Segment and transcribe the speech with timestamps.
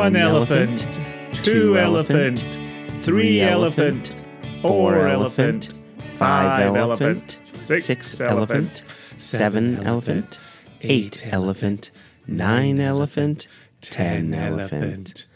[0.00, 0.98] One elephant,
[1.32, 2.58] two elephant,
[3.02, 4.14] three elephant,
[4.60, 5.74] four elephant,
[6.16, 8.82] five elephant, six elephant,
[9.16, 10.38] seven elephant,
[10.80, 11.90] eight elephant,
[12.26, 13.46] nine elephant,
[13.80, 15.26] ten elephant.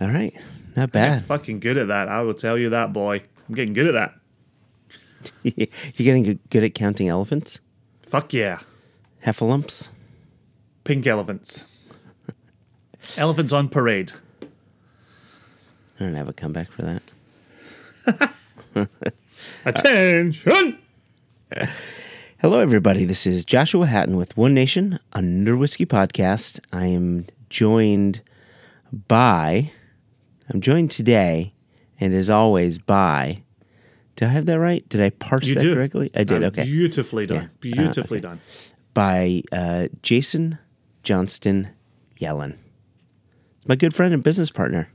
[0.00, 0.34] All right,
[0.76, 1.24] not bad.
[1.24, 3.22] Fucking good at that, I will tell you that, boy.
[3.48, 4.14] I'm getting good at that.
[5.56, 7.60] You're getting good- good at counting elephants,
[8.02, 8.60] Fuck yeah.
[9.24, 9.88] heffalumps.
[10.84, 11.66] Pink elephants.
[13.18, 14.12] Elephants on parade.
[14.42, 14.46] I
[16.04, 17.02] don't have a comeback for that.
[19.66, 20.78] Attention!
[22.40, 23.04] Hello, everybody.
[23.04, 26.60] This is Joshua Hatton with One Nation Under Whiskey Podcast.
[26.72, 28.22] I am joined
[29.08, 29.70] by,
[30.48, 31.52] I'm joined today,
[32.00, 33.42] and as always, by.
[34.16, 34.86] Did I have that right?
[34.88, 35.74] Did I parse You that do.
[35.74, 36.10] correctly?
[36.14, 36.42] I did.
[36.42, 36.64] Uh, okay.
[36.64, 37.36] Beautifully done.
[37.42, 37.48] Yeah.
[37.60, 38.40] Beautifully Uh, done.
[38.94, 40.58] by uh, Jason
[41.02, 41.70] Johnstone
[42.20, 42.56] Yellin.
[43.56, 44.90] It's my good friend and business partner.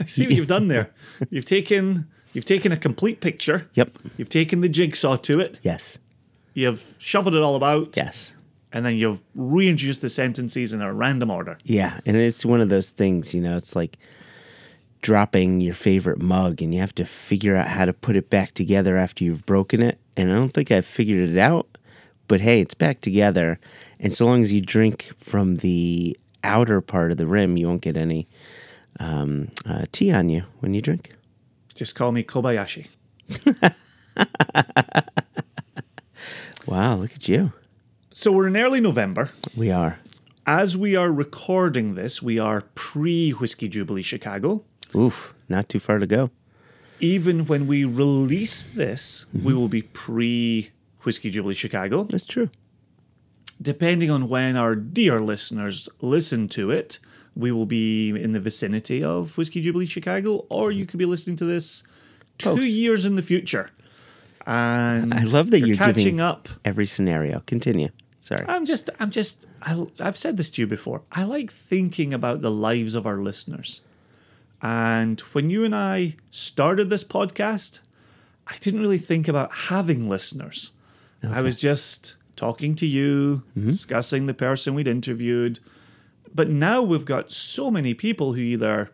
[0.00, 0.90] I See what you've done there.
[1.30, 3.68] You've taken you've taken a complete picture.
[3.74, 3.98] Yep.
[4.16, 5.60] You've taken the jigsaw to it.
[5.62, 5.98] Yes.
[6.54, 7.96] You've shuffled it all about.
[7.96, 8.32] Yes.
[8.72, 11.58] And then you've reintroduced the sentences in a random order.
[11.62, 12.00] Yeah.
[12.06, 13.98] And it's one of those things, you know, it's like
[15.02, 18.54] dropping your favorite mug and you have to figure out how to put it back
[18.54, 19.98] together after you've broken it.
[20.16, 21.76] And I don't think I've figured it out,
[22.28, 23.58] but hey, it's back together.
[24.00, 27.82] And so long as you drink from the outer part of the rim, you won't
[27.82, 28.28] get any
[28.98, 31.14] um, uh, tea on you when you drink.
[31.74, 32.88] Just call me Kobayashi.
[36.66, 37.52] Wow, look at you.
[38.22, 39.30] So we're in early November.
[39.56, 39.98] We are.
[40.46, 44.62] As we are recording this, we are pre Whiskey Jubilee Chicago.
[44.94, 46.30] Oof, not too far to go.
[47.00, 49.56] Even when we release this, we mm-hmm.
[49.56, 50.70] will be pre
[51.02, 52.04] Whiskey Jubilee Chicago.
[52.04, 52.48] That's true.
[53.60, 57.00] Depending on when our dear listeners listen to it,
[57.34, 61.34] we will be in the vicinity of Whiskey Jubilee Chicago, or you could be listening
[61.38, 61.82] to this
[62.38, 62.62] two Post.
[62.62, 63.70] years in the future.
[64.46, 66.48] And I love that you're catching giving- up.
[66.64, 67.42] Every scenario.
[67.46, 67.88] Continue.
[68.22, 68.44] Sorry.
[68.46, 71.02] I'm just, I'm just, I, I've said this to you before.
[71.10, 73.80] I like thinking about the lives of our listeners.
[74.62, 77.80] And when you and I started this podcast,
[78.46, 80.70] I didn't really think about having listeners.
[81.28, 83.70] I was just talking to you, mm-hmm.
[83.70, 85.58] discussing the person we'd interviewed.
[86.32, 88.90] But now we've got so many people who either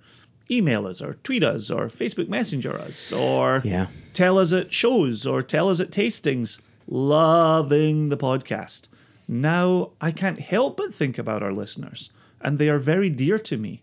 [0.50, 3.88] email us or tweet us or Facebook Messenger us or Yeah.
[4.14, 8.88] tell us at shows or tell us at tastings, loving the podcast.
[9.28, 13.56] Now I can't help but think about our listeners, and they are very dear to
[13.58, 13.82] me.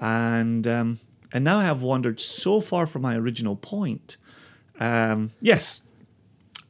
[0.00, 1.00] And um,
[1.32, 4.16] and now I have wandered so far from my original point.
[4.80, 5.82] Um, yes,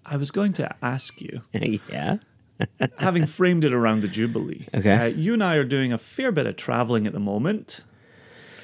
[0.05, 1.43] I was going to ask you,
[1.91, 2.19] yeah.
[2.99, 4.67] having framed it around the Jubilee.
[4.75, 4.95] Okay.
[4.95, 7.85] uh, you and I are doing a fair bit of traveling at the moment.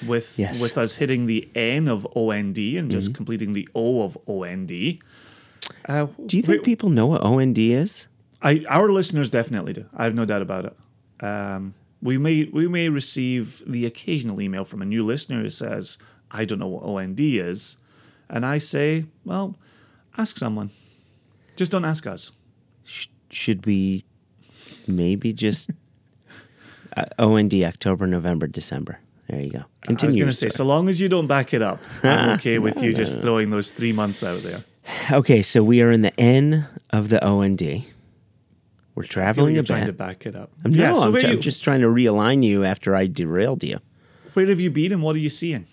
[0.07, 0.63] With Yes.
[0.63, 2.89] with us hitting the N of OND and Mm-hmm.
[2.89, 4.99] just completing the O of OND.
[5.87, 8.07] Uh, Do you think we- people know what OND is?
[8.43, 9.87] I our listeners definitely do.
[9.95, 10.77] I have no doubt about it.
[11.25, 15.99] Um, we may we may receive the occasional email from a new listener who says,
[16.31, 17.77] "I don't know what OND is,"
[18.29, 19.57] and I say, "Well,
[20.17, 20.71] ask someone.
[21.57, 22.33] Just don't ask us."
[23.33, 24.05] Should we
[24.89, 25.71] maybe just
[26.97, 28.99] uh, OND October, November, December?
[29.29, 29.65] There you go.
[29.83, 30.07] Continue.
[30.07, 32.59] I was going to say, so long as you don't back it up, I'm okay
[32.59, 34.65] with you just throwing those three months out there.
[35.13, 37.85] Okay, so we are in the N of the OND.
[39.01, 40.51] We're like traveling you're a trying to back it up.
[40.65, 43.79] No, yeah, so I'm, ju- I'm just trying to realign you after I derailed you.
[44.35, 45.67] where have you been and what are you seeing?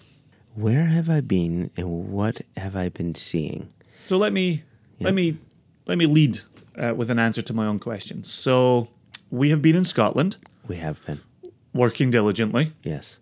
[0.55, 3.69] Where have I been and what have I been seeing?
[4.01, 4.63] So let me
[4.99, 5.37] let me
[5.85, 6.39] let me lead
[6.77, 8.23] uh, with an answer to my own question.
[8.23, 8.87] So
[9.29, 10.37] we have been in Scotland
[10.67, 11.19] We have been.
[11.73, 12.71] working diligently.
[12.83, 13.19] Yes.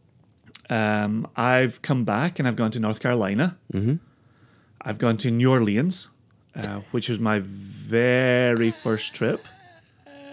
[0.70, 3.58] Um, I've come back and I've gone to North Carolina.
[3.74, 3.96] Mm-hmm.
[4.82, 6.10] I've gone to New Orleans,
[6.56, 9.46] uh, which was my very first trip.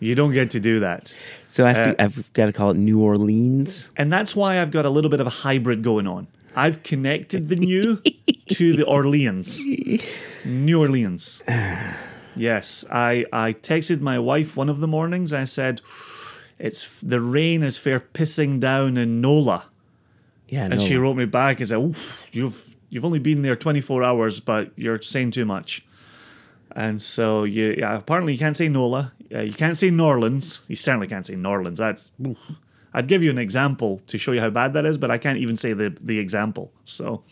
[0.00, 1.14] You don't get to do that.
[1.48, 3.88] So I have Uh, to, I've got to call it New Orleans.
[3.96, 6.26] And that's why I've got a little bit of a hybrid going on.
[6.56, 8.00] I've connected the new
[8.56, 9.60] to the Orleans,
[10.44, 11.42] New Orleans.
[12.36, 15.32] Yes, I I texted my wife one of the mornings.
[15.32, 15.80] I said,
[16.60, 19.64] "It's the rain is fair pissing down in Nola,"
[20.48, 21.94] Yeah, and no, she wrote me back and said,
[22.32, 25.84] "You've you've only been there twenty four hours, but you're saying too much."
[26.76, 30.60] And so you yeah, apparently you can't say Nola, uh, you can't say Norlands.
[30.68, 31.76] You certainly can't say Norlands.
[31.76, 32.38] That's oof.
[32.92, 35.38] I'd give you an example to show you how bad that is, but I can't
[35.38, 36.72] even say the the example.
[36.84, 37.22] So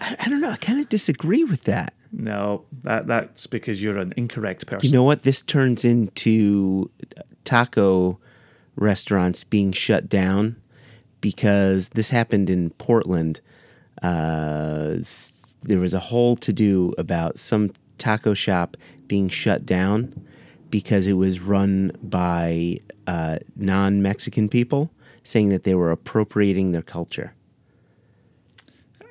[0.00, 0.50] I, I don't know.
[0.50, 1.94] I kind of disagree with that.
[2.12, 4.86] no, that that's because you're an incorrect person.
[4.88, 5.22] You know what?
[5.22, 6.90] This turns into
[7.44, 8.18] taco
[8.76, 10.56] restaurants being shut down
[11.20, 13.40] because this happened in Portland.
[14.02, 14.96] Uh,
[15.62, 18.76] there was a whole to do about some taco shop
[19.06, 20.24] being shut down
[20.70, 24.90] because it was run by uh, non Mexican people,
[25.22, 27.34] saying that they were appropriating their culture.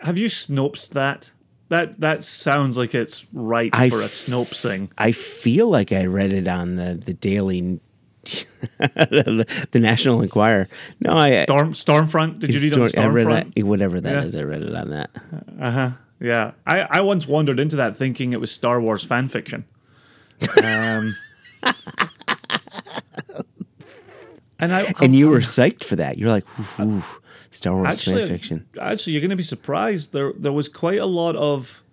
[0.02, 1.32] Have you Snopes that?
[1.70, 4.92] That that sounds like it's right I for a f- Snopesing.
[4.98, 7.80] I feel like I read it on the the Daily,
[8.24, 10.68] the, the National Enquirer.
[11.00, 12.40] No, I Storm Stormfront.
[12.40, 13.56] Did you read on I read Stormfront?
[13.56, 14.36] that, whatever that is.
[14.36, 14.42] Yeah.
[14.42, 15.98] I read it on that.
[16.24, 19.66] Yeah, I, I once wandered into that thinking it was Star Wars fan fiction.
[20.64, 21.14] Um,
[24.60, 26.18] and I And you were psyched for that.
[26.18, 26.46] You're like,
[26.80, 27.04] ooh, ooh,
[27.52, 28.68] Star Wars actually, fan fiction.
[28.80, 30.14] actually, you're going to be surprised.
[30.14, 31.84] There there was quite a lot of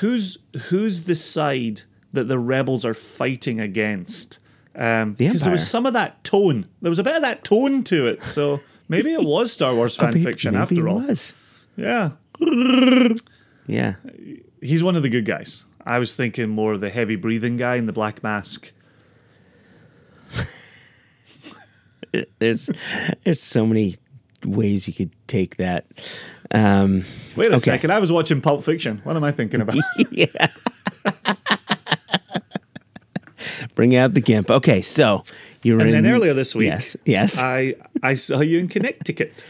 [0.00, 1.82] who's who's the side
[2.12, 4.38] that the rebels are fighting against.
[4.74, 6.64] Um, because there was some of that tone.
[6.82, 8.22] There was a bit of that tone to it.
[8.22, 11.00] So maybe it was Star Wars fan Maybe- fiction maybe after it all.
[11.00, 11.34] was.
[11.78, 12.10] Yeah,
[13.66, 13.94] Yeah.
[14.60, 15.64] he's one of the good guys.
[15.84, 18.72] I was thinking more of the heavy breathing guy in the black mask.
[22.38, 22.70] There's
[23.24, 23.96] there's so many
[24.44, 25.84] ways you could take that.
[26.50, 27.04] Um,
[27.36, 27.58] Wait a Okay.
[27.58, 29.00] second, I was watching Pulp Fiction.
[29.04, 29.76] What am I thinking about?
[30.10, 30.26] Yeah.
[33.74, 34.50] Bring out the gimp.
[34.50, 35.22] Okay, so
[35.62, 36.02] you're and in.
[36.04, 36.96] then earlier this week, Yes.
[37.04, 37.38] Yes.
[37.38, 39.44] I I saw you in Connecticut.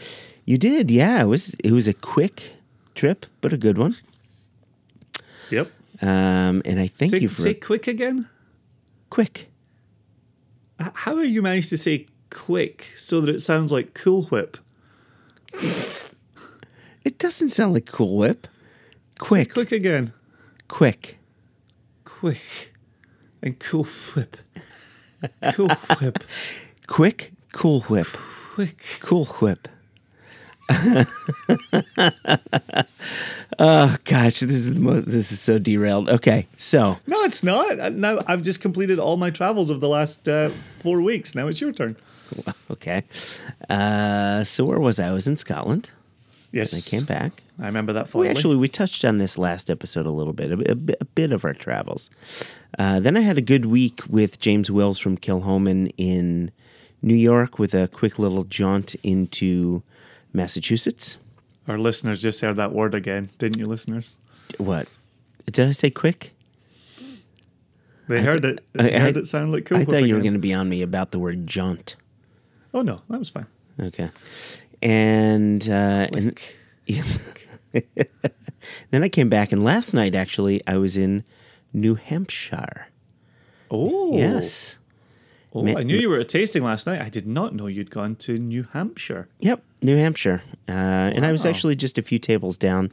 [0.45, 0.91] you did.
[0.91, 1.21] Yeah.
[1.21, 1.53] It was.
[1.63, 2.53] It was a quick
[2.95, 3.95] trip, but a good one.
[5.49, 5.71] Yep.
[6.01, 8.29] Um, and I thank Say, you for say quick again.
[9.09, 9.49] quick.
[10.79, 14.57] How have you managed to say quick so that it sounds like Cool Whip?
[17.03, 18.47] It doesn't sound like Cool Whip.
[18.47, 19.53] Say Quick.
[19.53, 20.13] quick again.
[20.67, 21.17] Quick.
[22.03, 22.73] Quick.
[23.41, 24.37] And Cool Whip.
[25.55, 25.69] Cool
[25.99, 26.23] Whip.
[26.87, 27.31] Quick.
[27.53, 28.07] Cool Whip.
[28.53, 28.99] Quick.
[29.01, 29.67] Cool Whip.
[33.59, 35.05] oh gosh, this is the most.
[35.07, 36.09] This is so derailed.
[36.09, 37.79] Okay, so No, it's not.
[37.79, 40.49] Uh, Now I've just completed all my travels of the last uh,
[40.79, 41.35] four weeks.
[41.35, 41.95] Now it's your turn.
[42.69, 43.03] okay,
[43.69, 45.07] uh, so where was I?
[45.07, 45.89] I was in Scotland.
[46.51, 46.73] Yes.
[46.73, 47.43] And I came back.
[47.59, 50.57] I remember that We actually we touched on this last episode a little bit, a,
[50.57, 52.09] bit- a a bit of our travels.
[52.77, 56.51] Uh, then I had a good week with James Wills from Kilchoman in
[57.01, 59.83] New York with a quick little jaunt into
[60.33, 61.17] Massachusetts.
[61.67, 64.17] Our listeners just heard that word again, didn't you, listeners?
[64.57, 64.87] What
[65.51, 65.89] did I say?
[65.89, 66.33] Quick.
[68.07, 68.63] They heard it.
[68.73, 70.53] They I- heard I- it sound like Cool I thought you were going to be
[70.53, 71.95] on me about the word jaunt.
[72.73, 73.47] Oh no, that was fine.
[73.79, 74.09] Okay,
[74.81, 76.39] and uh, and
[78.91, 81.23] then I came back, and last night actually I was in
[81.73, 82.87] New Hampshire.
[83.69, 84.77] Oh Yes.
[85.53, 87.01] Oh, Ma- I knew you were at tasting last night.
[87.01, 89.27] I did not know you'd gone to New Hampshire.
[89.39, 90.43] Yep, New Hampshire.
[90.67, 92.91] Uh, And I was actually just a few tables down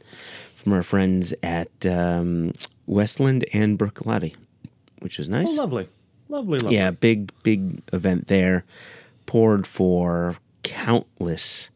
[0.55, 2.53] from our friends at um,
[2.85, 4.35] Westland and Bercolotti,
[4.99, 5.49] which was nice.
[5.57, 5.87] Oh, lovely,
[6.29, 6.75] lovely, lovely.
[6.77, 8.63] yeah, big, big event there.
[9.25, 11.69] Poured for countless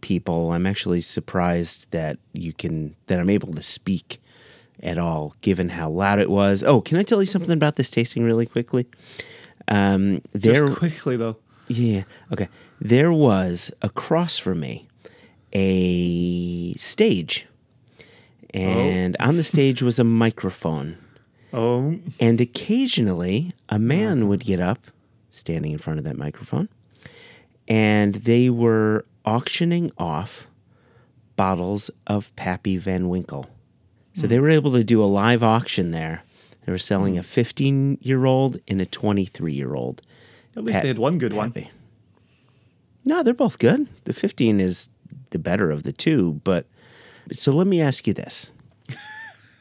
[0.00, 0.52] people.
[0.52, 4.20] I'm actually surprised that you can, that I'm able to speak
[4.82, 6.62] at all, given how loud it was.
[6.62, 8.86] Oh, can I tell you something about this tasting really quickly?
[9.68, 11.36] Um, Just there, quickly though.
[11.68, 12.04] yeah.
[12.32, 12.48] Okay.
[12.80, 14.88] There was across from me
[15.52, 17.46] a stage.
[18.54, 19.24] And oh.
[19.26, 20.98] on the stage was a microphone.
[21.52, 24.26] Oh, And occasionally a man uh-huh.
[24.26, 24.78] would get up,
[25.30, 26.68] standing in front of that microphone,
[27.66, 30.46] and they were auctioning off
[31.36, 33.48] bottles of Pappy Van Winkle.
[34.14, 34.42] So they hmm.
[34.42, 36.24] were able to do a live auction there.
[36.66, 37.20] They were selling hmm.
[37.20, 40.02] a 15 year old and a 23 year old.
[40.56, 41.52] at least Pat- they had one good one.
[43.08, 43.88] No, they're both good.
[44.04, 44.90] The 15 is
[45.30, 46.66] the better of the two, but
[47.32, 48.52] so let me ask you this.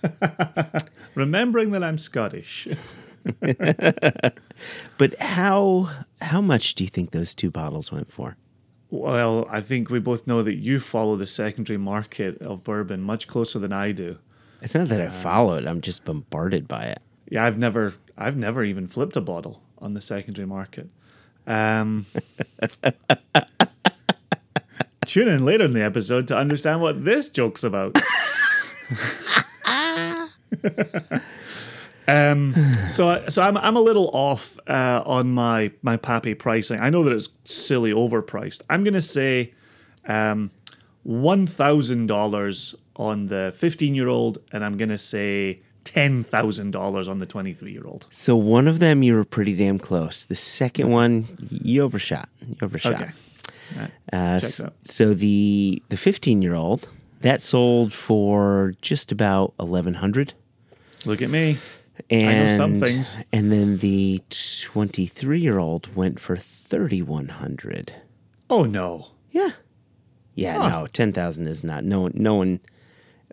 [1.16, 2.68] Remembering that I'm Scottish.
[4.98, 5.90] But how
[6.22, 8.36] how much do you think those two bottles went for?
[8.90, 13.28] Well, I think we both know that you follow the secondary market of bourbon much
[13.28, 14.18] closer than I do.
[14.62, 17.02] It's not that I uh, follow it; I'm just bombarded by it.
[17.30, 20.90] Yeah, I've never, I've never even flipped a bottle on the secondary market.
[21.48, 22.06] Um,
[25.06, 27.98] tune in later in the episode to understand what this joke's about.
[32.08, 32.54] um,
[32.88, 36.80] so, so I'm, I'm a little off uh, on my my Pappy pricing.
[36.80, 38.62] I know that it's silly overpriced.
[38.70, 39.54] I'm gonna say
[40.06, 40.52] um,
[41.04, 47.08] one thousand dollars on the 15 year old, and I'm gonna say ten thousand dollars
[47.08, 48.08] on the 23 year old.
[48.10, 50.26] So one of them you were pretty damn close.
[50.26, 52.30] The second one you overshot.
[52.48, 52.94] You overshot.
[52.96, 53.12] Okay.
[53.76, 54.40] Alright, Uh,
[54.84, 56.88] so the the 15 year old
[57.22, 60.34] that sold for just about 1100
[61.06, 61.58] Look at me.
[62.10, 63.20] and know some things.
[63.34, 64.22] and then the
[64.62, 67.94] 23 year old went for 3100
[68.50, 69.08] Oh no.
[69.32, 69.52] yeah
[70.36, 72.60] yeah no 10000 is not no one no one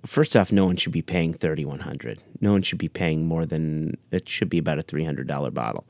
[0.07, 3.97] first off no one should be paying 3100 no one should be paying more than
[4.11, 5.85] it should be about a $300 bottle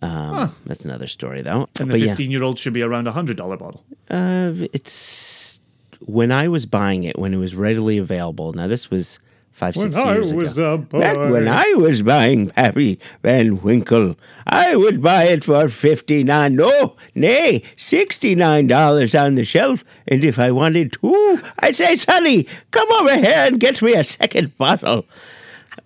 [0.00, 2.08] um, that's another story though And the But yeah.
[2.08, 3.84] 15 year old should be around a hundred dollar bottle.
[4.10, 5.60] Uh, it's
[6.00, 8.52] when I was buying it when it was readily available.
[8.52, 9.20] Now this was
[9.52, 10.74] five six When I years was ago.
[10.74, 11.00] a boy.
[11.00, 14.16] Back when I was buying Pappy Van Winkle,
[14.46, 19.84] I would buy it for fifty nine, no, nay, sixty nine dollars on the shelf.
[20.08, 24.04] And if I wanted two, I'd say, Sonny, come over here and get me a
[24.04, 25.04] second bottle.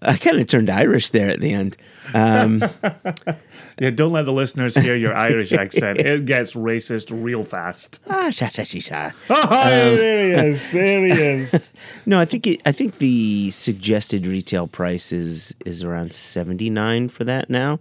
[0.03, 1.77] I kind of turned Irish there at the end.
[2.15, 2.63] Um,
[3.79, 5.99] Yeah, don't let the listeners hear your Irish accent.
[5.99, 8.01] It gets racist real fast.
[8.09, 9.11] Ah, sha, sha, sha, sha.
[9.29, 10.73] Oh, there he is.
[10.73, 11.73] There he is.
[12.07, 17.09] No, I think it, I think the suggested retail price is is around seventy nine
[17.09, 17.81] for that now.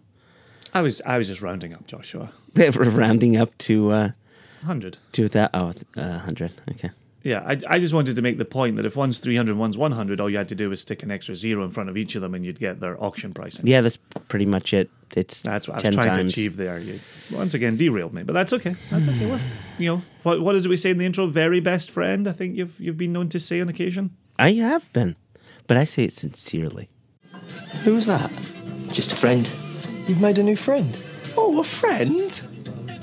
[0.74, 2.32] I was I was just rounding up, Joshua.
[2.56, 4.10] We're rounding up to uh,
[4.62, 4.98] 100.
[5.14, 5.52] to that.
[5.54, 6.52] Oh, uh, hundred.
[6.72, 6.90] Okay.
[7.24, 10.22] Yeah, I, I just wanted to make the point that if one's 300, one's 100,
[10.22, 12.22] all you had to do was stick an extra zero in front of each of
[12.22, 13.66] them and you'd get their auction pricing.
[13.66, 13.98] Yeah, that's
[14.30, 14.92] pretty much it.
[15.16, 16.34] It's That's what I was trying times.
[16.34, 16.78] to achieve there.
[16.78, 17.00] You
[17.32, 18.76] once again derailed me, but that's okay.
[18.92, 19.26] That's okay.
[19.26, 19.40] We're,
[19.78, 21.26] you know, what what is it we say in the intro?
[21.28, 22.28] Very best friend.
[22.28, 24.12] I think you've you've been known to say on occasion.
[24.38, 25.16] I have been,
[25.68, 26.90] but I say it sincerely.
[27.84, 28.30] Who was that?
[28.92, 29.50] Just a friend.
[30.08, 31.02] You've made a new friend.
[31.38, 32.32] Oh, a friend?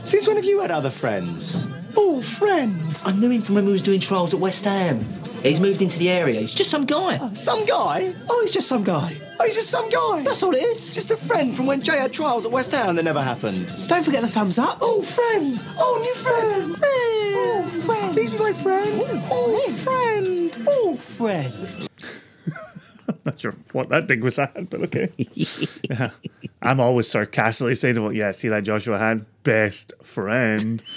[0.02, 1.68] Since when have you had other friends?
[1.96, 3.00] Oh, friend.
[3.04, 5.04] I knew him from when we was doing trials at West Ham.
[5.42, 6.40] He's moved into the area.
[6.40, 7.18] He's just some guy.
[7.20, 8.14] Oh, some guy?
[8.30, 9.16] Oh, he's just some guy.
[9.40, 10.22] Oh, he's just some guy.
[10.22, 10.92] That's all it is.
[10.94, 13.66] Just a friend from when Jay had trials at West Ham that never happened.
[13.88, 14.78] Don't forget the thumbs up.
[14.80, 15.60] Oh, friend.
[15.78, 16.76] Oh, new friend.
[16.76, 17.34] Friend.
[17.34, 18.12] Oh, friend.
[18.12, 19.02] Please be my friend.
[19.30, 20.64] Oh, friend.
[20.68, 21.88] Oh, friend.
[22.04, 25.10] Oh, I'm not sure what that dig was at, but okay.
[25.16, 26.10] Yeah.
[26.62, 30.80] I'm always sarcastically saying to what, yeah, see that Joshua had best friend.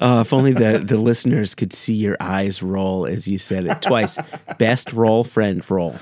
[0.00, 3.80] Oh, if only the, the listeners could see your eyes roll as you said it
[3.82, 4.18] twice.
[4.58, 5.96] Best roll, friend roll.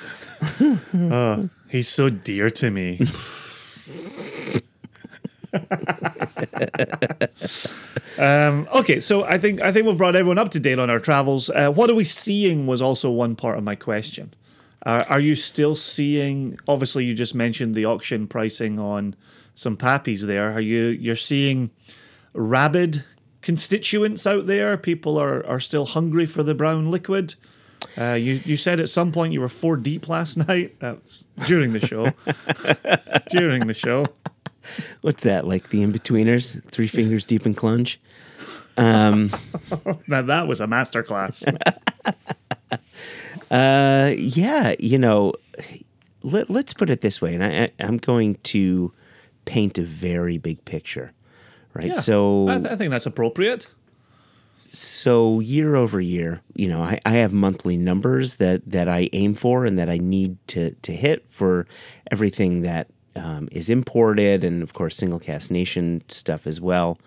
[1.69, 3.01] He's so dear to me.
[8.19, 11.01] um, okay, so I think I think we've brought everyone up to date on our
[11.01, 11.51] travels.
[11.51, 14.33] Uh, what are we seeing was also one part of my question.
[14.85, 16.59] Uh, are you still seeing?
[16.67, 19.15] Obviously, you just mentioned the auction pricing on
[19.55, 20.23] some pappies.
[20.23, 20.85] There, are you?
[20.85, 21.71] You're seeing
[22.33, 23.05] rabid
[23.43, 24.77] constituents out there.
[24.77, 27.35] People are are still hungry for the brown liquid.
[27.99, 30.79] Uh, you you said at some point you were four deep last night.
[30.81, 32.11] That was during the show.
[33.31, 34.07] during the show.
[35.01, 35.69] What's that like?
[35.71, 37.99] The Inbetweeners, three fingers deep in clunge.
[38.77, 39.31] Um,
[40.09, 41.45] Now that was a masterclass.
[43.51, 45.35] Uh, yeah, you know,
[46.23, 48.93] let, let's put it this way, and I, I, I'm going to
[49.45, 51.13] paint a very big picture,
[51.75, 51.87] right?
[51.87, 53.67] Yeah, So, I, th- I think that's appropriate.
[54.71, 59.35] so year over year, you know, I, I have monthly numbers that that I aim
[59.35, 61.67] for and that I need to to hit for
[62.11, 66.99] everything that um, is imported, and of course, Single Cask Nation stuff as well,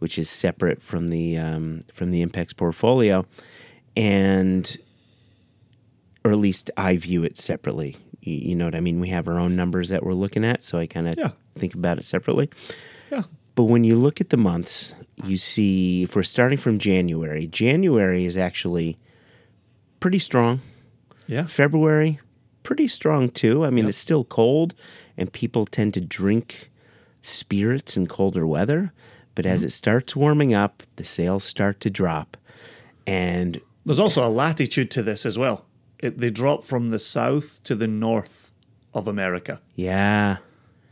[0.00, 3.24] which is separate from the um, from the Impex portfolio,
[3.96, 4.76] and
[6.24, 7.96] or at least I view it separately.
[8.20, 8.98] You, you know what I mean?
[9.00, 11.30] We have our own numbers that we're looking at, so I kind of Yeah.
[11.56, 12.50] think about it separately.
[13.12, 13.22] Yeah.
[13.54, 14.94] But when you look at the months,
[15.24, 18.98] you see if we're starting from January, January is actually
[20.00, 20.60] pretty strong.
[21.26, 21.44] Yeah.
[21.44, 22.18] February,
[22.62, 23.64] pretty strong too.
[23.64, 24.74] I mean, it's still cold
[25.16, 26.70] and people tend to drink
[27.20, 28.92] spirits in colder weather.
[29.34, 29.68] But as mm-hmm.
[29.68, 32.36] it starts warming up, the sales start to drop.
[33.06, 35.66] And There's also a latitude to this as well.
[35.98, 38.50] It, they drop from the south to the north
[38.92, 40.38] of America, yeah,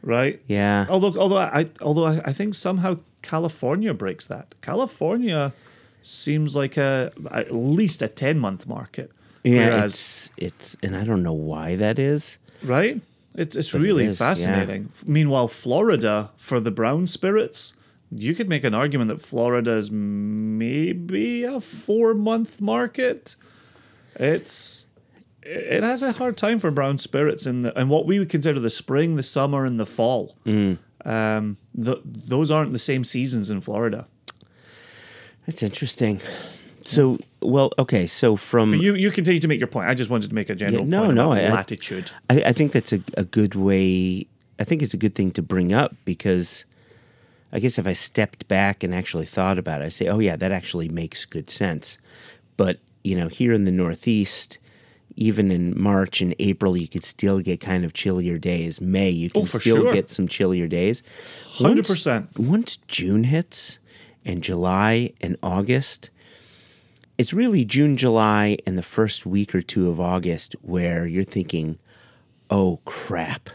[0.03, 0.41] right?
[0.47, 0.87] yeah.
[0.89, 4.55] Although, although I, although I, think somehow California breaks that.
[4.63, 5.53] California
[6.03, 9.11] seems like a at least a ten month market.
[9.45, 12.39] Yeah, Whereas- it's it's, and I don't know why that is.
[12.63, 13.01] right?
[13.35, 14.27] It's it's But it really is, yeah.
[14.27, 14.93] fascinating.
[15.07, 17.75] Meanwhile, Florida for the brown spirits,
[18.11, 23.37] you could make an argument that Florida is maybe a four month market.
[24.17, 24.87] It's
[25.51, 28.61] it has a hard time for brown spirits in the and what we would consider
[28.61, 30.37] the spring, the summer, and the fall.
[30.47, 30.79] Mm.
[31.05, 34.07] Um, th- those aren't the same seasons in Florida.
[35.47, 36.21] That's interesting.
[36.85, 38.07] So, well, okay.
[38.07, 39.89] So from But you you continue to make your point.
[39.89, 42.13] I just wanted to make a general no, point no, I- latitude.
[42.29, 44.27] I, I think that's a, a good way.
[44.59, 46.65] I think it's a good thing to bring up because
[47.53, 50.37] I guess if I stepped back and actually thought about it, I say, oh, yeah,
[50.37, 51.99] that actually makes good sense.
[52.57, 54.59] But, you know, here in the Northeast,
[55.17, 58.81] even in March and April, you could still get kind of chillier days.
[58.81, 59.93] May, you can Oh, still sure.
[59.93, 61.03] get some chillier days.
[61.61, 62.39] Once- 100%.
[62.39, 63.79] Once June hits
[64.25, 66.11] and July and August,
[67.19, 71.79] it's really June, July, and the first week or two of August where you're thinking,
[72.51, 73.51] oh crap.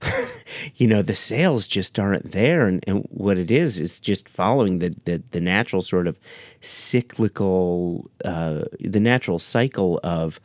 [0.76, 2.68] you know, the sales just aren't there.
[2.68, 6.20] And, and what it is, is just following the, the, the natural sort of
[6.60, 10.40] cyclical, uh, the natural cycle of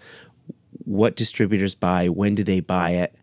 [0.86, 3.16] what distributors buy, when do they buy it,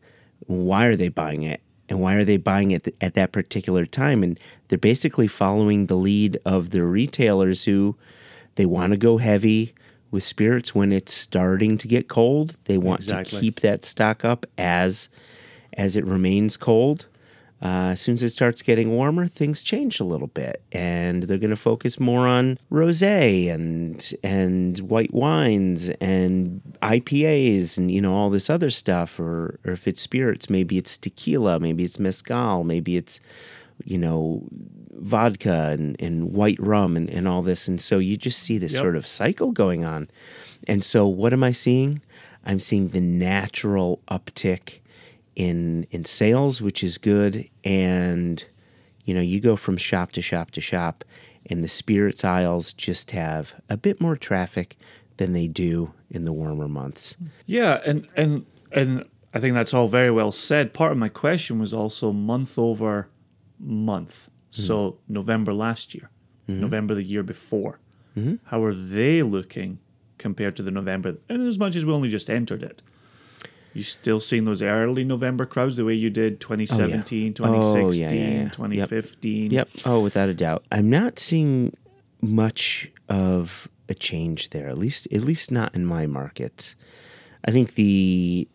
[0.47, 4.23] why are they buying it, and why are they buying it at that particular time.
[4.23, 4.39] And
[4.69, 7.97] they're basically following the lead of the retailers who
[8.55, 9.75] they want to go heavy
[10.11, 12.57] with spirits when it's starting to get cold.
[12.65, 13.39] They want Exactly.
[13.39, 15.09] to keep that stock up as
[15.75, 17.07] as it remains cold.
[17.63, 21.37] Uh, as soon as it starts getting warmer, things change a little bit, and they're
[21.37, 28.15] going to focus more on rosé and and white wines and IPAs and you know
[28.15, 29.21] all this other stuff.
[29.21, 33.21] Or or if it's spirits, maybe it's tequila, maybe it's mezcal, maybe it's
[33.85, 34.43] you know
[34.93, 37.69] vodka and, and white rum and, and all this.
[37.69, 38.81] And so you just see this Yep.
[38.81, 40.09] sort of cycle going on.
[40.67, 42.01] And so what am I seeing?
[42.45, 44.79] I'm seeing the natural uptick
[45.37, 47.47] in in sales, which is good.
[47.65, 48.45] And
[49.05, 51.05] you know, you go from shop to shop to shop,
[51.47, 54.77] and the spirits aisles just have a bit more traffic
[55.17, 57.17] than they do in the warmer months.
[57.47, 60.75] Yeah, and and and I think that's all very well said.
[60.75, 63.09] Part of my question was also month over
[63.59, 64.31] month.
[64.53, 64.63] Mm-hmm.
[64.63, 66.11] So November last year,
[66.49, 66.61] mm-hmm.
[66.61, 67.79] November the year before.
[68.17, 68.37] Mm-hmm.
[68.45, 69.79] How are they looking
[70.19, 71.17] compared to the November?
[71.29, 72.83] And as much as we only just entered it,
[73.75, 78.09] you still seeing those early November crowds the way you did 2017, Oh, yeah, 2016,
[78.11, 78.43] yeah, yeah.
[78.45, 78.53] Yep.
[78.53, 79.51] 2015.
[79.53, 79.69] Yep.
[79.87, 80.65] Oh, without a doubt.
[80.73, 81.73] I'm not seeing
[82.21, 84.69] much of a change there.
[84.69, 86.75] At least, at least not in my markets.
[87.45, 88.49] I think the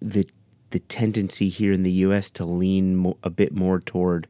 [0.00, 0.28] the
[0.70, 2.30] the tendency here in the U.S.
[2.32, 4.26] to lean mo- a bit more toward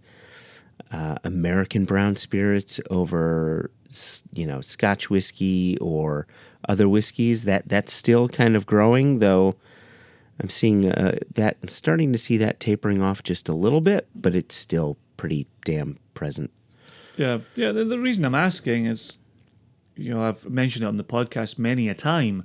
[0.92, 3.70] uh, American brown spirits over
[4.32, 6.26] you know Scotch whiskey or
[6.68, 9.56] other whiskeys that that's still kind of growing though.
[10.40, 11.56] I'm seeing uh, that.
[11.62, 15.46] I'm starting to see that tapering off just a little bit, but it's still pretty
[15.64, 16.50] damn present.
[17.16, 17.72] Yeah, yeah.
[17.72, 19.18] The, the reason I'm asking is,
[19.96, 22.44] you know, I've mentioned it on the podcast many a time,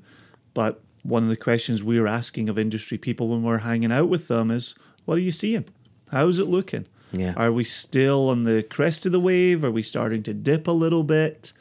[0.53, 4.27] but one of the questions we're asking of industry people when we're hanging out with
[4.27, 4.75] them is,
[5.05, 5.65] what are you seeing?
[6.11, 6.87] How's it looking?
[7.11, 7.33] Yeah.
[7.35, 9.65] Are we still on the crest of the wave?
[9.65, 11.51] Are we starting to dip a little bit?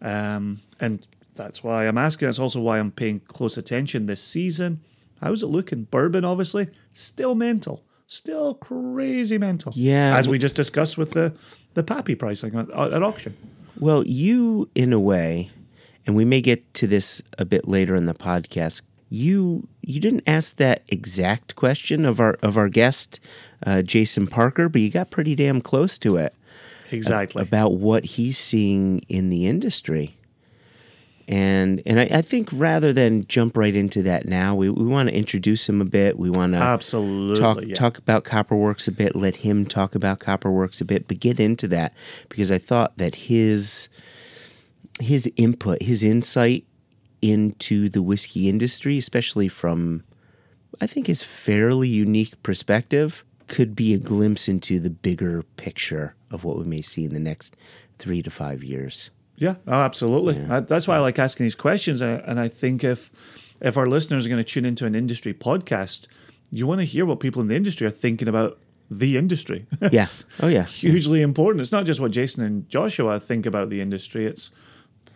[0.00, 2.26] Um, and that's why I'm asking.
[2.26, 4.80] That's also why I'm paying close attention this season.
[5.24, 5.84] How's it looking?
[5.84, 9.72] Bourbon, obviously, still mental, still crazy mental.
[9.74, 10.14] Yeah.
[10.16, 11.32] as we just discussed with the
[11.72, 13.34] the pappy pricing at, at auction.
[13.80, 15.50] Well, you, in a way,
[16.06, 18.82] and we may get to this a bit later in the podcast.
[19.08, 23.18] You you didn't ask that exact question of our of our guest,
[23.66, 26.34] uh, Jason Parker, but you got pretty damn close to it
[26.90, 27.40] Exactly.
[27.42, 30.16] about what he's seeing in the industry.
[31.26, 35.08] And and I, I think rather than jump right into that now, we, we want
[35.08, 36.18] to introduce him a bit.
[36.18, 37.74] We want to Absolutely, talk yeah.
[37.74, 39.16] talk about Copperworks a bit.
[39.16, 41.94] Let him talk about Copperworks a bit, but get into that
[42.28, 43.88] because I thought that his
[45.00, 46.64] his input, his insight
[47.22, 50.04] into the whiskey industry, especially from
[50.80, 56.44] I think his fairly unique perspective, could be a glimpse into the bigger picture of
[56.44, 57.56] what we may see in the next
[57.98, 59.10] three to five years.
[59.36, 60.40] Yeah, oh, absolutely.
[60.48, 63.10] Uh, that's why I like asking these questions, and I, and I think if
[63.60, 66.06] if our listeners are going to tune into an industry podcast,
[66.50, 68.58] you want to hear what people in the industry are thinking about
[68.90, 69.66] the industry.
[69.90, 70.04] Yeah.
[70.40, 70.64] Oh, yeah.
[70.64, 71.60] hugely important.
[71.60, 74.26] It's not just what Jason and Joshua think about the industry.
[74.26, 74.50] It's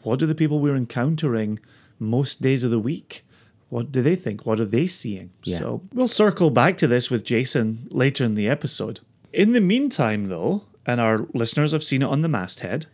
[0.02, 1.58] what do the people we're encountering
[1.98, 3.24] most days of the week.
[3.68, 4.46] What do they think?
[4.46, 5.30] What are they seeing?
[5.44, 5.58] Yeah.
[5.58, 9.00] So we'll circle back to this with Jason later in the episode.
[9.32, 12.86] In the meantime, though, and our listeners have seen it on the masthead,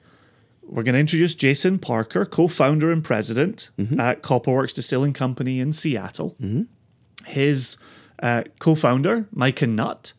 [0.66, 5.72] we're going to introduce Jason Parker, co founder and president at Copperworks Distilling Company in
[5.72, 6.36] Seattle.
[7.26, 7.76] His
[8.22, 10.12] uh, co founder, Micah Nutt,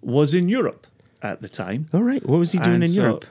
[0.00, 0.86] was in Europe
[1.22, 2.24] at the time, All right.
[2.26, 3.24] What was he doing And in so- Europe?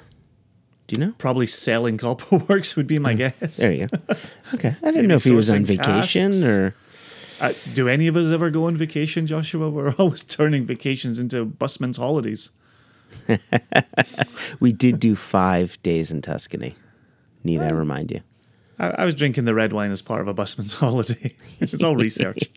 [0.88, 1.14] Do you know?
[1.18, 3.58] probably selling Copperworks, would be my guess.
[3.58, 3.98] There you go.
[4.56, 4.76] Okay.
[4.84, 6.44] I didn't know if he was on vacation casks.
[6.46, 6.76] or.
[7.40, 9.70] Uh, do any of us ever go on vacation, Joshua?
[9.76, 12.52] We're always turning vacations into busman's holidays.
[14.60, 16.76] We did do five days in Tuscany.
[17.44, 17.76] Need I oh.
[17.76, 18.22] remind you?
[18.80, 21.36] I, I was drinking the red wine as part of a busman's holiday.
[21.60, 22.50] it's all research.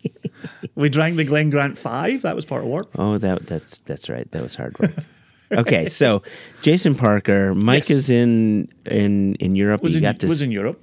[0.74, 2.22] we drank the Glen Grant Five.
[2.22, 2.90] That was part of work.
[2.96, 4.30] Oh, that that's that's right.
[4.32, 4.90] That was hard work.
[5.52, 6.22] okay, so
[6.62, 7.90] Jason Parker, Mike Yes.
[7.90, 9.82] is in in in Europe.
[9.82, 10.82] Was in, was in Europe.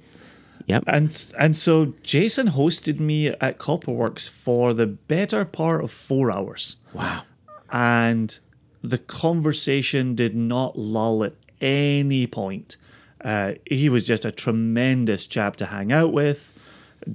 [0.66, 0.84] yep.
[0.86, 1.08] And
[1.38, 6.76] and so Jason hosted me at Copperworks for the better part of four hours.
[6.94, 7.22] wow.
[7.70, 8.38] and
[8.82, 12.76] the conversation did not lull at any point.
[13.24, 16.52] Uh, he was just a tremendous chap to hang out with,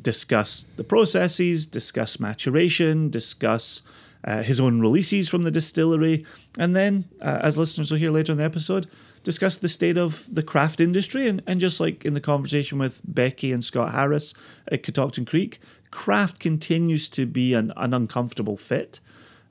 [0.01, 3.81] discuss the processes, discuss maturation, discuss
[4.23, 6.25] uh, his own releases from the distillery,
[6.57, 8.87] and then, uh, as listeners will hear later in the episode,
[9.23, 11.27] discuss the state of the craft industry.
[11.27, 14.33] And, and just like in the conversation with Becky and Scott Harris
[14.71, 15.59] at Catoctin Creek,
[15.91, 19.01] craft continues to be an, an uncomfortable fit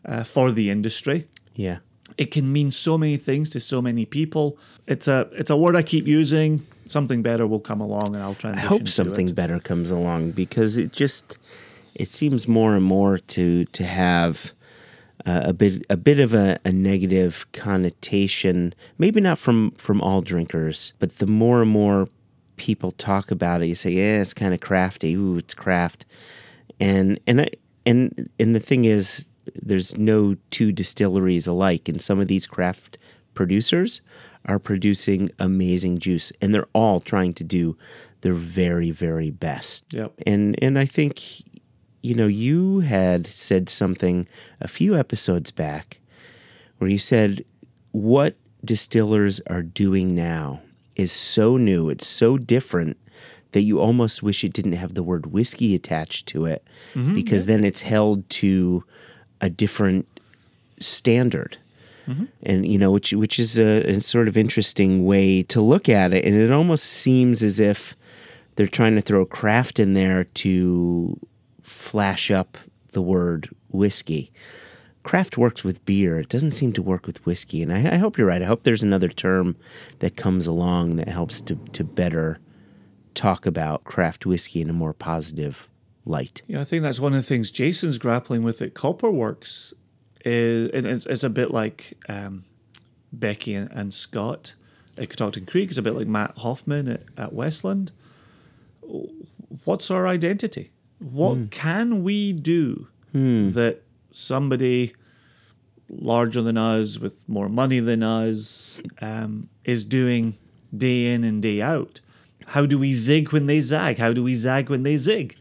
[0.04, 1.26] uh, for the industry.
[1.54, 1.78] Yeah.
[2.18, 4.58] It can mean so many things to so many people.
[4.86, 6.66] It's a it's a word I keep using.
[6.86, 8.50] Something better will come along, and I'll try.
[8.50, 8.78] I transition.
[8.78, 11.36] hope something better comes along because it just
[11.94, 14.52] it seems more and more to to have
[15.26, 18.74] uh, a bit a bit of a, a negative connotation.
[18.96, 22.08] Maybe not from from all drinkers, but the more and more
[22.56, 25.14] people talk about it, you say, "Yeah, it's kind of crafty.
[25.14, 26.06] Ooh, it's craft."
[26.78, 27.48] And and I,
[27.84, 32.98] and and the thing is, there's no two distilleries alike, and some of these craft
[33.34, 34.00] producers
[34.44, 37.76] are producing amazing juice, and they're all trying to do
[38.20, 39.84] their very very best.
[39.92, 40.12] Yep.
[40.26, 41.22] And and I think
[42.02, 44.26] you know you had said something
[44.60, 46.00] a few episodes back
[46.78, 47.44] where you said
[47.92, 50.60] what distillers are doing now
[50.96, 52.96] is so new, it's so different
[53.52, 57.14] that you almost wish it didn't have the word whiskey attached to it mm-hmm.
[57.14, 58.84] because then it's held to
[59.40, 60.06] a different
[60.80, 61.58] standard.
[62.44, 66.12] And you know, which which is a, a sort of interesting way to look at
[66.12, 67.96] it, and it almost seems as if
[68.54, 71.18] they're trying to throw craft in there to
[71.62, 72.58] flash up
[72.92, 74.32] the word whiskey.
[75.02, 76.18] Craft works with beer.
[76.18, 77.62] It doesn't seem to work with whiskey.
[77.62, 78.42] And I, I hope you're right.
[78.42, 79.56] I hope there's another term
[80.00, 82.38] that comes along that helps to, to better
[83.14, 85.68] talk about craft whiskey in a more positive
[86.06, 86.40] light.
[86.46, 89.74] Yeah, I think that's one of the things Jason's grappling with at Copperworks.
[90.24, 92.44] Is it's, it's a bit like um,
[93.12, 94.54] Becky and, and Scott
[94.96, 95.68] at Catoctin Creek.
[95.68, 97.92] It's a bit like Matt Hoffman at, at Westland.
[99.64, 100.70] What's our identity?
[100.98, 102.88] What can we do
[103.52, 104.94] that somebody
[105.88, 110.36] larger than us with more money than us um, is doing
[110.76, 112.00] day in and day out?
[112.46, 113.98] How do we zig when they zag?
[113.98, 115.36] How do we zag when they zig?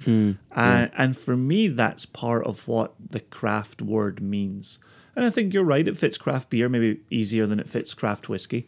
[0.52, 4.80] And, and for me, that's part of what the craft word means.
[5.16, 8.28] And I think you're right, it fits craft beer maybe easier than it fits craft
[8.28, 8.68] whiskey.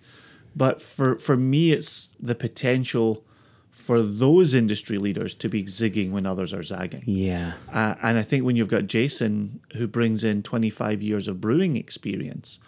[0.56, 3.24] But for, for me, it's the potential
[3.72, 7.04] for those industry leaders to be zigging when others are zagging.
[7.06, 7.54] Yeah.
[7.72, 11.76] Uh, and I think when you've got Jason, who brings in 25 years of brewing
[11.76, 12.60] experience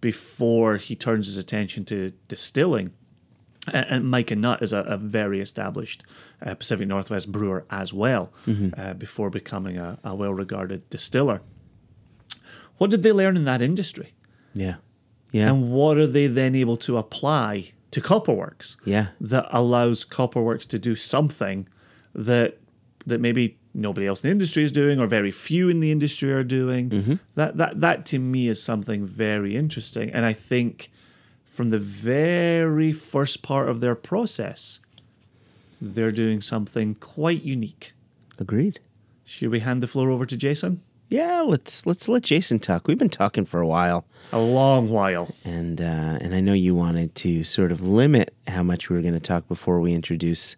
[0.00, 2.92] before he turns his attention to distilling,
[3.72, 6.04] and Micah Nutt is a, a very established
[6.44, 8.32] uh, Pacific Northwest brewer as well,
[8.76, 11.40] uh, before becoming a, a well regarded distiller.
[12.78, 14.14] What did they learn in that industry?
[14.52, 14.76] Yeah.
[15.32, 15.48] Yeah.
[15.50, 18.76] And what are they then able to apply to Copperworks?
[18.84, 19.08] Yeah.
[19.20, 21.68] That allows Copperworks to do something
[22.14, 22.58] that
[23.06, 26.32] that maybe nobody else in the industry is doing or very few in the industry
[26.32, 27.18] are doing.
[27.34, 30.10] That that that to me is something very interesting.
[30.10, 30.90] And I think
[31.54, 34.80] from the very first part of their process,
[35.80, 37.92] they're doing something quite unique.
[38.38, 38.80] Agreed.
[39.24, 40.82] Should we hand the floor over to Jason?
[41.08, 42.88] Yeah, let's let's let Jason talk.
[42.88, 45.32] We've been talking for a while, A long while.
[45.44, 49.02] and uh, and I know you wanted to sort of limit how much we were
[49.02, 50.56] going to talk before we introduce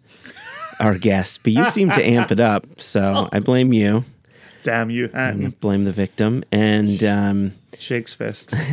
[0.79, 2.65] our guests, but you seem to amp it up.
[2.81, 4.05] So I blame you.
[4.63, 5.51] Damn you, Hatton.
[5.61, 6.43] Blame the victim.
[6.51, 8.55] And um, Shakes fist.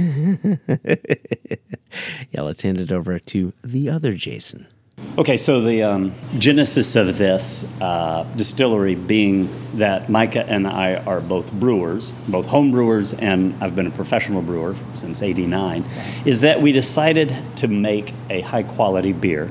[2.33, 4.67] yeah, let's hand it over to the other Jason.
[5.19, 11.21] Okay, so the um, genesis of this uh, distillery being that Micah and I are
[11.21, 15.85] both brewers, both home brewers, and I've been a professional brewer since '89,
[16.25, 19.51] is that we decided to make a high quality beer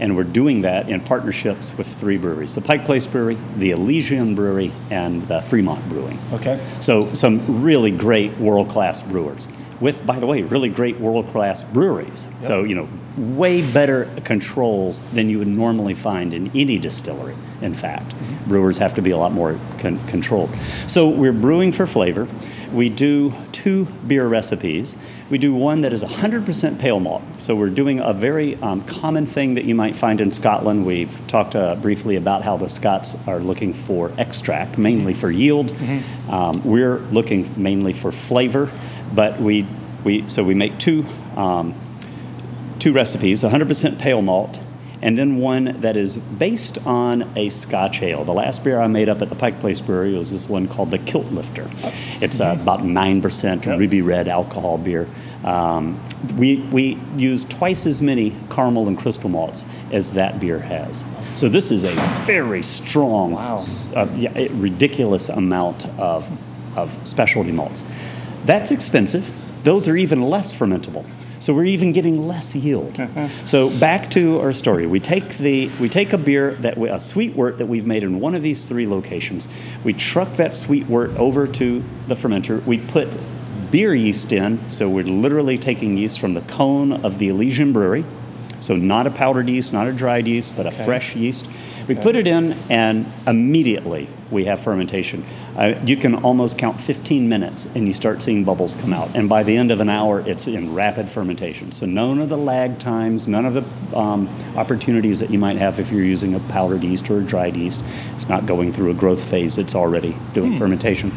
[0.00, 4.34] And we're doing that in partnerships with three breweries the Pike Place Brewery, the Elysian
[4.34, 6.18] Brewery, and the Fremont Brewing.
[6.32, 6.60] Okay.
[6.80, 9.48] So, some really great world class brewers.
[9.82, 12.28] With, by the way, really great world class breweries.
[12.40, 17.74] So, you know, way better controls than you would normally find in any distillery, in
[17.74, 18.14] fact.
[18.46, 20.50] Brewers have to be a lot more con- controlled.
[20.86, 22.28] So, we're brewing for flavor.
[22.72, 24.96] We do two beer recipes.
[25.28, 27.22] We do one that is 100% pale malt.
[27.38, 30.86] So, we're doing a very um, common thing that you might find in Scotland.
[30.86, 35.72] We've talked uh, briefly about how the Scots are looking for extract, mainly for yield.
[36.30, 38.70] Um, we're looking mainly for flavor,
[39.14, 39.66] but we,
[40.04, 41.74] we so we make two um,
[42.78, 44.60] two recipes 100% pale malt
[45.00, 48.24] and then one that is based on a scotch ale.
[48.24, 50.92] The last beer i made up at the pike place brewery was this one called
[50.92, 51.68] the kilt lifter.
[52.20, 55.08] It's uh, about 9% ruby red alcohol beer.
[55.44, 56.00] Um,
[56.36, 61.04] we, we use twice as many caramel and crystal malts as that beer has.
[61.34, 61.92] So this is a
[62.24, 63.58] very strong Wow.
[63.96, 66.30] uh, yeah, ridiculous amount of,
[66.76, 67.84] of specialty malts
[68.44, 69.32] that's expensive.
[69.62, 71.06] Those are even less fermentable.
[71.38, 73.00] So we're even getting less yield.
[73.44, 74.86] so back to our story.
[74.86, 78.04] We take the we take a beer that we, a sweet wort that we've made
[78.04, 79.48] in one of these three locations.
[79.82, 82.64] We truck that sweet wort over to the fermenter.
[82.64, 83.08] We put
[83.72, 84.68] beer yeast in.
[84.70, 88.04] So we're literally taking yeast from the cone of the Elysian Brewery.
[88.60, 91.48] So not a powdered yeast, not a dried yeast, but a fresh yeast.
[91.88, 95.24] We put it in, and immediately we have fermentation.
[95.56, 99.14] Uh, you can almost count 15 minutes, and you start seeing bubbles come out.
[99.14, 101.72] And by the end of an hour, it's in rapid fermentation.
[101.72, 105.80] So none of the lag times, none of the um, opportunities that you might have
[105.80, 107.82] if you're using a powdered yeast or a dried yeast.
[108.14, 111.12] It's not going through a growth phase; it's already doing fermentation.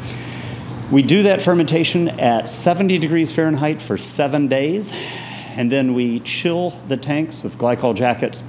[0.91, 4.91] We do that fermentation at 70 degrees Fahrenheit for seven days,
[5.55, 8.43] and then we chill the tanks with glycol jackets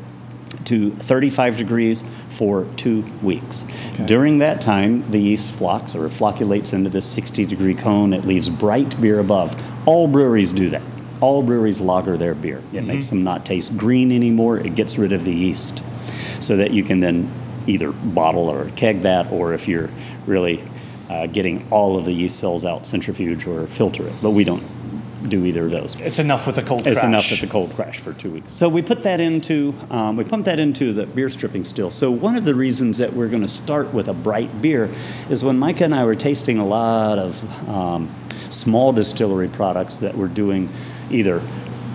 [0.66, 3.64] to 35 degrees for two weeks.
[4.05, 8.12] During that time, the yeast flocks or flocculates into this 60 degree cone.
[8.12, 9.61] It leaves bright beer above.
[9.87, 10.83] All breweries do that.
[11.20, 12.62] All breweries lager their beer.
[12.72, 14.59] It makes them not taste green anymore.
[14.59, 15.83] It gets rid of the yeast
[16.40, 17.33] so that you can then
[17.66, 19.90] either bottle or keg that, or if you're
[20.26, 20.62] really
[21.09, 24.14] uh, getting all of the yeast cells out, centrifuge or filter it.
[24.20, 24.62] But we don't
[25.26, 25.96] do either of those.
[26.00, 26.92] It's enough with the cold crash.
[26.92, 27.08] It's crash.
[27.08, 28.52] enough with the cold crash for two weeks.
[28.52, 31.90] So we put that into um, we pump that into the beer stripping still.
[31.90, 34.90] So one of the reasons that we're going to start with a bright beer
[35.28, 38.14] is when Micah and I were tasting a lot of um,
[38.50, 40.68] small distillery products that were doing
[41.10, 41.40] either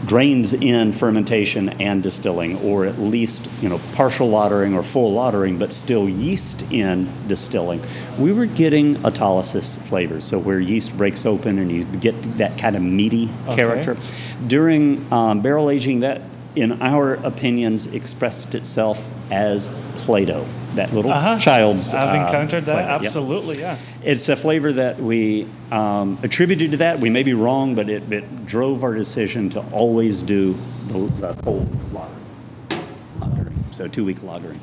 [0.05, 5.59] grains in fermentation and distilling, or at least you know partial lautering or full lautering,
[5.59, 7.81] but still yeast in distilling.
[8.17, 12.75] We were getting autolysis flavors, so where yeast breaks open and you get that kind
[12.75, 13.55] of meaty Okay.
[13.55, 13.97] character.
[14.47, 16.21] During um, barrel aging, that,
[16.55, 21.37] in our opinions, expressed itself as Play-Doh, that little Uh-huh.
[21.39, 21.93] child's.
[21.93, 22.73] I've uh, encountered that.
[22.73, 22.89] flavor.
[22.91, 23.01] Yep.
[23.01, 23.77] Absolutely, yeah.
[24.03, 26.99] It's a flavor that we um, attributed to that.
[26.99, 31.33] We may be wrong, but it, it drove our decision to always do the, the
[31.35, 32.11] cold lager.
[33.19, 33.53] lagering.
[33.71, 34.59] So two week lagering.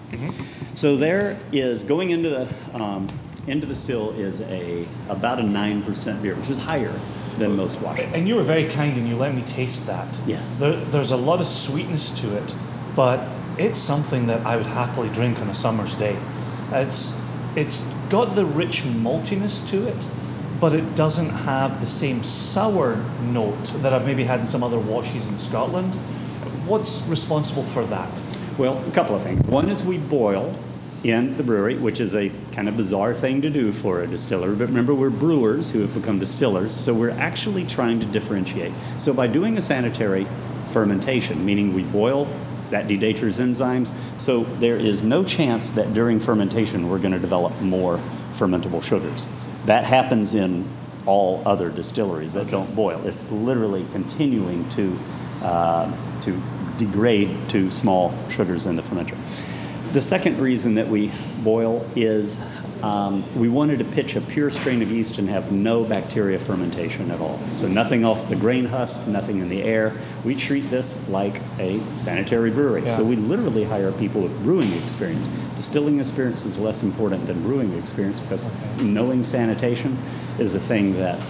[0.74, 3.09] So there is going into the um,
[3.46, 6.92] into the still is a about a nine percent beer, which is higher
[7.38, 8.14] than most washes.
[8.14, 10.20] And you were very kind and you let me taste that.
[10.27, 10.55] Yes.
[10.57, 12.55] There, there's a lot of sweetness to it,
[12.94, 13.27] but
[13.59, 16.16] it's something that I would happily drink on a summer's day.
[16.72, 17.18] It's
[17.57, 20.09] it's got the rich maltiness to it,
[20.61, 24.79] but it doesn't have the same sour note that I've maybe had in some other
[24.79, 25.94] washes in Scotland.
[26.66, 28.22] What's responsible for that?
[28.59, 29.44] Well, a couple of things.
[29.44, 30.55] One is we boil
[31.05, 34.55] in the brewery, which is a kind of bizarre thing to do for a distiller.
[34.55, 38.73] But remember, we're brewers who have become distillers, so we're actually trying to differentiate.
[38.99, 40.27] So by doing a sanitary
[40.69, 42.29] fermentation, meaning we boil,
[42.71, 47.59] that denatures enzymes, so there is no chance that during fermentation we're going to develop
[47.61, 47.99] more
[48.35, 49.27] fermentable sugars.
[49.65, 50.69] That happens in
[51.07, 53.07] all other distilleries that don't boil.
[53.07, 54.99] It's literally continuing to
[55.43, 56.43] uh, to
[56.77, 59.17] degrade to small sugars in the fermenter.
[59.92, 61.11] The second reason that we
[61.42, 62.40] boil is
[62.83, 67.11] um, we wanted to pitch a pure strain of yeast and have no bacteria fermentation
[67.11, 67.40] at all.
[67.55, 69.96] So nothing off the grain husk, nothing in the air.
[70.24, 72.88] We treat this like a sanitary brewery.
[72.88, 75.27] So we literally hire people with brewing experience.
[75.57, 79.98] Distilling experience is less important than brewing experience because knowing sanitation
[80.38, 81.20] is the thing that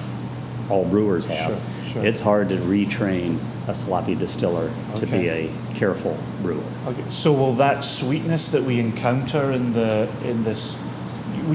[0.70, 1.50] all brewers have.
[1.50, 2.04] Sure, sure.
[2.04, 6.64] It's hard to retrain a sloppy distiller to be a careful brewer.
[6.86, 10.76] Okay, so will that sweetness that we encounter in the in this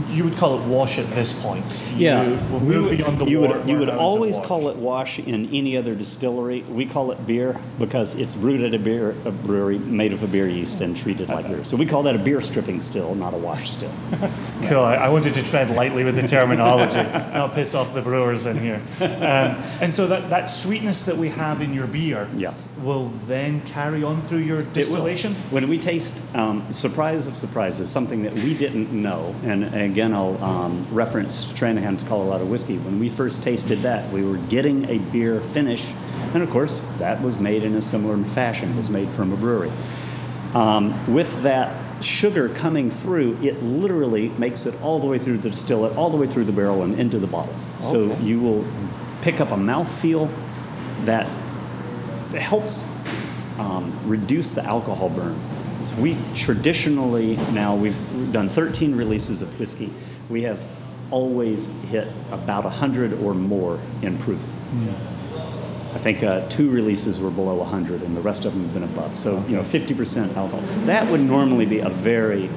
[0.10, 1.84] you would call it wash at this point.
[1.96, 5.20] Yeah, You, we'll we would- beyond the you would you would always call it wash
[5.20, 6.62] in any other distillery.
[6.64, 10.28] We call it beer because it's brewed at a beer a brewery made of a
[10.28, 11.64] beer yeast and treated like beer.
[11.64, 13.92] So we call that a beer stripping still, not a wash still.
[14.64, 14.80] Cool.
[14.80, 16.96] I, I wanted to tread lightly with the terminology,
[17.34, 18.82] not piss off the brewers in here.
[19.02, 22.54] Um, and so that, that sweetness that we have in your beer Yeah.
[22.84, 25.36] Will then carry on through your distillation.
[25.52, 30.44] When we taste, um, surprise of surprises, something that we didn't know, and again, I'll
[30.44, 32.78] um, reference Stranahan's Colorado whiskey.
[32.78, 35.86] When we first tasted that, we were getting a beer finish,
[36.34, 38.74] and of course, that was made in a similar fashion.
[38.74, 39.72] It was made from a brewery.
[40.54, 45.52] Um, with that sugar coming through, it literally makes it all the way through the
[45.52, 47.56] distillate, all the way through the barrel, and into the bottle.
[47.80, 48.66] So you will
[49.22, 50.30] pick up a mouthfeel
[51.06, 51.28] that
[52.42, 52.90] helps
[53.58, 55.40] um, reduce the alcohol burn.
[55.84, 59.92] So we traditionally now we've done 13 releases of whiskey.
[60.30, 60.64] We have
[61.12, 64.42] always hit about 100 or more in proof.
[65.94, 68.84] I think uh, two releases were below 100, and the rest of them have been
[68.84, 69.20] above.
[69.20, 70.62] So you know, 50% alcohol.
[70.86, 72.50] That would normally be a very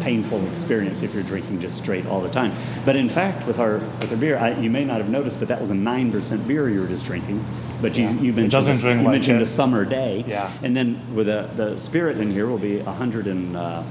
[0.00, 2.52] painful experience if you're drinking just straight all the time.
[2.84, 5.48] But in fact, with our with our beer, I, you may not have noticed, but
[5.48, 7.42] that was a nine percent beer you were just drinking.
[7.82, 9.42] But you, you mentioned doesn't a, drink you like mentioned it.
[9.42, 10.24] a summer day.
[10.26, 10.50] Yeah.
[10.62, 13.82] And then with a, the spirit in here will be 100 and, uh,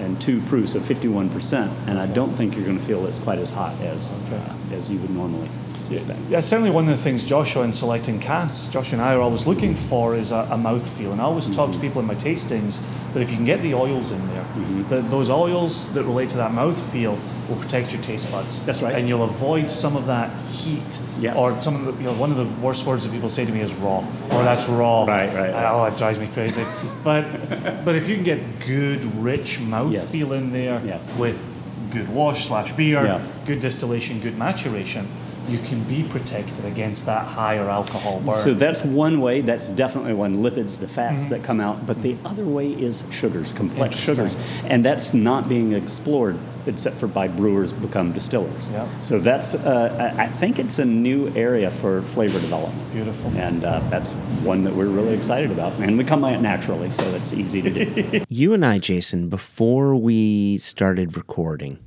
[0.00, 1.72] and two proof, so 51 percent.
[1.86, 4.90] And I don't think you're going to feel it's quite as hot as uh, as
[4.90, 5.48] you would normally
[5.84, 6.30] suspect.
[6.30, 9.46] That's certainly one of the things Joshua in selecting casks, Joshua and I are always
[9.46, 11.12] looking for is a, a mouthfeel.
[11.12, 12.80] And I always talk to people in my tastings
[13.12, 14.46] that if you can get the oils in there,
[14.88, 17.18] that those oils that relate to that mouthfeel
[17.48, 18.64] will protect your taste buds.
[18.64, 18.94] That's right.
[18.94, 21.02] And you'll avoid some of that heat.
[21.18, 21.38] Yes.
[21.38, 23.52] Or some of the, you know, one of the worst words that people say to
[23.52, 23.98] me is raw.
[24.30, 25.04] Or that's raw.
[25.04, 25.70] Right, right, right.
[25.72, 26.64] Oh, that drives me crazy.
[27.02, 27.24] but
[27.84, 30.32] but if you can get good, rich mouthfeel Yes.
[30.32, 31.08] in there Yes.
[31.18, 31.46] with
[31.90, 33.22] good wash slash beer, Yeah.
[33.44, 35.06] good distillation, good maturation,
[35.48, 38.34] you can be protected against that higher alcohol burn.
[38.34, 39.40] So that's one way.
[39.40, 40.36] That's definitely one.
[40.38, 41.32] Lipids, the fats Mm-hmm.
[41.34, 41.86] that come out.
[41.86, 47.06] But the other way is sugars, complex sugars, and that's not being explored except for
[47.06, 48.70] by brewers become distillers.
[48.70, 48.88] Yeah.
[49.02, 49.54] So that's.
[49.54, 52.92] Uh, I I think it's a new area for flavor development.
[52.92, 53.30] Beautiful.
[53.36, 56.90] And uh, that's one that we're really excited about, and we come by it naturally,
[56.90, 58.24] so it's easy to do.
[58.34, 61.78] You and I, Jason, before we started recording,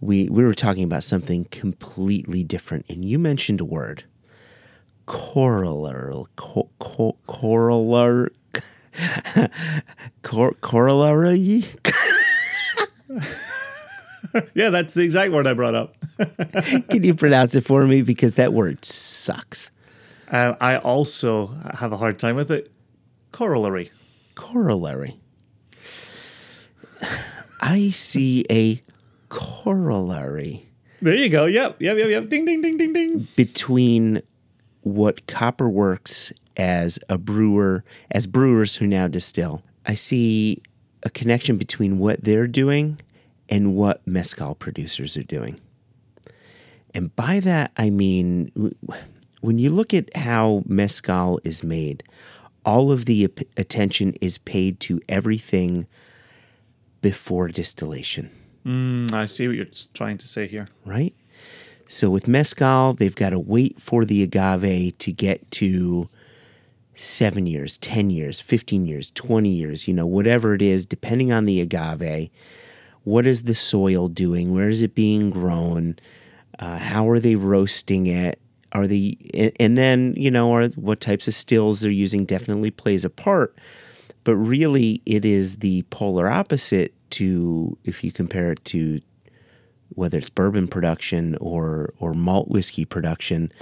[0.00, 4.04] we we were talking about something completely different, and you mentioned a word,
[5.06, 8.30] corollary, co- co- corollary,
[10.22, 11.64] cor- corollary.
[14.54, 15.96] yeah, that's the exact word I brought up.
[16.90, 19.70] Can you pronounce it for me because that word sucks?
[20.30, 22.70] Uh, I also have a hard time with it.
[23.32, 23.90] Corollary.
[24.34, 25.18] Corollary.
[27.60, 28.82] I see a
[29.28, 30.68] corollary.
[31.00, 31.46] There you go.
[31.46, 32.28] Yep, yep, yep, yep.
[32.28, 33.28] Ding, ding, ding, ding, ding.
[33.36, 34.22] between
[34.80, 39.62] what Copperworks as a brewer, as brewers who now distill.
[39.84, 40.62] I see
[41.02, 43.00] a connection between what they're doing
[43.48, 45.60] and what mezcal producers are doing.
[46.94, 48.50] And by that, I mean,
[49.40, 52.02] when you look at how mezcal is made,
[52.64, 55.86] all of the attention is paid to everything
[57.02, 58.30] before distillation
[58.66, 60.68] Mm, I see what you're trying to say here.
[60.84, 61.14] right?
[61.88, 66.08] So with mezcal, they've got to wait for the agave to get to
[66.94, 71.44] seven years, 10 years, 15 years, 20 years, you know, whatever it is, depending on
[71.44, 72.30] the agave.
[73.04, 74.52] What is the soil doing?
[74.52, 75.96] Where is it being grown?
[76.58, 78.40] Uh, how are they roasting it?
[78.72, 79.16] Are they,
[79.60, 83.54] and- then, you know, are what types of stills they're using definitely plays a part.
[84.26, 89.00] But really, it is the polar opposite to, if you compare it to
[89.90, 93.52] whether it's bourbon production or or malt whiskey production,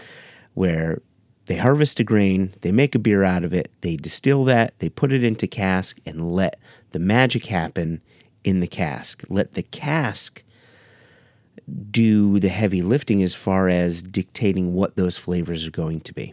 [0.54, 1.02] where
[1.44, 4.88] they harvest a grain, they make a beer out of it, they distill that, they
[4.88, 6.58] put it into cask, and let
[6.92, 8.00] the magic happen
[8.42, 9.22] in the cask.
[9.28, 10.42] Let the cask
[11.90, 16.32] do the heavy lifting as far as dictating what those flavors are going to be.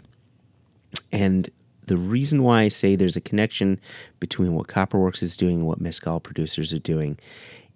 [1.11, 1.49] And
[1.91, 3.77] the reason why I say there's a connection
[4.21, 7.19] between what Copperworks is doing and what mezcal producers are doing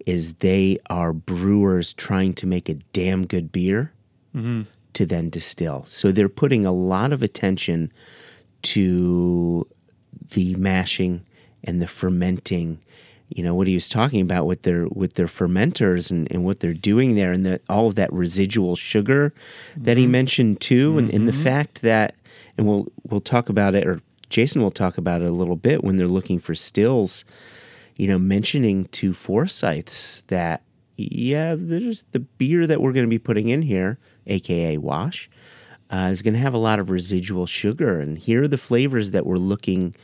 [0.06, 3.92] is they are brewers trying to make a damn good beer
[4.34, 4.62] mm-hmm.
[4.94, 5.84] to then distill.
[5.84, 7.92] So they're putting a lot of attention
[8.62, 9.68] to
[10.30, 11.26] the mashing
[11.62, 12.78] and the fermenting.
[13.28, 16.60] You know what he was talking about with their with their fermenters and, and what
[16.60, 19.34] they're doing there and that all of that residual sugar
[19.76, 20.12] that he mm-hmm.
[20.12, 21.42] mentioned too and, and the mm-hmm.
[21.42, 22.14] fact that
[22.56, 25.84] and we'll we'll talk about it or Jason will talk about it a little bit
[25.84, 27.24] when they're looking for stills,
[27.96, 30.62] you know, mentioning to Forsyths that
[30.96, 35.28] yeah, there's the beer that we're going to be putting in here, aka wash,
[35.90, 39.10] uh, is going to have a lot of residual sugar, and here are the flavors
[39.10, 39.94] that we're looking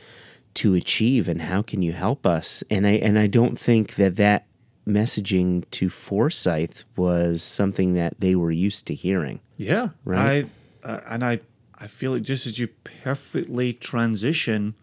[0.55, 2.63] to achieve, and how can you help us?
[2.69, 4.45] And I and I don't think that that
[4.87, 9.39] messaging to Forsyth was something that they were used to hearing.
[9.57, 10.47] Yeah, Right.
[10.83, 11.39] I uh, and I
[11.83, 14.75] I feel like just as you perfectly transition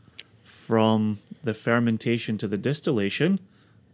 [0.44, 3.40] from the fermentation to the distillation,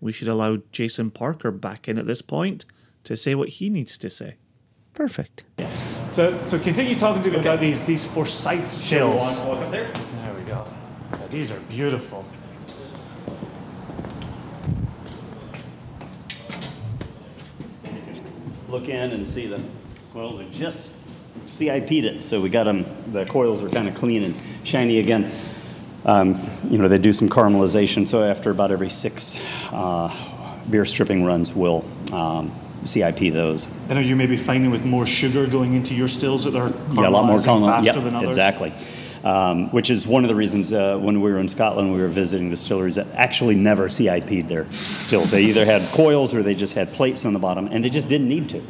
[0.00, 2.64] we should allow Jason Parker back in at this point
[3.04, 4.34] to say what he needs to say.
[4.92, 5.44] Perfect.
[6.10, 9.40] So so continue talking to me about these these Forsyth stills.
[9.42, 9.88] Walk up there.
[9.92, 10.66] There we go.
[11.12, 12.24] Yeah, these are beautiful.
[18.68, 19.62] Look in and see the
[20.12, 21.05] coils are just
[21.46, 22.84] CIP'd it, so we got them.
[23.12, 24.34] The coils are kind of clean and
[24.64, 25.30] shiny again.
[26.04, 26.40] Um,
[26.70, 29.36] you know, they do some caramelization, so after about every six
[29.72, 30.08] uh,
[30.70, 32.52] beer stripping runs, we'll um,
[32.84, 33.66] CIP those.
[33.88, 37.08] And are you maybe finding with more sugar going into your stills that are Yeah,
[37.08, 37.68] a lot more caramel.
[37.68, 38.28] faster Yep, than others?
[38.28, 38.72] exactly.
[39.24, 42.06] Um, which is one of the reasons uh, when we were in Scotland, we were
[42.06, 45.32] visiting distilleries that actually never CIP'd their stills.
[45.32, 48.08] They either had coils or they just had plates on the bottom, and they just
[48.08, 48.60] didn't need to.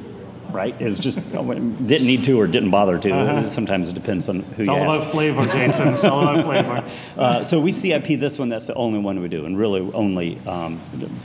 [0.57, 0.75] Right?
[0.81, 3.51] It's just didn't need to or didn't bother to.
[3.51, 4.55] Sometimes it depends on who Uh-huh.
[4.61, 4.87] It's all ask.
[4.87, 5.89] about flavor, Jason.
[5.89, 6.83] It's all about flavor.
[7.17, 8.49] Uh, so we CIP this one.
[8.49, 10.81] That's the only one we do, and really only um,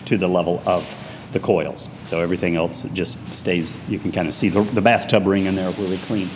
[0.05, 0.84] to the level of
[1.32, 1.88] the coils.
[2.05, 3.77] So everything else just stays.
[3.88, 6.29] You can kind of see the, the bathtub ring in there really clean.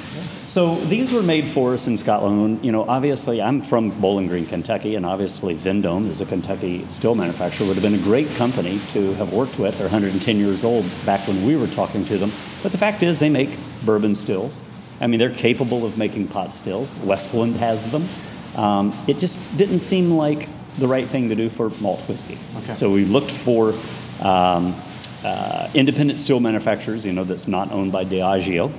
[0.47, 2.63] So these were made for us in Scotland.
[2.63, 7.15] You know, obviously I'm from Bowling Green, Kentucky, and obviously Vendome is a Kentucky still
[7.15, 7.65] manufacturer.
[7.65, 9.77] Would have been a great company to have worked with.
[9.79, 12.31] They're 110 years old back when we were talking to them.
[12.61, 14.61] But the fact is, they make bourbon stills.
[15.01, 16.95] I mean, they're capable of making pot stills.
[16.97, 18.07] Westland has them.
[18.55, 22.37] Um, it just didn't seem like the right thing to do for malt whiskey.
[22.59, 22.75] Okay.
[22.75, 23.73] So we looked for
[24.21, 24.75] um,
[25.23, 28.71] uh, independent still manufacturers, you know, that's not owned by Diageo.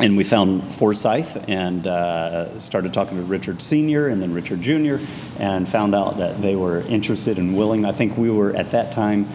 [0.00, 4.06] And we found Forsyth and uh, started talking to Richard Sr.
[4.06, 4.96] and then Richard Jr.
[5.40, 7.84] and found out that they were interested and willing.
[7.84, 9.26] I think we were at that time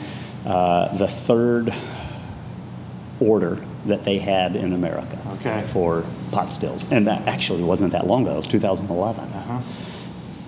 [0.45, 1.73] uh, the third
[3.19, 5.63] order that they had in America Okay.
[5.73, 6.89] for pot stills.
[6.91, 9.29] And that actually wasn't that long ago, it was 2011.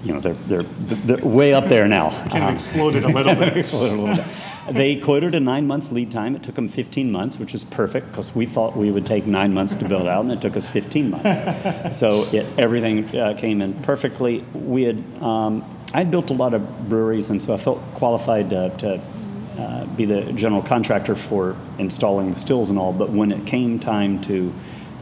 [0.05, 2.11] You know, they're, they're, they're way up there now.
[2.30, 3.57] Kind of exploded a little bit.
[3.57, 4.26] Exploded a little bit.
[4.70, 6.36] They quoted a nine month lead time.
[6.36, 9.53] It took them 15 months, which is perfect because we thought we would take nine
[9.53, 11.97] months to build out, and it took us 15 months.
[11.97, 14.43] so it, everything uh, came in perfectly.
[14.53, 15.63] We had, um,
[15.93, 19.01] I'd built a lot of breweries, and so I felt qualified to, to
[19.59, 22.91] uh, be the general contractor for installing the stills and all.
[22.91, 24.51] But when it came time to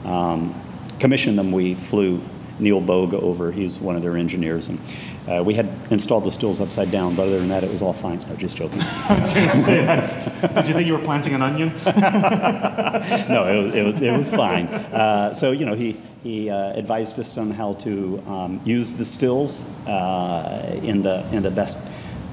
[0.03, 0.61] um,
[0.99, 2.22] commission them, we flew
[2.59, 3.51] Neil Bogue over.
[3.51, 4.80] He's one of their engineers, and
[5.28, 7.15] uh, we had installed the stills upside down.
[7.15, 8.19] But other than that, it was all fine.
[8.30, 8.80] I'm just joking.
[9.09, 10.15] I was going to say, that's,
[10.53, 11.69] did you think you were planting an onion?
[11.86, 14.67] no, it, was- it, it was fine.
[14.93, 19.03] Uh, so you know, he he uh, advised us on how to um, use the
[19.03, 21.78] stills uh, in the in the best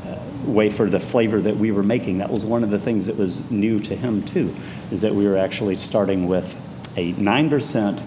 [0.06, 2.18] uh, way for the flavor that we were making.
[2.18, 4.54] That was one of the things that was new to him too,
[4.92, 6.54] is that we were actually starting with
[6.96, 8.02] a nine percent.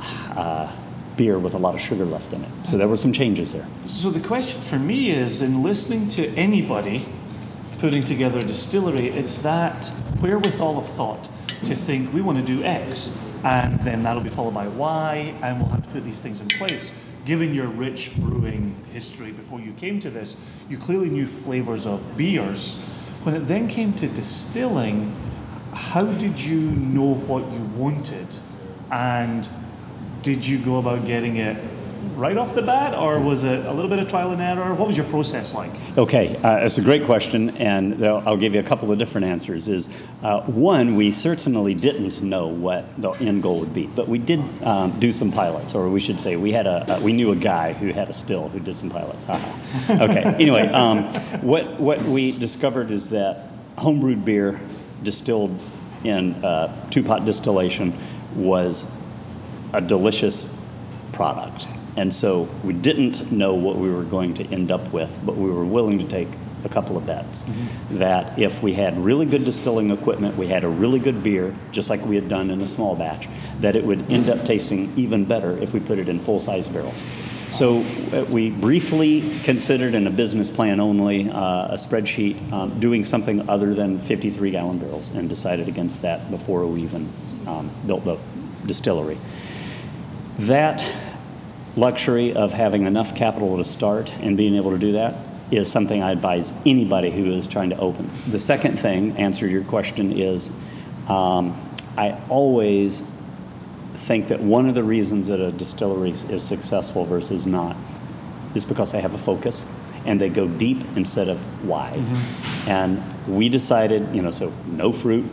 [0.00, 0.70] Uh,
[1.18, 2.50] beer with a lot of sugar left in it.
[2.64, 3.66] So there were some changes there.
[3.84, 7.04] So the question for me is, in listening to anybody
[7.78, 9.92] putting together a distillery, it's that
[10.22, 11.28] wherewithal of thought
[11.64, 15.60] to think we want to do X, and then that'll be followed by Y, and
[15.60, 17.12] we'll have to put these things in place.
[17.24, 20.36] Given your rich brewing history before you came to this,
[20.68, 22.80] you clearly knew flavors of beers.
[23.24, 25.14] When it then came to distilling,
[25.74, 28.38] how did you know what you wanted?
[28.90, 29.48] And
[30.34, 31.56] did you go about getting it
[32.14, 34.74] right off the bat, or was it a little bit of trial and error?
[34.74, 35.70] What was your process like?
[35.96, 39.26] Okay, uh, it's a great question, and I'll I'll give you a couple of different
[39.26, 39.68] answers.
[39.68, 39.88] Is
[40.22, 44.40] uh, one, we certainly didn't know what the end goal would be, but we did
[44.62, 47.36] um, do some pilots, or we should say we had a uh, we knew a
[47.36, 49.24] guy who had a still who did some pilots.
[49.24, 50.04] Haha.
[50.04, 50.34] okay.
[50.48, 51.04] Anyway, um,
[51.40, 54.60] what what we discovered is that homebrewed beer
[55.02, 55.58] distilled
[56.04, 57.96] in uh, two pot distillation
[58.34, 58.86] was
[59.72, 60.52] a delicious
[61.12, 61.68] product.
[61.96, 65.50] And so we didn't know what we were going to end up with, but we
[65.50, 66.28] were willing to take
[66.64, 67.44] a couple of bets.
[67.90, 71.90] That if we had really good distilling equipment, we had a really good beer, just
[71.90, 73.28] like we had done in a small batch,
[73.60, 76.68] that it would end up tasting even better if we put it in full size
[76.68, 77.02] barrels.
[77.50, 77.80] So
[78.12, 83.48] uh, we briefly considered in a business plan only, uh, a spreadsheet, um, doing something
[83.48, 87.10] other than 53 gallon barrels and decided against that before we even
[87.46, 88.18] um, built the
[88.66, 89.16] distillery.
[90.38, 90.96] That
[91.76, 95.16] luxury of having enough capital to start and being able to do that
[95.50, 98.10] is something I advise anybody who is trying to open.
[98.28, 100.50] The second thing, answer your question, is
[101.08, 101.60] um,
[101.96, 103.02] I always
[103.96, 107.76] think that one of the reasons that a distillery is successful versus not
[108.54, 109.64] is because they have a focus
[110.04, 112.04] and they go deep instead of wide.
[112.66, 115.24] And we decided, you know, so no fruit,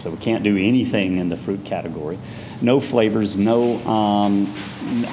[0.00, 2.18] so we can't do anything in the fruit category.
[2.60, 4.52] No flavors, no um,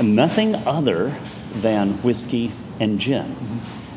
[0.01, 1.13] nothing other
[1.53, 3.35] than whiskey and gin.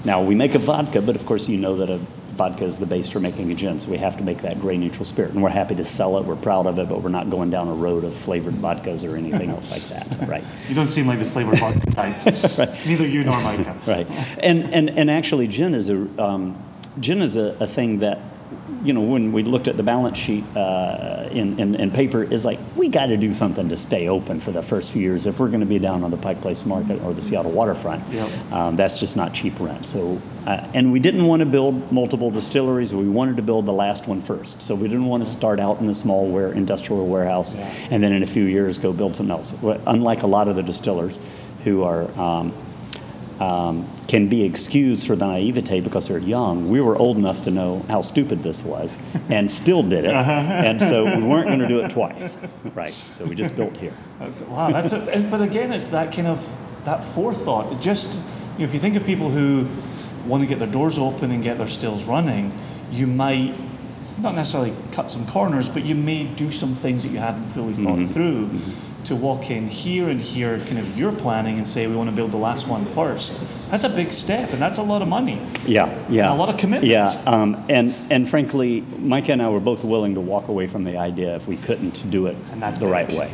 [0.04, 2.00] Now we make a vodka, but of course you know that a
[2.40, 4.80] vodka is the base for making a gin, so we have to make that grain
[4.80, 6.24] neutral spirit, and we're happy to sell it.
[6.24, 9.14] We're proud of it, but we're not going down a road of flavored vodkas or
[9.16, 10.42] anything else like that, right?
[10.68, 12.24] You don't seem like the flavored vodka type.
[12.86, 13.76] Neither you nor Micah.
[13.86, 14.08] right.
[14.42, 16.56] And, and, and actually, gin is a um,
[16.98, 18.18] gin is a, a thing that,
[18.82, 22.44] you know, when we looked at the balance sheet uh, in, in, in paper, is
[22.44, 25.38] like we got to do something to stay open for the first few years if
[25.38, 28.06] we're going to be down on the Pike Place Market or the Seattle waterfront.
[28.12, 28.52] Yep.
[28.52, 29.86] Um, that's just not cheap rent.
[29.86, 32.94] So, uh, and we didn't want to build multiple distilleries.
[32.94, 34.62] We wanted to build the last one first.
[34.62, 37.56] So we didn't want to start out in a small ware, industrial warehouse
[37.90, 39.52] and then in a few years go build something else.
[39.86, 41.20] Unlike a lot of the distillers
[41.64, 42.52] who are um,
[43.40, 46.68] um, can be excused for the naivete because they're young.
[46.68, 48.96] We were old enough to know how stupid this was
[49.28, 50.14] and still did it.
[50.14, 50.30] Uh-huh.
[50.30, 52.36] And so we weren't going to do it twice.
[52.74, 52.92] Right.
[52.92, 53.94] So we just built here.
[54.20, 57.72] Uh, wow, that's a, but again, it's that kind of that forethought.
[57.72, 58.18] It just
[58.52, 59.66] you know, if you think of people who
[60.26, 62.52] want to get their doors open and get their stills running,
[62.90, 63.54] you might
[64.18, 67.72] not necessarily cut some corners, but you may do some things that you haven't fully
[67.72, 68.12] thought mm-hmm.
[68.12, 68.46] through.
[68.48, 68.89] Mm-hmm.
[69.04, 72.14] To walk in here and here, kind of your planning, and say we want to
[72.14, 73.42] build the last one first.
[73.70, 75.40] That's a big step, and that's a lot of money.
[75.66, 76.32] Yeah, yeah.
[76.32, 76.90] A lot of commitment.
[76.90, 80.84] Yeah, um, and and frankly, Micah and I were both willing to walk away from
[80.84, 83.32] the idea if we couldn't do it And that's the right way.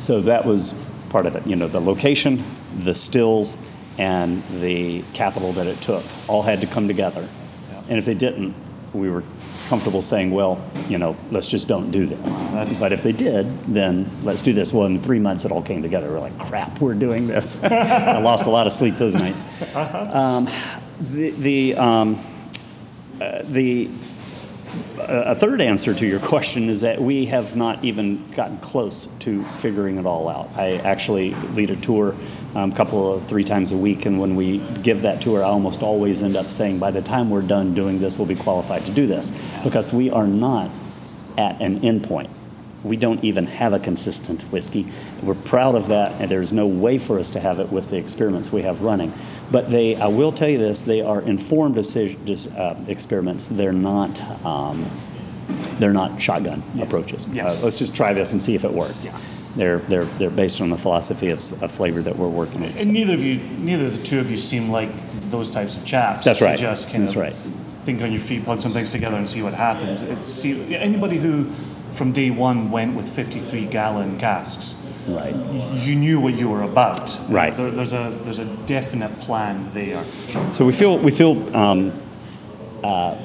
[0.00, 0.74] So that was
[1.08, 1.46] part of it.
[1.46, 2.44] You know, the location,
[2.84, 3.56] the stills,
[3.98, 7.26] and the capital that it took all had to come together.
[7.70, 7.82] Yeah.
[7.88, 8.54] And if they didn't,
[8.92, 9.24] we were
[9.68, 12.42] comfortable saying, well, you know, let's just don't do this.
[12.42, 14.72] That's- but if they did, then let's do this.
[14.72, 16.10] Well, in three months, it all came together.
[16.10, 17.62] We're like, crap, we're doing this.
[17.64, 19.44] I lost a lot of sleep those nights.
[19.74, 20.48] Um,
[21.00, 22.18] the the um,
[23.20, 23.90] uh, the
[24.98, 29.44] a third answer to your question is that we have not even gotten close to
[29.44, 30.50] figuring it all out.
[30.56, 32.14] I actually lead a tour
[32.56, 35.48] um, a couple of three times a week, and when we give that tour, I
[35.48, 38.86] almost always end up saying, by the time we're done doing this, we'll be qualified
[38.86, 39.30] to do this,
[39.62, 40.70] because we are not
[41.36, 42.30] at an endpoint.
[42.82, 44.86] We don't even have a consistent whiskey.
[45.22, 47.98] We're proud of that, and there's no way for us to have it with the
[47.98, 49.12] experiments we have running.
[49.50, 53.48] But they, I will tell you this, they are informed decision, uh, experiments.
[53.48, 54.90] They're not, um,
[55.78, 57.26] they're not shotgun approaches.
[57.26, 57.48] Yeah.
[57.48, 59.06] Uh, let's just try this and see if it works.
[59.06, 59.20] Yeah.
[59.56, 62.80] They're, they're, they're based on the philosophy of, of flavor that we're working with.
[62.80, 64.90] And neither of you, neither of the two of you seem like
[65.30, 66.26] those types of chaps.
[66.26, 66.58] That's right.
[66.58, 67.32] Just kind That's of right.
[67.84, 70.02] think on your feet, plug some things together, and see what happens.
[70.02, 71.50] It's see, anybody who,
[71.92, 74.82] from day one, went with 53 gallon casks.
[75.08, 75.34] Right.
[75.34, 77.20] You knew what you were about.
[77.28, 77.56] Right.
[77.56, 80.04] There, there's a there's a definite plan there.
[80.52, 81.92] So we feel we feel um,
[82.82, 83.16] uh,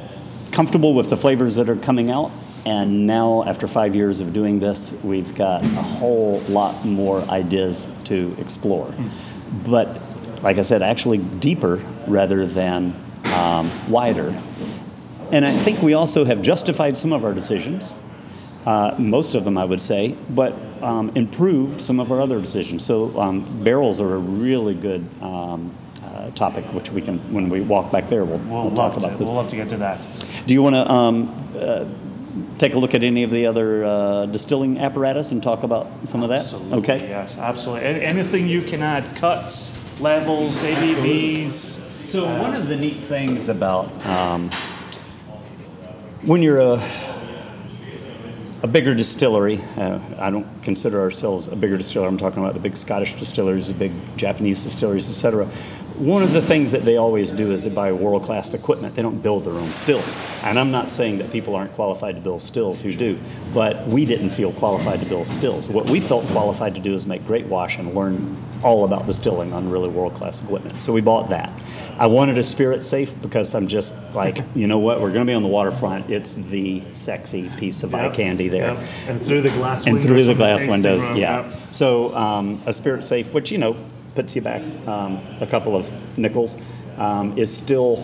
[0.51, 2.31] comfortable with the flavors that are coming out,
[2.65, 7.87] and now after five years of doing this, we've got a whole lot more ideas
[8.05, 8.93] to explore.
[9.65, 9.99] But
[10.43, 12.93] like I said, actually deeper rather than
[13.25, 14.35] um, wider.
[15.31, 17.93] And I think we also have justified some of our decisions,
[18.65, 22.83] uh, most of them, I would say, but um, improved some of our other decisions.
[22.85, 25.71] So um, barrels are a really good um,
[26.03, 28.99] uh, topic, which we can, when we walk back there, we'll, We'll, we'll talk to.
[28.99, 29.27] about this.
[29.27, 30.07] We'll love to get to that.
[30.45, 31.85] Do you want to um, uh,
[32.57, 36.23] take a look at any of the other uh, distilling apparatus and talk about some
[36.23, 36.39] of that?
[36.39, 36.77] Absolutely.
[36.79, 37.09] Okay.
[37.09, 37.87] Yes, absolutely.
[37.87, 42.07] Anything you can add, cuts, levels, ABVs.
[42.07, 44.49] So one of the neat things about um,
[46.23, 46.77] when you're a
[48.63, 52.07] a bigger distillery, uh, I don't consider ourselves a bigger distiller.
[52.07, 55.49] I'm talking about the big Scottish distilleries, the big Japanese distilleries, etc.
[55.97, 58.95] One of the things that they always do is they buy world class equipment.
[58.95, 60.17] They don't build their own stills.
[60.43, 63.19] And I'm not saying that people aren't qualified to build stills who do,
[63.53, 65.69] but we didn't feel qualified to build stills.
[65.69, 69.53] What we felt qualified to do is make great wash and learn all about distilling
[69.53, 70.81] on really world class equipment.
[70.81, 71.51] So we bought that.
[71.97, 75.29] I wanted a spirit safe because I'm just like, you know what, we're going to
[75.29, 76.09] be on the waterfront.
[76.09, 78.73] It's the sexy piece of eye candy there.
[78.73, 78.87] yep.
[79.07, 80.09] And through the glass And windows.
[80.09, 81.47] And through the glass windows, room, yeah.
[81.47, 81.59] yep.
[81.71, 83.75] So um, a spirit safe, which, you know,
[84.15, 86.57] puts you back um, a couple of nickels,
[86.97, 87.97] um, is still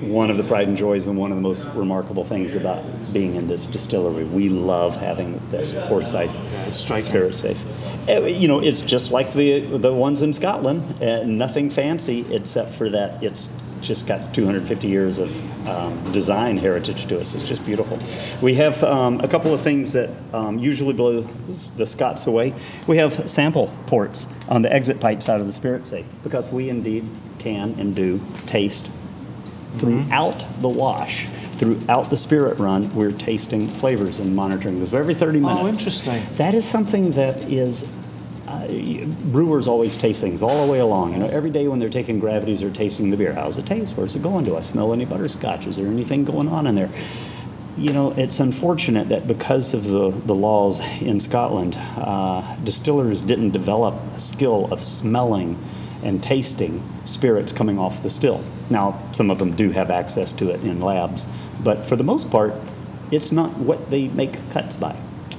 [0.00, 3.34] one of the pride and joys and one of the most remarkable things about being
[3.34, 4.24] in this distillery.
[4.24, 6.30] We love having this Forsyth
[6.74, 7.64] spirit safe.
[8.08, 11.02] Uh, You know, it's just like the the ones in Scotland.
[11.02, 13.48] Uh, nothing fancy except for that it's
[13.86, 17.34] just got 250 years of um, design heritage to us.
[17.34, 17.98] It's just beautiful.
[18.40, 22.54] We have um, a couple of things that um, usually blow the Scots away.
[22.86, 26.68] We have sample ports on the exit pipes out of the spirit safe because we
[26.68, 27.08] indeed
[27.38, 28.90] can and do taste
[29.76, 31.26] throughout the wash.
[31.52, 35.60] Throughout the spirit run, we're tasting flavors and monitoring this every 30 minutes.
[35.62, 36.22] Oh, interesting.
[36.36, 37.86] That is something that is
[38.46, 38.66] uh,
[39.32, 41.12] brewers always taste things all the way along.
[41.12, 43.96] You know, every day when they're taking gravities or tasting the beer, how's it taste?
[43.96, 44.44] Where's it going?
[44.44, 45.66] Do I smell any butterscotch?
[45.66, 46.90] Is there anything going on in there?
[47.76, 53.50] You know, it's unfortunate that because of the, the laws in Scotland, uh, distillers didn't
[53.50, 55.62] develop a skill of smelling
[56.02, 58.42] and tasting spirits coming off the still.
[58.70, 61.26] Now, some of them do have access to it in labs,
[61.62, 62.54] but for the most part,
[63.10, 64.96] it's not what they make cuts by.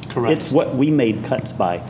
[0.10, 0.36] Correct.
[0.36, 1.82] It's what we made cuts by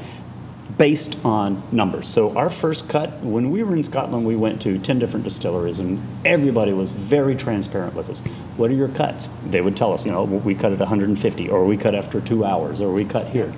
[0.77, 2.07] based on numbers.
[2.07, 5.79] So our first cut, when we were in Scotland, we went to 10 different distilleries
[5.79, 8.19] and everybody was very transparent with us.
[8.57, 9.27] What are your cuts?
[9.43, 12.45] They would tell us, you know, we cut at 150 or we cut after two
[12.45, 13.51] hours or we cut here.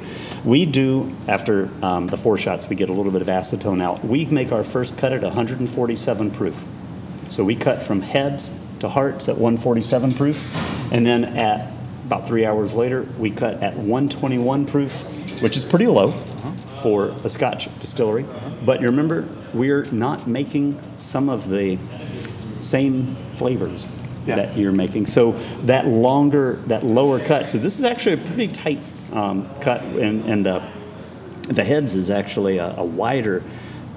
[0.45, 4.03] We do, after um, the foreshots, we get a little bit of acetone out.
[4.05, 6.65] We make our first cut at 147 proof.
[7.29, 10.55] So we cut from heads to hearts at 147 proof
[10.91, 11.73] and then at
[12.05, 15.03] about three hours later, we cut at 121 proof,
[15.43, 16.11] which is pretty low
[16.81, 18.25] for a Scotch distillery.
[18.65, 21.77] But you remember, we're not making some of the
[22.61, 23.87] same flavors
[24.25, 24.35] Yeah.
[24.35, 25.07] that you're making.
[25.07, 25.31] So
[25.65, 27.47] that longer, that lower cut.
[27.47, 28.79] So this is actually a pretty tight
[29.13, 30.61] um, cut, and, and the
[31.47, 33.41] the heads is actually a, a wider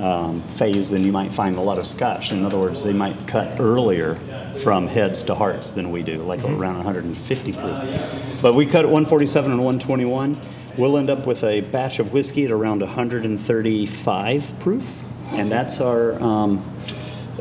[0.00, 2.32] um, phase than you might find a lot of Scotch.
[2.32, 4.14] In other words, they might cut earlier
[4.62, 8.40] from heads to hearts than we do, like around 150 proof.
[8.40, 10.38] But we cut at 147 and 121.
[10.78, 15.02] We'll end up with a batch of whiskey at around 135 proof,
[15.32, 16.64] and that's our um,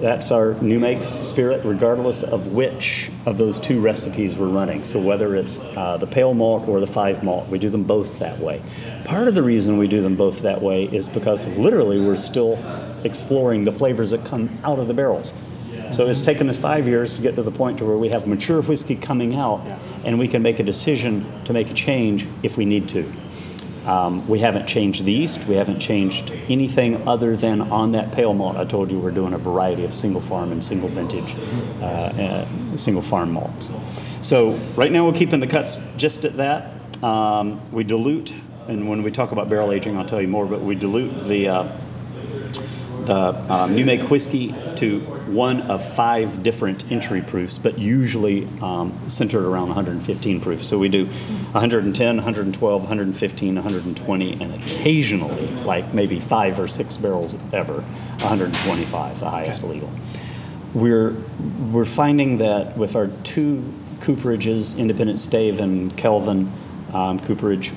[0.01, 4.83] that's our new make spirit, regardless of which of those two recipes we're running.
[4.83, 8.19] So whether it's uh, the pale malt or the five malt, we do them both
[8.19, 8.61] that way.
[9.05, 12.57] Part of the reason we do them both that way is because literally we're still
[13.05, 15.33] exploring the flavors that come out of the barrels.
[15.91, 18.25] So it's taken us five years to get to the point to where we have
[18.27, 19.61] mature whiskey coming out,
[20.05, 23.11] and we can make a decision to make a change if we need to.
[23.85, 25.47] Um, we haven't changed the yeast.
[25.47, 28.55] We haven't changed anything other than on that pale malt.
[28.55, 31.35] I told you we're doing a variety of single farm and single vintage,
[31.81, 33.69] uh, uh, single farm malts.
[34.21, 36.71] So right now we're keeping the cuts just at that.
[37.03, 38.33] Um, we dilute,
[38.67, 40.45] and when we talk about barrel aging, I'll tell you more.
[40.45, 41.77] But we dilute the uh,
[43.05, 44.99] the um, New Make whiskey to
[45.31, 50.63] one of five different entry proofs, but usually um, centered around 115 proof.
[50.63, 57.37] So we do 110, 112, 115, 120, and occasionally, like maybe five or six barrels
[57.53, 57.81] ever,
[58.21, 59.89] 125, the highest legal.
[60.73, 61.15] We're
[61.71, 66.51] we're finding that with our two cooperages, Independent Stave and Kelvin
[66.93, 67.71] um, cooperage,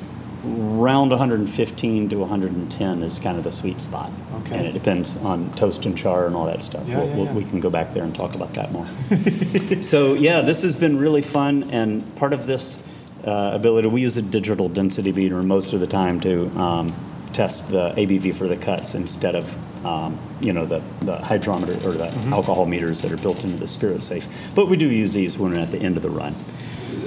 [0.44, 4.10] around 115 to 110 is kind of the sweet spot.
[4.42, 4.58] Okay.
[4.58, 6.86] And it depends on toast and char and all that stuff.
[6.86, 7.34] Yeah, We'll- yeah, we'll-.
[7.34, 8.86] We can go back there and talk about that more.
[9.82, 12.82] so yeah, this has been really fun, and part of this
[13.24, 16.92] uh, ability, we use a digital density meter most of the time to um,
[17.32, 21.92] test the ABV for the cuts instead of um, you know the, the hydrometer or
[21.92, 22.32] the Mm-hmm.
[22.32, 24.28] alcohol meters that are built into the spirit safe.
[24.54, 26.34] But we do use these when we're at the end of the run.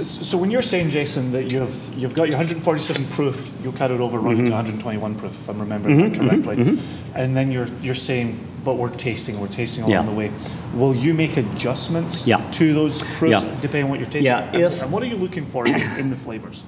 [0.04, 4.00] So when you're saying, Jason, that you've you've got your 147 proof, you'll cut it
[4.00, 4.44] over, run Mm-hmm.
[4.44, 6.80] it to 121 proof, if I'm remembering that correctly,
[7.16, 10.04] and then you're you're saying, but we're tasting, we're tasting along Yeah.
[10.12, 10.32] the way.
[10.74, 12.38] Will you make adjustments Yeah.
[12.52, 13.50] to those proofs Yeah.
[13.62, 14.32] depending on what you're tasting?
[14.32, 16.64] Yeah, And- if- and what are you looking for in, in the flavors?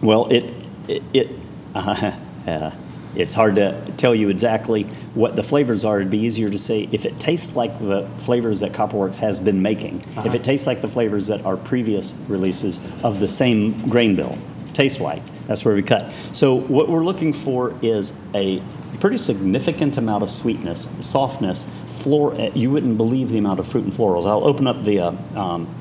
[0.00, 0.52] Well, it
[0.88, 1.28] it, it
[1.74, 2.12] uh,
[2.46, 2.70] uh,
[3.14, 4.84] it's hard to tell you exactly
[5.14, 6.00] what the flavors are.
[6.00, 9.60] It'd be easier to say if it tastes like the flavors that Copperworks has been
[9.62, 10.04] making.
[10.24, 14.38] If it tastes like the flavors that our previous releases of the same grain bill
[14.72, 16.10] taste like, that's where we cut.
[16.32, 18.62] So what we're looking for is a
[19.00, 21.66] pretty significant amount of sweetness, softness,
[22.02, 22.34] floor.
[22.34, 24.26] uh, You wouldn't believe the amount of fruit and florals.
[24.26, 25.74] I'll open up the uh, um,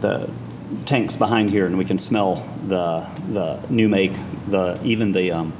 [0.00, 0.28] the
[0.84, 4.12] tanks behind here, and we can smell the the new make,
[4.48, 5.52] the even the um,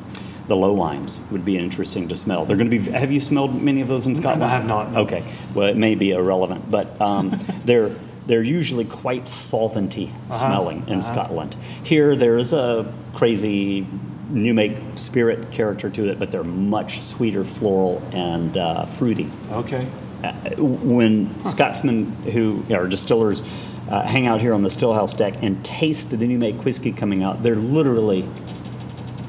[0.48, 2.44] the low wines would be interesting to smell.
[2.44, 2.90] They're going to be.
[2.92, 4.44] Have you smelled many of those in Scotland?
[4.44, 5.00] I have not, no.
[5.00, 5.24] Okay,
[5.54, 7.30] well it may be irrelevant, but um,
[7.64, 7.94] they're
[8.26, 11.54] they're usually quite solventy smelling in Scotland.
[11.84, 13.86] Here, there's a crazy
[14.30, 19.86] new make spirit character to it, but they're much sweeter, floral and uh, fruity Okay.
[20.24, 23.44] uh, when Scotsmen who are distillers
[23.88, 27.22] uh, hang out here on the stillhouse deck and taste the new make whiskey coming
[27.22, 28.28] out, they're literally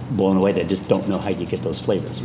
[0.10, 0.52] blown away.
[0.52, 2.22] They just don't know how you get those flavors.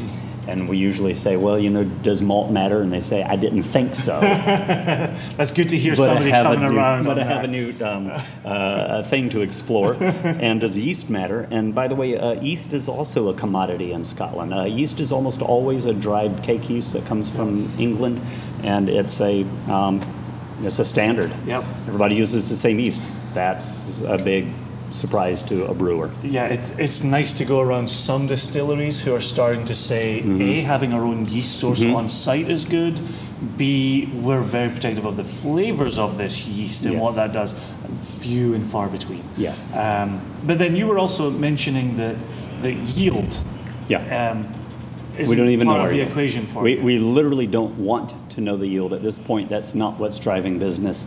[0.47, 2.83] And we usually say, well, you know, does malt matter?
[2.83, 4.20] And they say, I didn't think so.
[4.20, 7.05] That's good to hear but somebody coming new, around.
[7.05, 8.11] But I have a new um,
[8.45, 9.95] uh, thing to explore.
[10.01, 11.47] and does yeast matter?
[11.51, 14.53] And by the way, uh, yeast is also a commodity in Scotland.
[14.53, 18.20] Uh, yeast is almost always a dried cake yeast that comes from England,
[18.64, 20.01] and it's a um,
[20.62, 21.33] it's a standard.
[21.47, 21.64] Yep.
[21.87, 23.01] Everybody uses the same yeast.
[23.33, 24.47] That's a big
[24.93, 26.11] surprise to a brewer.
[26.22, 30.62] Yeah, it's it's nice to go around some distilleries who are starting to say a
[30.62, 33.01] having our own yeast source on site is good.
[33.57, 37.55] B we're very protective of the flavors of this yeast and what that does.
[38.20, 39.24] Few and far between.
[39.36, 39.76] Yes.
[39.76, 42.16] Um, but then you were also mentioning that
[42.62, 43.43] the yield.
[43.88, 44.30] Yeah.
[44.30, 44.53] Um,
[45.18, 46.82] we don't even part know of the equation for we, you.
[46.82, 49.49] we literally don't want to know the yield at this point.
[49.49, 51.07] That's not what's driving business.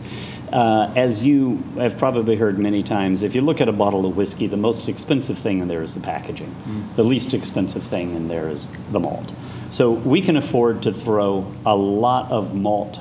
[0.52, 4.16] Uh, as you have probably heard many times, if you look at a bottle of
[4.16, 6.54] whiskey, the most expensive thing in there is the packaging.
[6.96, 9.32] The least expensive thing in there is the malt.
[9.70, 13.00] So we can afford to throw a lot of malt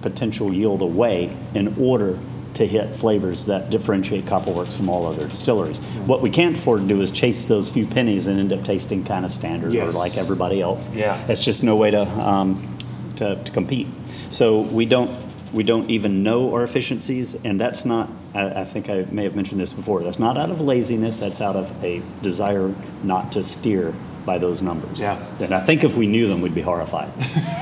[0.00, 2.18] potential yield away in order
[2.54, 5.78] to hit flavors that differentiate Copperworks from all other distilleries.
[6.06, 9.04] What we can't afford to do is chase those few pennies and end up tasting
[9.04, 9.94] kind of standard Yes.
[9.94, 10.90] or like everybody else.
[10.94, 11.22] Yeah.
[11.28, 12.77] It's just no way to, um,
[13.18, 13.86] to, to compete.
[14.30, 15.10] So we don't,
[15.52, 19.36] we don't even know our efficiencies, and that's not, I, I think I may have
[19.36, 23.42] mentioned this before, that's not out of laziness, that's out of a desire not to
[23.42, 23.94] steer
[24.24, 25.00] by those numbers.
[25.00, 25.18] Yeah.
[25.40, 27.10] And I think if we knew them, we'd be horrified.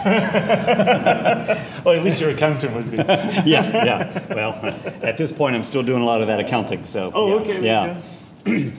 [1.87, 2.97] Or at least your accountant would be.
[2.97, 4.35] yeah, yeah.
[4.35, 4.55] Well,
[5.03, 7.13] at this point, I'm still doing a lot of that accounting, so.
[7.15, 7.65] Oh, yeah, okay.
[7.65, 8.71] Yeah.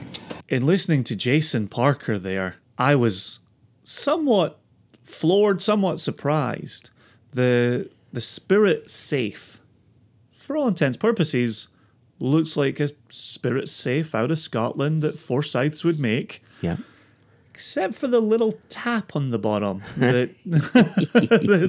[0.48, 3.38] In listening to Jason Parker there, I was
[3.82, 4.57] somewhat
[5.08, 6.90] floored, somewhat surprised.
[7.32, 9.60] The the spirit safe,
[10.32, 11.68] for all intents purposes,
[12.18, 16.76] looks like a spirit safe out of Scotland that Forsyths would make, Yeah.
[17.52, 20.30] except for the little tap on the bottom that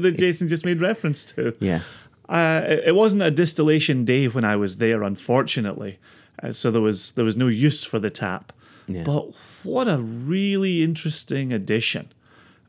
[0.01, 1.55] that Jason just made reference to.
[1.59, 1.81] Yeah.
[2.27, 5.97] Uh, it wasn't a distillation day when I was there, unfortunately,
[6.43, 8.53] uh, so there was there was no use for the tap.
[8.87, 9.03] Yeah.
[9.03, 9.31] But
[9.63, 12.09] what a really interesting addition,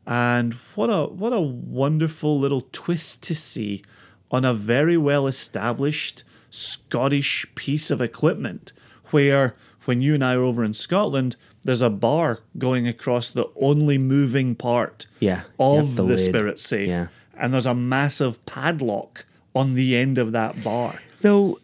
[0.07, 3.83] and what a what a wonderful little twist to see
[4.31, 8.73] on a very well established Scottish piece of equipment.
[9.11, 13.47] Where when you and I are over in Scotland, there's a bar going across the
[13.59, 15.43] only moving part Yeah.
[15.59, 17.07] of the, the spirit safe Yeah.
[17.37, 19.25] and there's a massive padlock
[19.55, 21.01] on the end of that bar.
[21.21, 21.59] Though,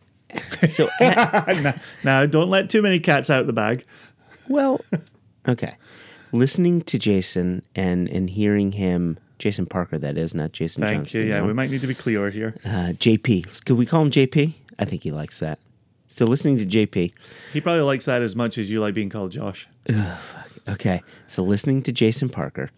[0.67, 3.85] so now, now, don't let too many cats out the bag.
[4.49, 4.81] Well,
[5.47, 5.75] okay.
[6.31, 11.23] Listening to Jason and and hearing him, Jason Parker, that is not Jason Thank Johnstone.
[11.23, 11.29] you.
[11.29, 11.47] Yeah, no.
[11.47, 12.55] we might need to be clear here.
[12.65, 13.65] uh, JP.
[13.65, 14.53] Could we call him JP?
[14.79, 15.59] I think he likes that.
[16.07, 17.11] So listening to JP.
[17.53, 19.67] He probably likes that as much as you like being called Josh.
[20.67, 22.71] Okay, so listening to Jason Parker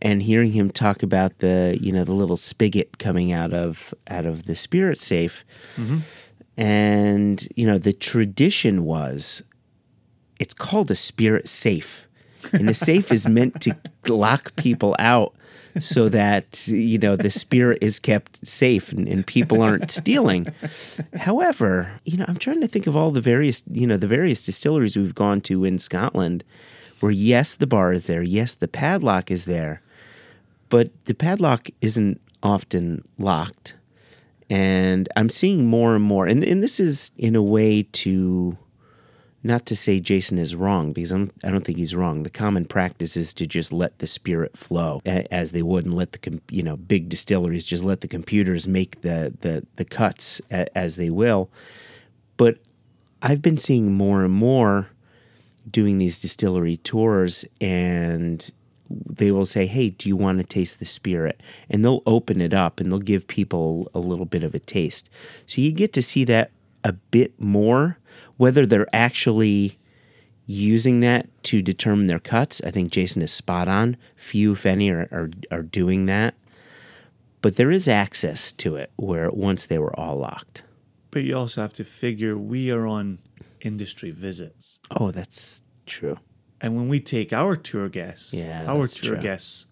[0.00, 4.24] and hearing him talk about the you know the little spigot coming out of out
[4.24, 5.44] of the spirit safe,
[6.56, 9.42] and you know the tradition was
[10.38, 12.07] it's called a spirit safe,
[12.52, 13.76] and the safe is meant to
[14.08, 15.34] lock people out
[15.80, 20.46] so that you know the spirit is kept safe and, and people aren't stealing.
[21.14, 24.44] However, you know I'm trying to think of all the various you know the various
[24.44, 26.44] distilleries we've gone to in Scotland
[27.00, 29.82] where yes, the bar is there, yes, the padlock is there,
[30.68, 33.74] but the padlock isn't often locked.
[34.50, 38.56] And I'm seeing more and more, and, and this is in a way to
[39.42, 42.22] not to say Jason is wrong because I'm, I don't think he's wrong.
[42.22, 46.12] The common practice is to just let the spirit flow as they would, and let
[46.12, 50.96] the you know big distilleries just let the computers make the the the cuts as
[50.96, 51.50] they will.
[52.36, 52.58] But
[53.22, 54.90] I've been seeing more and more
[55.70, 58.50] doing these distillery tours and
[58.90, 61.40] they will say, Hey, do you want to taste the spirit?
[61.68, 65.10] And they'll open it up and they'll give people a little bit of a taste.
[65.46, 66.50] So you get to see that
[66.84, 67.98] a bit more,
[68.38, 69.78] whether they're actually
[70.46, 72.62] using that to determine their cuts.
[72.64, 73.98] I think Jason is spot on.
[74.16, 76.34] Few, if any, are, are, are doing that.
[77.42, 80.62] But there is access to it where once they were all locked.
[81.10, 83.18] But you also have to figure we are on
[83.60, 84.78] industry visits.
[84.90, 86.18] Oh, that's true.
[86.60, 89.22] And when we take our tour guests, Yeah, our tour true.
[89.22, 89.66] guests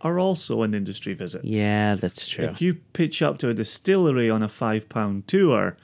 [0.00, 1.44] are also on industry visits.
[1.44, 2.44] Yeah, that's true.
[2.46, 5.76] If you pitch up to a distillery on a five pound tour,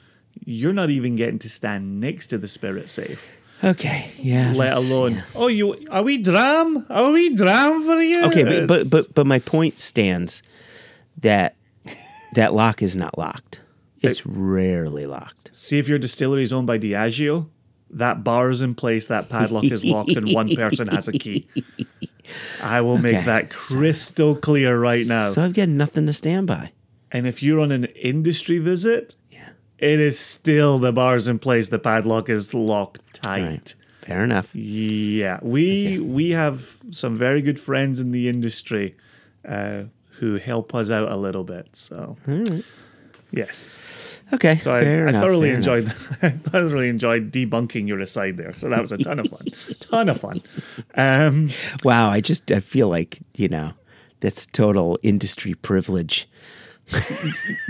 [0.45, 3.35] you're not even getting to stand next to the spirit safe.
[3.63, 4.53] Okay, yeah.
[4.55, 5.21] let alone yeah.
[5.35, 9.25] oh you are we dram are we dram for you Okay, but, but but but
[9.25, 10.43] my point stands
[11.21, 11.55] that
[12.33, 13.61] that lock is not locked.
[14.01, 15.49] It's rarely locked.
[15.53, 17.49] see if your distillery is owned by Diageo
[17.89, 21.47] that bar is in place, that padlock is locked, and one person has a key.
[22.61, 23.25] I will make Okay.
[23.25, 25.29] that crystal clear right now.
[25.29, 26.73] So I've got nothing to stand by.
[27.11, 29.15] and if you're on an industry visit,
[29.79, 33.41] it is still the bar's in place, the padlock is locked tight.
[33.45, 33.75] Right.
[34.01, 34.55] Fair enough.
[34.55, 38.95] Yeah, we we have some very good friends in the industry
[39.45, 39.83] uh,
[40.19, 41.67] who help us out a little bit.
[41.73, 42.15] So,
[43.31, 44.21] yes.
[44.33, 44.59] Okay.
[44.59, 45.57] So I, fair I enough, thoroughly enough.
[45.57, 45.87] enjoyed
[46.21, 48.53] I thoroughly enjoyed debunking your aside there.
[48.53, 49.45] So that was a ton of fun,
[49.79, 50.39] ton of fun.
[50.95, 51.49] Um,
[51.83, 53.73] Wow, I just I feel like you know
[54.19, 56.27] that's total industry privilege.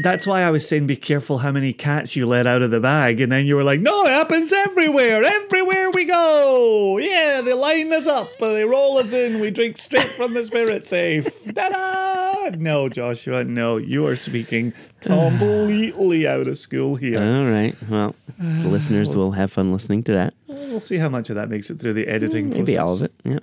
[0.03, 2.79] That's why I was saying be careful how many cats you let out of the
[2.79, 5.23] bag, and then you were like, "No, it happens everywhere.
[5.23, 6.97] Everywhere we go.
[6.99, 9.39] Yeah, they line us up, they roll us in.
[9.39, 11.27] We drink straight from the spirit safe.
[11.55, 12.57] Ta-da!
[12.57, 17.19] No, Joshua, no, you are speaking completely out of school here.
[17.19, 17.75] All right.
[17.89, 20.33] Well, the listeners will have fun listening to that.
[20.47, 22.49] We'll see how much of that makes it through the editing.
[22.49, 22.79] Maybe process.
[22.79, 23.13] all of it.
[23.23, 23.39] Yeah.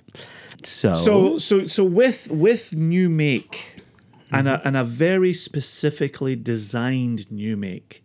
[0.63, 3.74] So, So so so with with new make
[4.31, 8.03] and a and a very specifically designed new make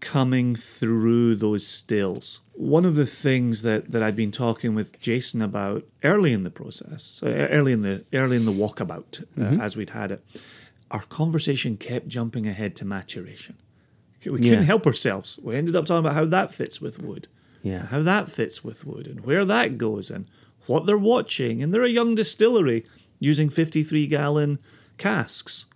[0.00, 2.40] coming through those stills.
[2.54, 6.50] One of the things that that I'd been talking with Jason about early in the
[6.50, 10.24] process, uh, early in the early in the walkabout uh, as we'd had it,
[10.90, 13.56] our conversation kept jumping ahead to maturation.
[14.24, 15.38] We couldn't help ourselves.
[15.42, 17.28] We ended up talking about how that fits with wood
[17.62, 17.86] Yeah.
[17.86, 20.26] how that fits with wood and where that goes and
[20.66, 21.62] what they're watching.
[21.62, 22.84] And they're a young distillery
[23.18, 24.58] using 53 gallon
[25.00, 25.66] casks.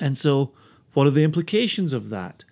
[0.00, 0.52] And so,
[0.94, 2.44] what are the implications of that?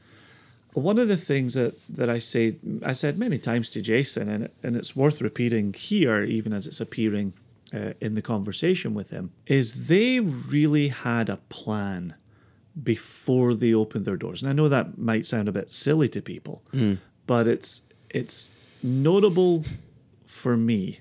[0.72, 4.48] One of the things that, that I say, I said many times to Jason, and,
[4.62, 7.32] and it's worth repeating here, even as it's appearing
[7.72, 12.14] uh, in the conversation with him, is they really had a plan
[12.82, 14.42] before they opened their doors.
[14.42, 16.62] And I know that might sound a bit silly to people,
[17.26, 18.50] but it's it's
[18.82, 19.64] notable
[20.26, 21.00] for me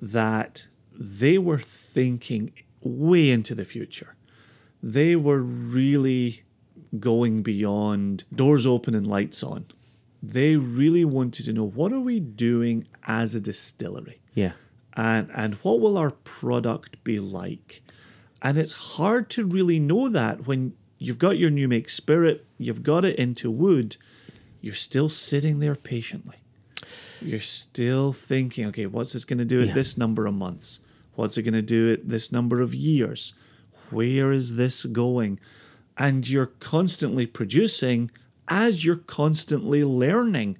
[0.00, 2.52] that they were thinking
[2.82, 4.14] way into the future.
[4.82, 6.42] They were really
[6.98, 9.66] going beyond doors open and lights on.
[10.22, 14.20] They really wanted to know what are we doing as a distillery?
[14.34, 14.52] yeah.
[14.94, 17.82] and and what will our product be like
[18.42, 22.82] and it's hard to really know that when you've got your new make spirit you've
[22.82, 23.96] got it into wood
[24.60, 26.36] you're still sitting there patiently
[27.20, 29.74] you're still thinking okay what's this going to do at Yeah.
[29.74, 30.80] this number of months
[31.14, 33.34] what's it going to do at this number of years
[33.90, 35.38] where is this going
[35.96, 38.10] and you're constantly producing
[38.48, 40.56] as you're constantly learning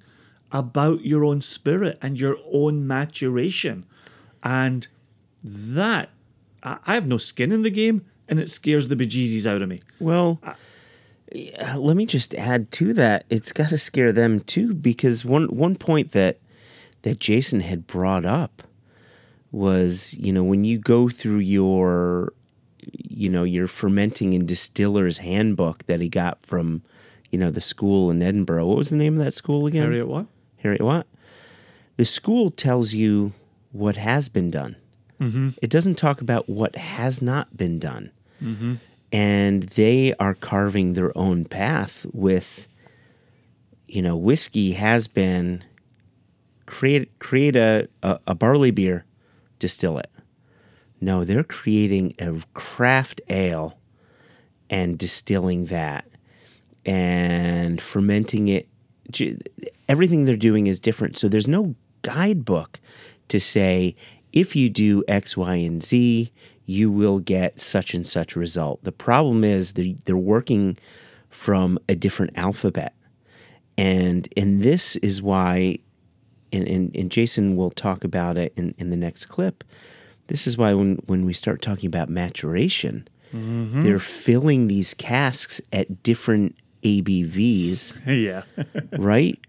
[0.51, 3.85] about your own spirit and your own maturation.
[4.43, 4.87] And
[5.43, 6.09] that,
[6.63, 9.69] I I have no skin in the game, and it scares the bejesus out of
[9.69, 9.81] me.
[9.99, 10.39] Well,
[11.31, 13.25] yeah, let me just add to that.
[13.29, 16.39] It's got to scare them too, because one one point that
[17.01, 18.63] that Jason had brought up
[19.51, 22.33] was, you know, when you go through your,
[22.79, 26.81] you know, your fermenting and distiller's handbook that he got from,
[27.29, 28.65] you know, the school in Edinburgh.
[28.65, 29.89] What was the name of that school again?
[29.89, 30.25] Heriot, what?
[30.63, 31.07] Heriot what?
[31.97, 33.33] The school tells you
[33.71, 34.75] what has been done.
[35.19, 35.49] Mm-hmm.
[35.61, 38.11] It doesn't talk about what has not been done.
[38.41, 38.75] Mm-hmm.
[39.11, 42.67] And they are carving their own path with,
[43.87, 45.63] you know, whiskey has been
[46.65, 49.05] create create a, a, a barley beer,
[49.61, 50.11] distill it.
[50.99, 53.77] No, they're creating a craft ale
[54.69, 56.05] and distilling that
[56.85, 58.67] and fermenting it.
[59.87, 61.17] Everything they're doing is different.
[61.17, 62.79] So there's no guidebook
[63.29, 63.95] to say
[64.33, 66.31] if you do X, Y, and Z,
[66.65, 68.83] you will get such and such result.
[68.83, 70.77] The problem is they're, they're working
[71.29, 72.93] from a different alphabet.
[73.77, 75.79] And and this is why,
[76.51, 79.63] and, and, and Jason will talk about it in, in the next clip.
[80.27, 83.81] This is why when, when we start talking about maturation, mm-hmm.
[83.81, 88.43] they're filling these casks at different ABVs, yeah.
[88.97, 89.39] right?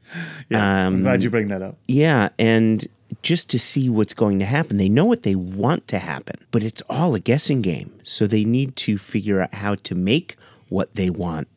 [0.48, 0.86] yeah.
[0.86, 1.76] I'm glad um, you bring that up.
[1.86, 2.86] Yeah, and
[3.22, 4.78] just to see what's going to happen.
[4.78, 8.00] They know what they want to happen, but it's all a guessing game.
[8.02, 10.36] So they need to figure out how to make
[10.68, 11.48] what they want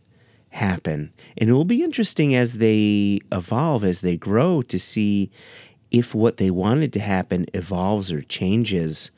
[0.56, 1.14] happen.
[1.38, 5.30] And it will be interesting as they evolve, as they grow, to see
[5.92, 9.12] if what they wanted to happen evolves or changes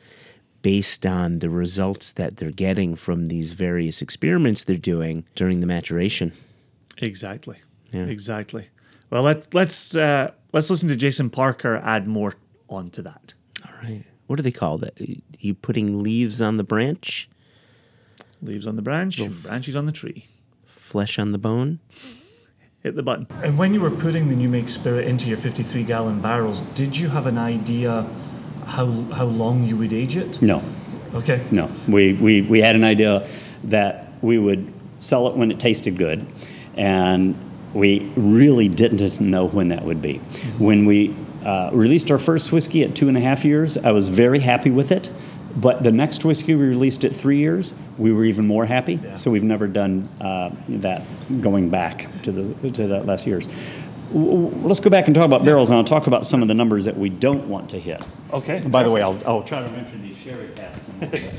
[0.61, 5.67] based on the results that they're getting from these various experiments they're doing during the
[5.67, 6.33] maturation.
[7.01, 7.57] Exactly.
[7.91, 8.05] Yeah.
[8.05, 8.69] Exactly.
[9.09, 12.33] Well, let, let's uh, let's listen to Jason Parker add more
[12.67, 13.35] onto that.
[13.63, 14.03] All right.
[14.25, 14.99] What do they call that?
[15.39, 17.29] You putting leaves on the branch?
[18.41, 20.25] Leaves on the branch, branches on the tree.
[20.87, 21.79] Flesh on the bone.
[22.81, 23.27] hit the button.
[23.43, 26.95] And when you were putting the new make spirit into your 53 gallon barrels, did
[26.95, 28.07] you have an idea
[28.65, 30.41] how how long you would age it?
[30.41, 30.61] No,
[31.13, 31.41] Okay.
[31.51, 31.69] no.
[31.87, 33.27] We, we, we had an idea
[33.65, 36.25] that we would sell it when it tasted good,
[36.75, 37.35] and
[37.73, 40.17] we really didn't know when that would be.
[40.57, 41.13] When we
[41.45, 44.69] uh, released our first whiskey at two and a half years, I was very happy
[44.71, 45.11] with it.
[45.59, 48.99] But the next whiskey we released at three years, we were even more happy.
[49.15, 51.05] So we've never done uh, that
[51.41, 53.47] going back to the to that last years.
[54.13, 56.53] W- Let's go back and talk about barrels, and I'll talk about some of the
[56.53, 58.03] numbers that we don't want to hit.
[58.31, 58.61] Okay.
[58.67, 60.87] By the way, I'll, I'll try to mention these sherry casks.
[61.01, 61.29] in a little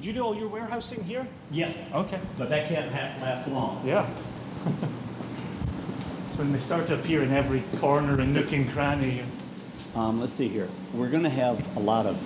[0.00, 1.26] you do all your warehousing here?
[1.52, 2.18] yeah, Okay.
[2.36, 3.80] but that can't ha- last long.
[3.86, 4.08] Yeah.
[6.26, 9.22] it's when they start to appear in every corner and nook and cranny.
[9.94, 10.68] Um, let's see here.
[10.94, 12.16] We're going to have a lot of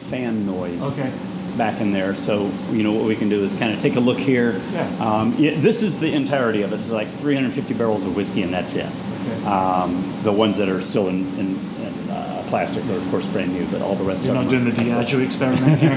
[0.00, 1.12] fan noise Okay.
[1.56, 2.14] back in there.
[2.14, 4.60] So, you know, what we can do is kind of take a look here.
[4.72, 4.88] Yeah.
[4.98, 6.76] Um, yeah, this is the entirety of it.
[6.76, 8.86] It's like 350 barrels of whiskey, and that's it.
[8.86, 9.44] Okay.
[9.44, 13.64] Um, the ones that are still in, in, uh, plastic are, of course, brand new,
[13.66, 15.94] but all the rest You're not doing the Diageo experiment here?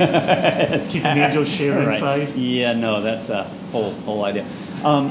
[0.86, 1.94] Keeping the angel share Right.
[1.94, 2.30] inside?
[2.36, 4.44] Yeah, no, that's a whole whole idea.
[4.84, 5.10] Um,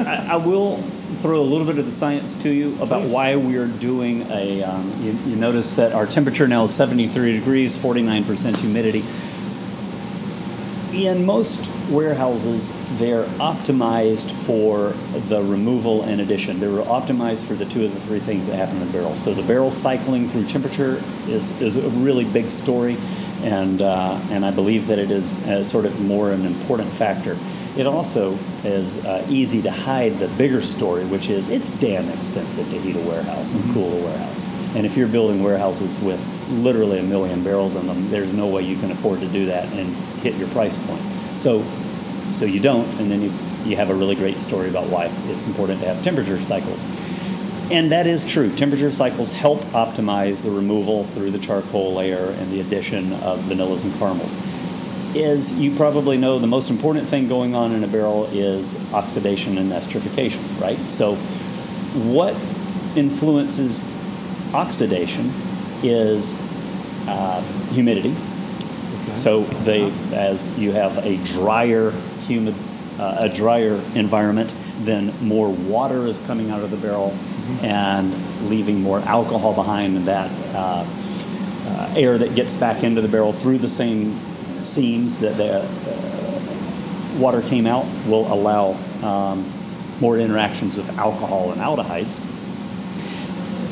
[0.00, 0.82] I, I will
[1.16, 3.14] throw a little bit of the science to you about Please.
[3.14, 4.62] why we are doing a.
[4.62, 9.04] Um, you, you notice that our temperature now is 73 degrees, 49% humidity.
[10.92, 14.90] In most warehouses, they're optimized for
[15.28, 16.60] the removal and addition.
[16.60, 19.16] They were optimized for the two of the three things that happen in the barrel.
[19.16, 22.98] So the barrel cycling through temperature is, is a really big story,
[23.42, 27.38] and, uh, and I believe that it is uh, sort of more an important factor.
[27.76, 32.68] It also is uh, easy to hide the bigger story, which is it's damn expensive
[32.68, 34.46] to heat a warehouse and cool a warehouse.
[34.74, 36.20] And if you're building warehouses with
[36.50, 39.72] literally a million barrels in them, there's no way you can afford to do that
[39.72, 41.02] and hit your price point.
[41.36, 41.64] So,
[42.30, 43.32] so you don't, and then you,
[43.64, 46.84] you have a really great story about why it's important to have temperature cycles.
[47.70, 48.54] And that is true.
[48.54, 53.84] Temperature cycles help optimize the removal through the charcoal layer and the addition of vanillas
[53.84, 54.36] and caramels.
[55.14, 59.58] As you probably know, the most important thing going on in a barrel is oxidation
[59.58, 60.78] and esterification, right?
[60.90, 61.16] So,
[61.94, 62.34] what
[62.96, 63.84] influences
[64.54, 65.32] oxidation
[65.82, 66.34] is
[67.06, 67.42] uh,
[67.72, 68.14] humidity.
[69.14, 71.90] So they, as you have a drier,
[72.26, 72.54] humid,
[72.98, 77.16] uh, a drier environment, then more water is coming out of the barrel
[77.62, 80.86] and leaving more alcohol behind, and that uh,
[81.66, 84.18] uh, air that gets back into the barrel through the same
[84.66, 89.50] seams that the uh, water came out will allow um,
[90.00, 92.20] more interactions with alcohol and aldehydes.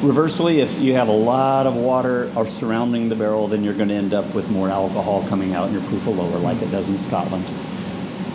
[0.02, 3.94] Reversely, if you have a lot of water surrounding the barrel, then you're going to
[3.94, 6.88] end up with more alcohol coming out and your proof will lower, like it does
[6.88, 7.44] in Scotland.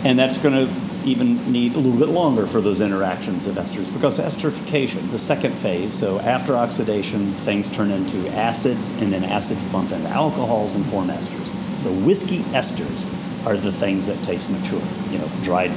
[0.04, 3.92] And that's going to even need a little bit longer for those interactions of esters
[3.92, 9.64] because esterification, the second phase, so after oxidation, things turn into acids, and then acids
[9.66, 11.46] bump into alcohols and form esters.
[11.80, 13.06] So whiskey esters
[13.46, 15.70] are the things that taste mature, you know, dried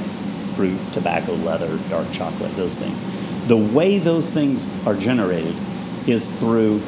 [0.54, 3.04] fruit, tobacco, leather, dark chocolate, those things.
[3.46, 5.54] The way those things are generated
[6.06, 6.82] is through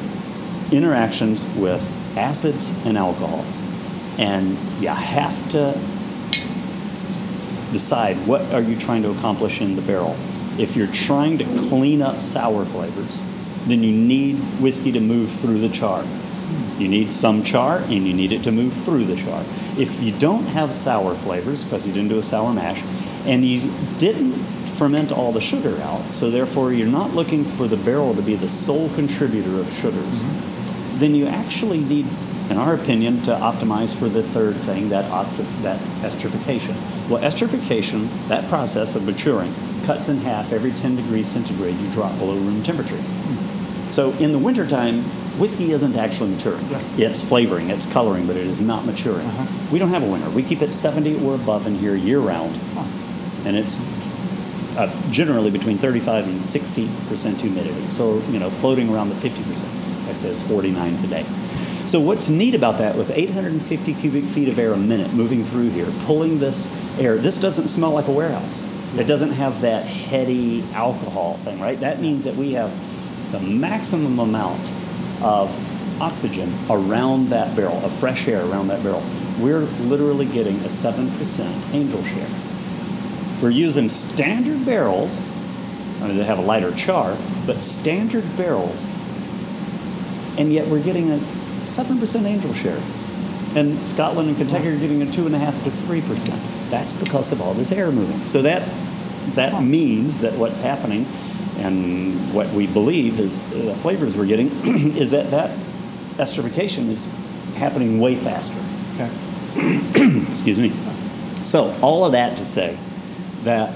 [0.71, 1.81] interactions with
[2.17, 3.61] acids and alcohols.
[4.17, 5.79] And you have to
[7.73, 10.15] decide what are you trying to accomplish in the barrel.
[10.57, 13.19] If you're trying to clean up sour flavors,
[13.65, 16.05] then you need whiskey to move through the char.
[16.77, 19.43] You need some char and you need it to move through the char.
[19.77, 22.83] If you don't have sour flavors because you didn't do a sour mash
[23.25, 24.33] and you didn't
[24.73, 28.35] ferment all the sugar out, so therefore you're not looking for the barrel to be
[28.35, 30.99] the sole contributor of sugars, mm-hmm.
[30.99, 32.07] then you actually need,
[32.49, 36.75] in our opinion, to optimize for the third thing, that, opt- that esterification.
[37.09, 39.53] Well, esterification, that process of maturing,
[39.85, 43.01] cuts in half every 10 degrees centigrade you drop below room temperature.
[43.89, 45.03] So in the wintertime,
[45.37, 46.65] whiskey isn't actually maturing.
[46.97, 49.29] It's flavoring, it's coloring, but it is not maturing.
[49.71, 50.29] We don't have a winter.
[50.29, 52.57] We keep it 70 or above in here year round.
[53.45, 53.79] And it's
[54.77, 57.89] uh, generally between 35 and 60 percent humidity.
[57.89, 59.71] So you know, floating around the 50 percent.
[60.09, 61.25] I says 49 today.
[61.85, 65.69] So what's neat about that, with 850 cubic feet of air a minute moving through
[65.69, 68.63] here, pulling this air, this doesn't smell like a warehouse.
[68.97, 71.79] It doesn't have that heady alcohol thing, right?
[71.81, 72.71] That means that we have
[73.33, 74.61] the maximum amount
[75.21, 75.51] of
[76.01, 79.03] oxygen around that barrel, of fresh air around that barrel.
[79.39, 82.29] We're literally getting a 7% angel share.
[83.41, 85.21] We're using standard barrels.
[86.01, 88.87] I mean, they have a lighter char, but standard barrels,
[90.37, 91.19] and yet we're getting a
[91.65, 92.81] seven percent angel share.
[93.55, 96.41] And Scotland and Kentucky are getting a two and a half to three percent.
[96.69, 98.25] That's because of all this air moving.
[98.25, 98.67] So that
[99.35, 101.05] that means that what's happening,
[101.57, 104.49] and what we believe is uh, the flavors we're getting,
[104.97, 105.57] is that that
[106.17, 107.05] esterification is
[107.55, 108.57] happening way faster.
[108.95, 109.09] Okay.
[110.27, 110.73] Excuse me.
[111.43, 112.77] So, all of that to say
[113.43, 113.75] that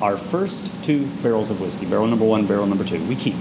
[0.00, 3.34] our first two barrels of whiskey, barrel number one, barrel number two, we keep.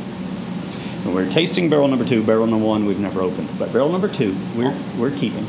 [1.13, 3.49] We're tasting barrel number two, barrel number one, we've never opened.
[3.57, 5.45] But barrel number two, we're, we're keeping,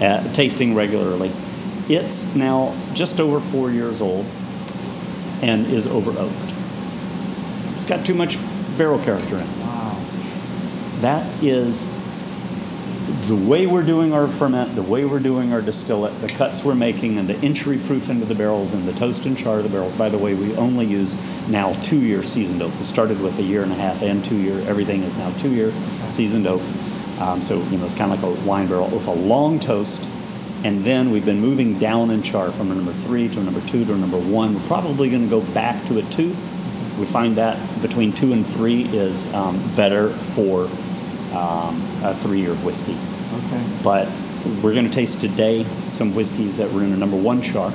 [0.00, 1.30] uh, tasting regularly.
[1.88, 4.26] It's now just over four years old
[5.42, 6.52] and is over oaked.
[7.72, 8.38] It's got too much
[8.78, 9.58] barrel character in it.
[9.58, 10.02] Wow.
[11.00, 11.86] That is
[13.26, 16.74] the way we're doing our ferment, the way we're doing our distillate, the cuts we're
[16.74, 19.70] making, and the entry proof into the barrels and the toast and char of the
[19.70, 19.94] barrels.
[19.94, 21.16] By the way, we only use
[21.48, 22.78] now two year seasoned oak.
[22.78, 24.60] We started with a year and a half and two year.
[24.68, 25.72] Everything is now two year
[26.08, 26.60] seasoned oak.
[27.18, 30.06] Um, so, you know, it's kind of like a wine barrel with a long toast.
[30.62, 33.60] And then we've been moving down in char from a number three to a number
[33.62, 34.54] two to a number one.
[34.54, 36.36] We're probably going to go back to a two.
[36.98, 40.64] We find that between two and three is um, better for
[41.34, 42.96] um, a three year whiskey.
[43.46, 43.64] Okay.
[43.82, 44.08] But
[44.62, 47.72] we're going to taste today some whiskeys that were in a number one char.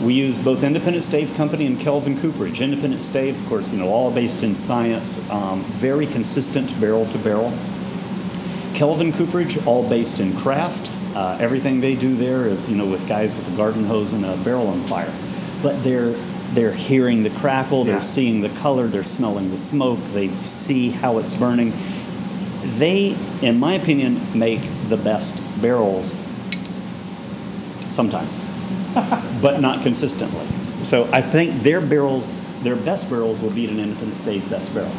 [0.00, 2.60] We use both Independent Stave Company and Kelvin Cooperage.
[2.62, 7.18] Independent Stave, of course, you know, all based in science, um, very consistent barrel to
[7.18, 7.52] barrel.
[8.74, 10.90] Kelvin Cooperage, all based in craft.
[11.14, 14.24] Uh, everything they do there is, you know, with guys with a garden hose and
[14.24, 15.12] a barrel on fire.
[15.62, 16.14] But they're
[16.52, 18.00] they're hearing the crackle, they're Yeah.
[18.00, 21.72] seeing the color, they're smelling the smoke, they see how it's burning.
[22.80, 26.14] They, in my opinion, make the best barrels
[27.88, 28.42] sometimes,
[29.42, 30.46] but not consistently.
[30.84, 34.92] So I think their barrels, their best barrels will beat an Independent Stave best barrel.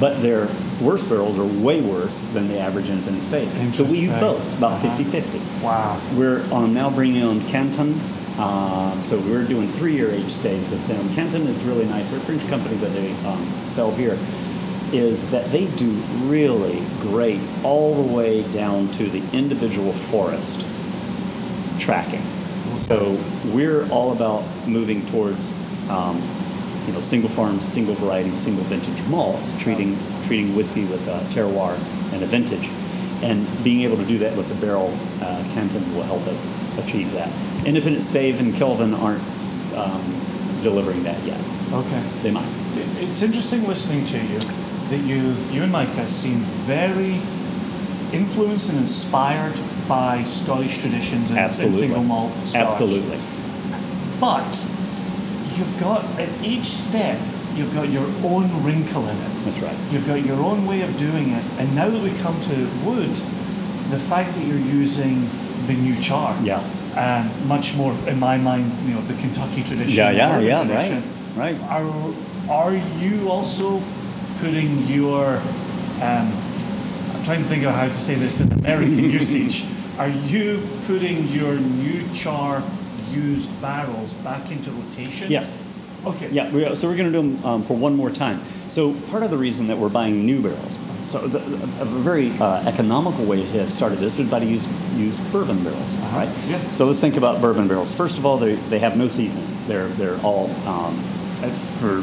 [0.00, 0.48] But their
[0.80, 3.72] worst barrels are way worse than the average Independent Stave.
[3.72, 4.96] So we use both, about Uh-huh.
[4.96, 5.38] 50 50.
[5.64, 6.00] Wow.
[6.14, 8.00] We're um, now bringing on Canton.
[8.38, 11.08] Um, so we're doing three-year age staves with them.
[11.14, 12.10] Canton is really nice.
[12.10, 14.18] They're a French company, but they um, sell here.
[14.92, 15.90] Is that they do
[16.26, 20.64] really great all the way down to the individual forest
[21.78, 22.22] tracking.
[22.74, 25.52] So we're all about moving towards,
[25.88, 26.22] um,
[26.86, 31.78] you know, single farms, single varieties, single vintage malts, treating treating whiskey with a terroir
[32.12, 32.68] and a vintage,
[33.22, 37.12] and being able to do that with the barrel, uh, Canton will help us achieve
[37.12, 37.30] that.
[37.64, 39.22] Independent Stave and Kelvin aren't
[39.74, 40.20] um,
[40.62, 41.40] delivering that yet.
[41.72, 42.02] Okay.
[42.22, 42.48] They might.
[42.98, 44.40] It's interesting listening to you
[44.90, 47.20] that you you and Micah seem very
[48.12, 52.66] influenced and inspired by Scottish traditions and, and single malt Scotch.
[52.66, 53.18] Absolutely.
[54.20, 54.66] But
[55.56, 57.18] you've got at each step
[57.56, 59.38] you've got your own wrinkle in it.
[59.38, 59.76] That's right.
[59.90, 61.44] You've got your own way of doing it.
[61.58, 63.14] And now that we come to wood,
[63.90, 65.28] the fact that you're using
[65.66, 66.62] the new char, Yeah.
[66.96, 71.02] um, much more in my mind, you know, the Kentucky tradition, Yeah, yeah, yeah, right,
[71.36, 71.60] right.
[71.70, 72.12] Are
[72.48, 73.82] are you also
[74.40, 75.36] putting your
[76.02, 76.32] um,
[77.14, 79.64] I'm trying to think of how to say this in American usage.
[79.98, 82.62] Are you putting your new char
[83.10, 85.30] used barrels back into rotation?
[85.30, 85.56] Yes.
[86.04, 86.28] Okay.
[86.30, 88.40] Yeah, we, so we're going to do them um, for one more time.
[88.68, 90.76] So part of the reason that we're buying new barrels,
[91.08, 91.38] so the,
[91.80, 95.64] a very uh, economical way to have started this would be to use use bourbon
[95.64, 96.18] barrels, Uh-huh.
[96.18, 96.28] right?
[96.46, 96.70] Yeah.
[96.72, 97.92] So let's think about bourbon barrels.
[97.94, 99.48] First of all, they they have no seasoning.
[99.66, 101.02] They're they're all um,
[101.80, 102.02] for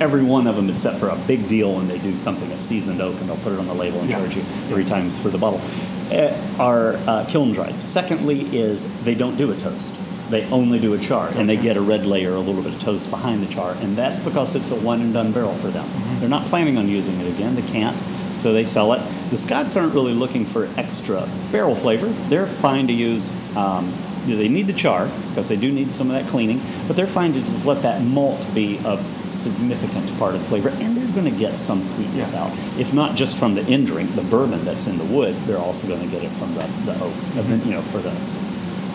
[0.00, 3.00] every one of them except for a big deal when they do something at seasoned
[3.00, 4.18] oak and they'll put it on the label and Yeah.
[4.18, 5.60] charge you three times for the bottle.
[6.12, 7.74] Uh, are uh, kiln dried.
[7.86, 9.94] Secondly, is they don't do a toast.
[10.30, 12.80] They only do a char, and they get a red layer, a little bit of
[12.80, 15.88] toast behind the char, and that's because it's a one and done barrel for them.
[16.18, 17.54] They're not planning on using it again.
[17.54, 17.98] They can't,
[18.38, 19.02] so they sell it.
[19.30, 22.06] The Scots aren't really looking for extra barrel flavor.
[22.28, 23.32] They're fine to use.
[23.56, 23.92] Um,
[24.26, 27.32] they need the char because they do need some of that cleaning, but they're fine
[27.34, 28.96] to just let that malt be a
[29.34, 32.44] significant part of flavor, and they're going to get some sweetness Yeah.
[32.44, 32.50] out.
[32.78, 35.86] If not just from the end drink, the bourbon that's in the wood, they're also
[35.86, 38.12] going to get it from the, the oak, then, you know, for the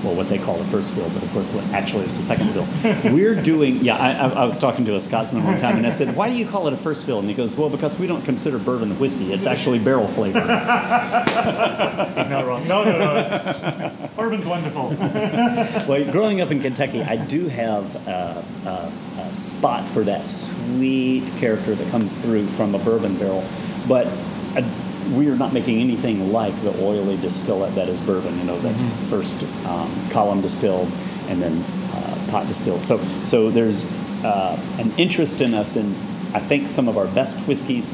[0.04, 2.52] well, what they call the first fill, but of course, what actually is the second
[2.52, 3.14] fill.
[3.14, 6.16] We're doing, yeah, I, I was talking to a Scotsman one time, and I said,
[6.16, 8.24] "Why do you call it a first fill?" And he goes, "Well, because we don't
[8.24, 12.68] consider bourbon whiskey; it's actually barrel flavor." He's not wrong.
[12.68, 14.10] No, no, no.
[14.16, 14.90] Bourbon's wonderful.
[15.88, 21.28] well, growing up in Kentucky, I do have a, a, a spot for that sweet
[21.38, 23.44] character that comes through from a bourbon barrel,
[23.88, 24.08] but
[24.56, 24.62] uh
[25.16, 28.38] we are not making anything like the oily distillate that is bourbon.
[28.40, 30.92] You know, that's first um, column distilled
[31.28, 31.64] and then
[31.94, 32.86] uh, pot distilled.
[32.86, 33.86] So, so there's
[34.24, 35.96] uh, an interest in us in,
[36.34, 37.90] I think, some of our best whiskeys.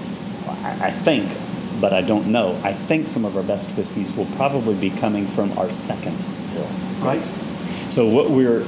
[0.48, 1.32] I, I think,
[1.80, 2.60] but I don't know.
[2.64, 6.18] I think some of our best whiskeys will probably be coming from our second
[6.54, 6.68] fill.
[7.06, 7.26] right?
[7.90, 8.66] So what we're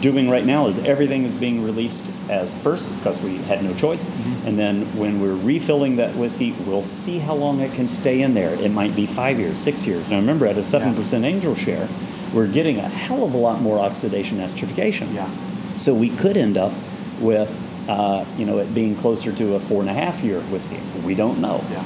[0.00, 4.06] doing right now is everything is being released as first because we had no choice,
[4.44, 8.34] and then when we're refilling that whiskey, we'll see how long it can stay in
[8.34, 8.54] there.
[8.54, 10.08] It might be five years, six years.
[10.08, 11.88] Now remember, at a seven percent angel share,
[12.32, 15.12] we're getting a hell of a lot more oxidation esterification.
[15.14, 15.30] Yeah.
[15.76, 16.72] So we could end up
[17.20, 20.80] with, uh, you know, it being closer to a four and a half year whiskey.
[21.04, 21.64] We don't know.
[21.70, 21.84] Yeah.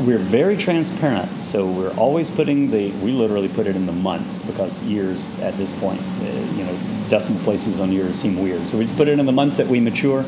[0.00, 2.90] We're very transparent, so we're always putting the.
[2.90, 6.78] We literally put it in the months because years at this point, uh, you know,
[7.10, 8.66] decimal places on years seem weird.
[8.66, 10.24] So we just put it in the months that we mature,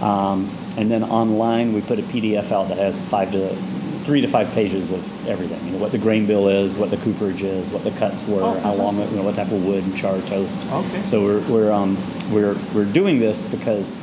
[0.00, 3.54] um, and then online we put a PDF out that has five to
[4.02, 5.64] three to five pages of everything.
[5.66, 8.42] You know, what the grain bill is, what the cooperage is, what the cuts were,
[8.42, 10.60] Oh, how long, you know, what type of wood and char toast.
[10.72, 11.04] Okay.
[11.04, 11.96] So we're we're um,
[12.32, 13.98] we're we're doing this because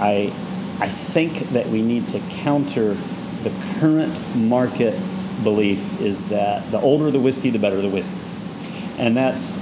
[0.00, 0.32] I
[0.80, 2.96] I think that we need to counter
[3.42, 4.98] the current market
[5.44, 8.14] belief is that the older the whiskey, the better the whiskey,
[8.98, 9.54] and that's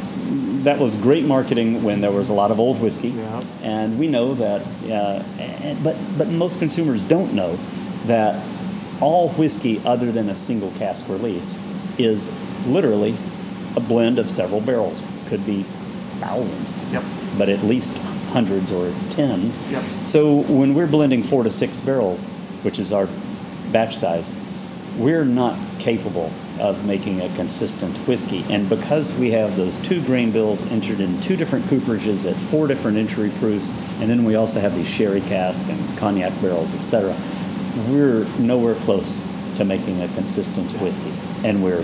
[0.65, 3.41] that was great marketing when there was a lot of old whiskey, Yeah.
[3.63, 4.63] and we know that.
[4.85, 7.59] Uh, and, but but most consumers don't know
[8.07, 8.43] that
[9.01, 11.59] all whiskey other than a single cask release
[11.99, 12.33] is
[12.67, 13.15] literally
[13.77, 15.03] a blend of several barrels.
[15.27, 15.65] Could be
[16.21, 17.03] thousands Yep.
[17.37, 17.97] but at least
[18.33, 19.59] hundreds or tens.
[19.71, 19.83] Yep.
[20.07, 22.25] So when we're blending four to six barrels,
[22.63, 23.07] which is our
[23.77, 24.33] batch size,
[24.97, 28.43] we're not capable of making a consistent whiskey.
[28.49, 32.67] And because we have those two grain bills entered in two different cooperages at four
[32.69, 37.15] different entry proofs, and then we also have these sherry cask and cognac barrels, etc.,
[37.91, 39.21] we're nowhere close
[39.57, 41.13] to making a consistent whiskey.
[41.45, 41.83] And we're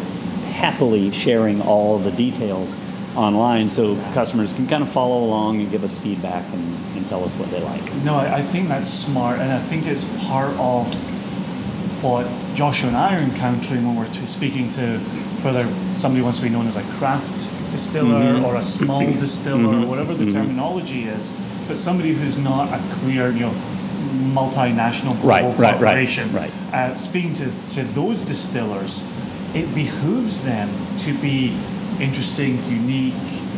[0.55, 2.75] happily sharing all the details
[3.15, 7.23] online so customers can kind of follow along and give us feedback and, and tell
[7.23, 7.93] us what they like.
[7.97, 10.91] No, I, I think that's smart, and I think it's part of
[12.03, 14.99] what Joshua and I are encountering when we're t- speaking to
[15.43, 15.65] whether
[15.97, 18.45] somebody wants to be known as a craft distiller Mm-hmm.
[18.45, 21.33] or a small distiller or whatever the terminology is,
[21.69, 23.55] but somebody who's not a clear, you know,
[24.35, 26.33] multinational global Right, right, right, corporation.
[26.33, 26.53] right.
[26.73, 29.05] Uh, speaking to, to those distillers,
[29.55, 30.69] it behooves them
[30.99, 31.57] to be
[32.01, 33.15] interesting, unique,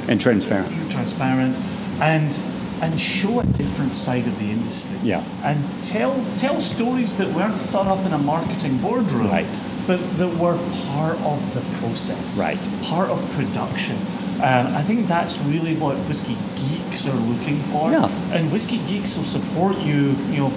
[0.09, 0.91] And transparent.
[0.91, 1.59] transparent,
[2.01, 2.39] and
[2.81, 4.97] and show a different side of the industry.
[5.03, 5.25] Yeah.
[5.43, 9.29] And tell tell stories that weren't thought up in a marketing boardroom.
[9.29, 9.61] Right.
[9.87, 10.57] But that were
[10.89, 12.39] part of the process.
[12.39, 12.59] Right.
[12.83, 13.97] Part of production.
[14.37, 17.91] Um, I think that's really what whiskey geeks are looking for.
[17.91, 18.09] Yeah.
[18.33, 20.53] And whiskey geeks will support you, you know,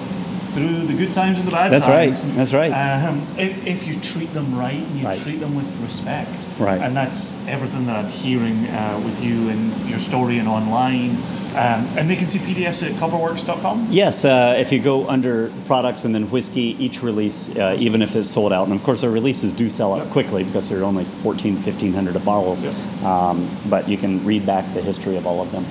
[0.58, 2.06] through the good times and the bad That's right.
[2.06, 2.34] times.
[2.36, 2.70] That's right.
[2.72, 5.18] Um, if, if you treat them right and you Right.
[5.18, 6.46] treat them with respect.
[6.58, 6.80] Right.
[6.80, 11.16] And that's everything that I'm hearing uh, with you and your story and online.
[11.52, 13.88] Um, and they can see PDFs at copperworks.com.
[13.90, 18.14] Yes, uh, if you go under products and then whiskey, each release, uh, even if
[18.14, 21.04] it's sold out, and of course our releases do sell out quickly because they're only
[21.04, 22.74] 14, 1500 bottles, Yep.
[23.04, 25.64] um, but you can read back the history of all of them.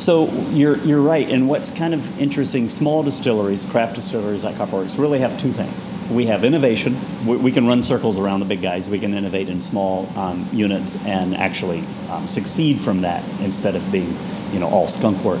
[0.00, 4.98] So you're, you're right, and what's kind of interesting, small distilleries, craft distilleries like Copperworks
[4.98, 5.86] really have two things.
[6.10, 6.96] We have innovation.
[7.26, 8.88] We, we can run circles around the big guys.
[8.88, 13.92] We can innovate in small um, units and actually um, succeed from that instead of
[13.92, 14.16] being,
[14.54, 15.40] you know, all skunk work.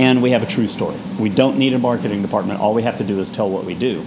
[0.00, 0.98] And we have a true story.
[1.20, 2.58] We don't need a marketing department.
[2.58, 4.04] All we have to do is tell what we do.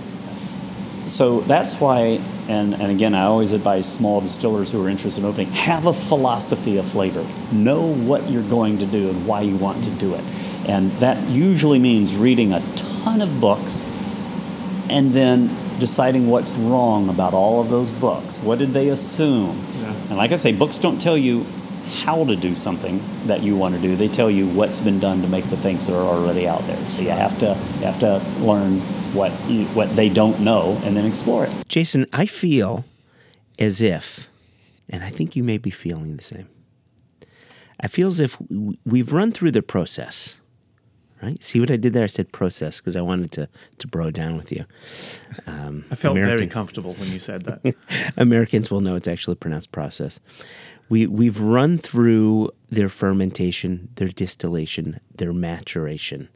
[1.07, 5.29] So that's why, and, and again, I always advise small distillers who are interested in
[5.29, 7.25] opening have a philosophy of flavor.
[7.51, 10.23] Know what you're going to do and why you want to do it.
[10.67, 13.85] And that usually means reading a ton of books
[14.89, 18.39] and then deciding what's wrong about all of those books.
[18.39, 19.63] What did they assume?
[19.79, 19.93] Yeah.
[20.09, 21.45] And like I say, books don't tell you
[21.85, 23.95] how to do something that you want to do.
[23.95, 26.89] They tell you what's been done to make the things that are already out there.
[26.89, 28.81] So you have to you have to learn
[29.13, 31.55] what you, what they don't know and then explore it.
[31.67, 32.85] Jason, I feel
[33.57, 34.27] as if,
[34.89, 36.49] and I think you may be feeling the same.
[37.79, 38.37] I feel as if
[38.85, 40.37] we've run through the process,
[41.21, 41.41] right?
[41.41, 42.03] See what I did there?
[42.03, 43.49] I said process because I wanted to
[43.79, 44.65] to bro down with you.
[45.45, 47.75] Um, I felt very comfortable when you said that.
[48.17, 50.19] Americans will know it's actually pronounced process.
[50.89, 56.29] We we've run through their fermentation, their distillation, their maturation.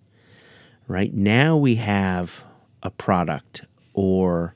[0.88, 2.44] Right now we have
[2.82, 3.64] a product
[3.94, 4.56] or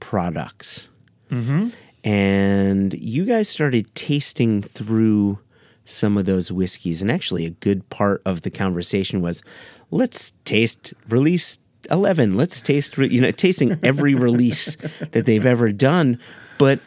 [0.00, 0.88] products.
[1.30, 1.68] Mm-hmm.
[2.04, 5.40] And you guys started tasting through
[5.84, 7.00] some of those whiskeys.
[7.00, 9.42] And actually, a good part of the conversation was
[9.90, 11.58] let's taste release
[11.90, 12.36] 11.
[12.36, 14.76] Let's taste, re- you know, tasting every release
[15.12, 16.18] that they've ever done.
[16.58, 16.80] But,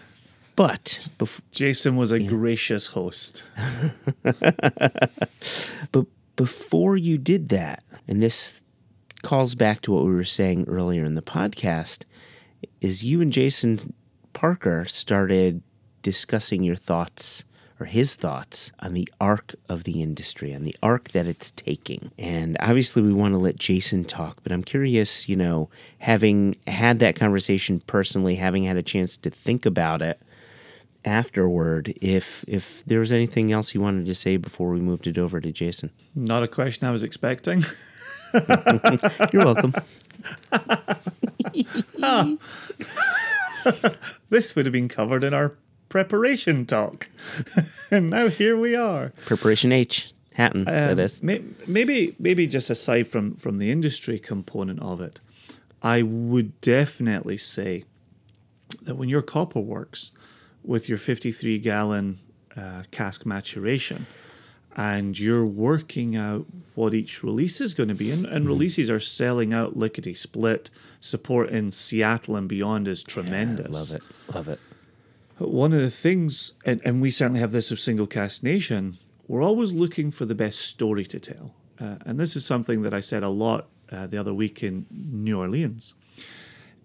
[0.59, 3.45] but, bef- Jason was a gracious host.
[5.93, 6.05] but
[6.35, 8.61] before you did that, and this
[9.21, 12.03] calls back to what we were saying earlier in the podcast,
[12.81, 13.93] is you and Jason
[14.33, 15.63] Parker started
[16.01, 17.45] discussing your thoughts
[17.79, 22.11] or his thoughts on the arc of the industry, on the arc that it's taking.
[22.17, 25.69] And obviously, we want to let Jason talk, but I'm curious, you know,
[25.99, 30.21] having had that conversation personally, having had a chance to think about it
[31.05, 35.17] afterward, if if there was anything else you wanted to say before we moved it
[35.17, 35.91] over to Jason.
[36.15, 37.63] Not a question I was expecting.
[39.33, 39.73] You're welcome.
[44.29, 45.55] this would have been covered in our
[45.89, 47.09] preparation talk.
[47.91, 49.11] and now here we are.
[49.25, 50.13] Preparation H.
[50.35, 51.21] Hatton, that Um, is.
[51.23, 55.19] may- Maybe, maybe just aside from from the industry component of it,
[55.81, 57.83] I would definitely say
[58.83, 60.11] that when your copper works
[60.69, 62.19] with your 53 gallon
[62.55, 64.05] uh, cask maturation,
[64.75, 68.99] and you're working out what each release is going to be, and, and releases are
[68.99, 70.69] selling out lickety split.
[71.01, 73.91] Support in Seattle and beyond is tremendous.
[73.91, 74.35] Love it.
[74.35, 74.59] Love it.
[75.39, 79.41] One of the things, and, and we certainly have this of Single Cask Nation, we're
[79.41, 81.55] always looking for the best story to tell.
[81.79, 84.85] Uh, and this is something that I said a lot uh, the other week in
[84.91, 85.95] New Orleans,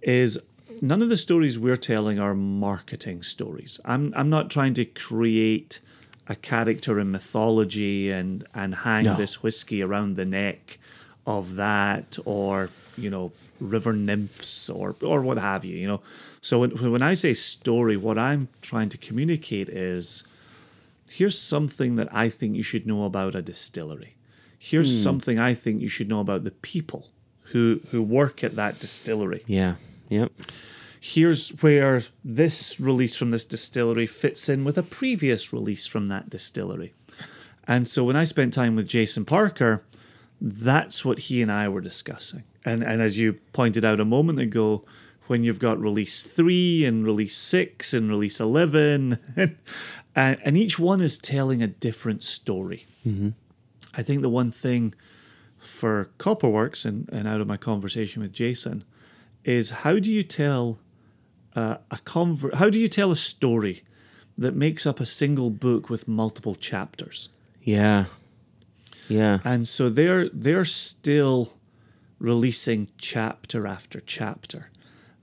[0.01, 0.39] is
[0.85, 3.81] none of the stories we're telling are marketing stories.
[3.85, 5.81] I'm, I'm not trying to create
[6.29, 9.17] a character in mythology and, and hang No.
[9.17, 10.79] this whiskey around the neck
[11.27, 16.03] of that or, you know, river nymphs or, or what have you, you know.
[16.43, 20.25] So when, when I say story, what I'm trying to communicate is
[21.11, 24.17] here's something that I think you should know about a distillery.
[24.59, 25.03] Here's hmm.
[25.03, 27.09] something I think you should know about the people
[27.53, 29.45] who who work at that distillery.
[29.47, 29.75] Yeah.
[30.09, 30.33] Yep.
[31.07, 36.31] Here's where this release from this distillery fits in with a previous release from that
[36.31, 36.95] distillery.
[37.69, 39.85] And so when I spent time with Jason Parker,
[40.41, 42.45] that's what he and I were discussing.
[42.65, 44.87] And and as you pointed out a moment ago,
[45.27, 49.19] when you've got release three and release six and release eleven,
[50.17, 52.87] and, and each one is telling a different story.
[53.07, 53.29] Mm-hmm.
[53.95, 54.95] I think the one thing
[55.59, 58.85] for Copperworks and, and out of my conversation with Jason
[59.45, 60.79] is how do you tell
[61.55, 63.83] uh, a conver- how do you tell a story
[64.37, 67.29] that makes up a single book with multiple chapters?
[67.63, 68.07] Yeah.
[69.09, 69.39] Yeah.
[69.45, 71.55] And so they're they're still
[72.19, 74.71] releasing chapter after chapter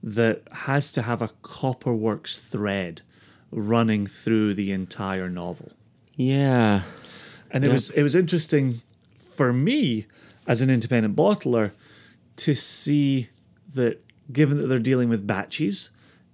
[0.02, 3.02] that has to have a Copperworks thread
[3.50, 5.72] running through the entire novel.
[6.16, 6.82] Yeah.
[7.50, 8.80] And it was it was interesting
[9.18, 10.06] for me
[10.46, 11.72] as an independent bottler
[12.36, 13.28] to see
[13.74, 14.02] that
[14.32, 15.90] given that they're dealing with batches,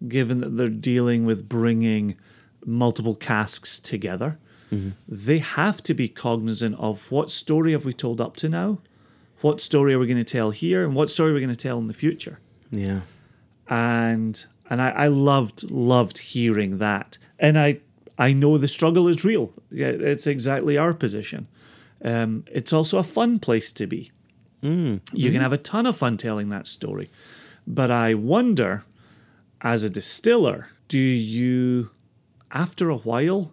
[0.06, 2.16] given that they're dealing with bringing
[2.64, 4.38] multiple casks together,
[4.70, 4.90] mm-hmm.
[5.08, 8.80] they have to be cognizant of what story have we told up to now,
[9.40, 11.56] what story are we going to tell here, and what story are we going to
[11.56, 12.40] tell in the future.
[12.70, 13.00] Yeah.
[13.68, 17.18] and and I, I loved loved hearing that.
[17.38, 17.80] And i
[18.18, 19.52] i know the struggle is real.
[19.70, 21.48] Yeah it's exactly our position.
[22.04, 24.12] Um, it's also a fun place to be.
[24.62, 25.00] Mm.
[25.12, 25.42] You can mm-hmm.
[25.42, 27.10] have a ton of fun telling that story.
[27.66, 28.84] But i wonder
[29.60, 31.90] as a distiller do you
[32.52, 33.52] after a while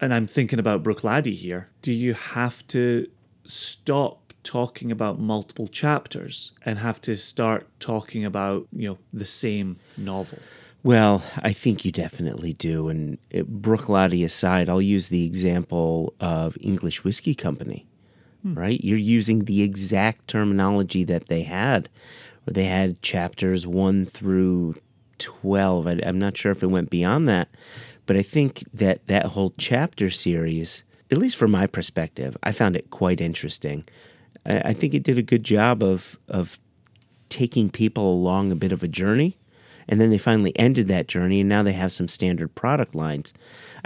[0.00, 3.06] and i'm thinking about Bruichladdich here do you have to
[3.44, 9.78] stop talking about multiple chapters and have to start talking about you know the same
[9.96, 10.38] novel
[10.84, 12.88] Well, I think you definitely do.
[12.88, 17.86] And it, Bruichladdich aside, I'll use the example of English Whiskey Company,
[18.42, 18.54] hmm.
[18.54, 18.82] right?
[18.82, 21.88] You're using the exact terminology that they had,
[22.44, 24.76] where they had chapters one through
[25.22, 25.86] 12.
[25.86, 27.48] I, I'm not sure if it went beyond that,
[28.06, 32.76] but I think that that whole chapter series, at least from my perspective, I found
[32.76, 33.84] it quite interesting.
[34.46, 36.58] I, I think it did a good job of, of
[37.28, 39.38] taking people along a bit of a journey
[39.88, 43.32] and then they finally ended that journey and now they have some standard product lines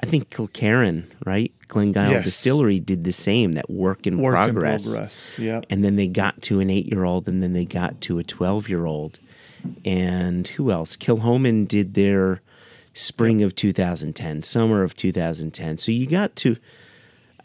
[0.03, 2.25] i think kilkerran right glengyle Yes.
[2.25, 6.09] distillery did the same that work in work progress in progress yeah and then they
[6.09, 9.21] got to an eight year old and then they got to a 12 year old
[9.85, 12.41] and who else Kilchoman did their
[12.93, 16.57] spring of 2010 summer of 2010 so you got to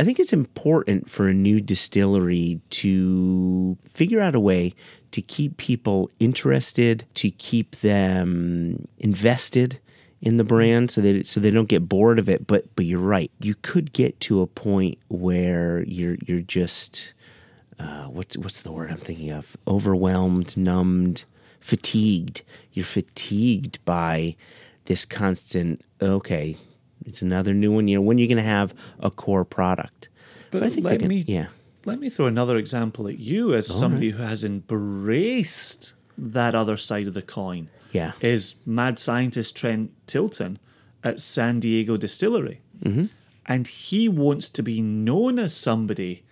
[0.02, 4.74] I think it's important for a new distillery to figure out a way
[5.12, 9.80] to keep people interested, to keep them invested
[10.22, 12.48] in the brand so that so they don't get bored of it.
[12.48, 13.30] But but you're right.
[13.40, 17.14] You could get to a point where you're you're just
[17.78, 19.56] uh, what's what's the word I'm thinking of?
[19.68, 21.26] Overwhelmed, numbed,
[21.62, 22.42] fatigued.
[22.74, 24.36] You're fatigued by
[24.86, 25.82] this constant.
[26.02, 26.58] Okay,
[27.06, 27.88] it's another new one.
[27.88, 30.10] You know, when are you going to have a core product?
[30.52, 31.48] but I think let can- me yeah.
[31.86, 37.08] let me throw another example at you as somebody who has embraced that other side
[37.08, 38.12] of the coin Yeah.
[38.20, 40.60] is mad scientist Trent Tilton
[41.04, 42.62] at San Diego Distillery.
[42.84, 43.06] Mm-hmm.
[43.46, 46.24] and he wants to be known as somebody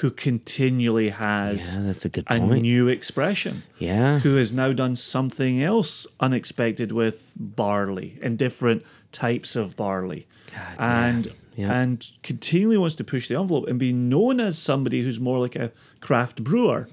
[0.00, 2.62] who continually has Yeah, that's a good a point.
[2.62, 3.62] new expression.
[3.78, 4.18] Yeah.
[4.20, 10.26] Who has now done something else unexpected with barley and different types of barley.
[10.78, 11.72] and Yeah.
[11.80, 15.56] and continually wants to push the envelope and be known as somebody who's more like
[15.56, 16.88] a craft brewer,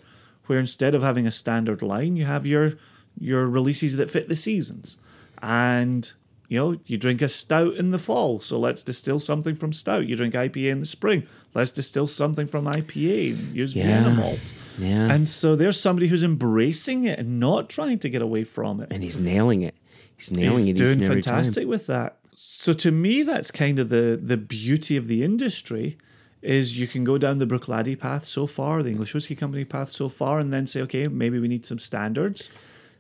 [0.48, 2.74] where instead of having a standard line, you have your
[3.20, 4.98] your releases that fit the seasons.
[5.42, 6.12] And
[6.54, 10.06] you know, you drink a stout in the fall, so let's distill something from stout.
[10.08, 11.26] You drink IPA in the spring,
[11.56, 14.16] let's distill something from IPA and use Vienna Yeah.
[14.16, 14.54] malt.
[14.78, 15.12] Yeah.
[15.14, 18.90] And so there's somebody who's embracing it and not trying to get away from it.
[18.92, 19.74] and he's nailing it.
[20.16, 20.78] He's nailing He's it.
[20.78, 22.18] doing each and fantastic with that.
[22.36, 25.98] So to me, that's kind of the the beauty of the industry
[26.44, 29.90] is you can go down the Bruichladdich path so far, the English Whiskey Company path
[29.90, 32.50] so far, and then say, okay, maybe we need some standards.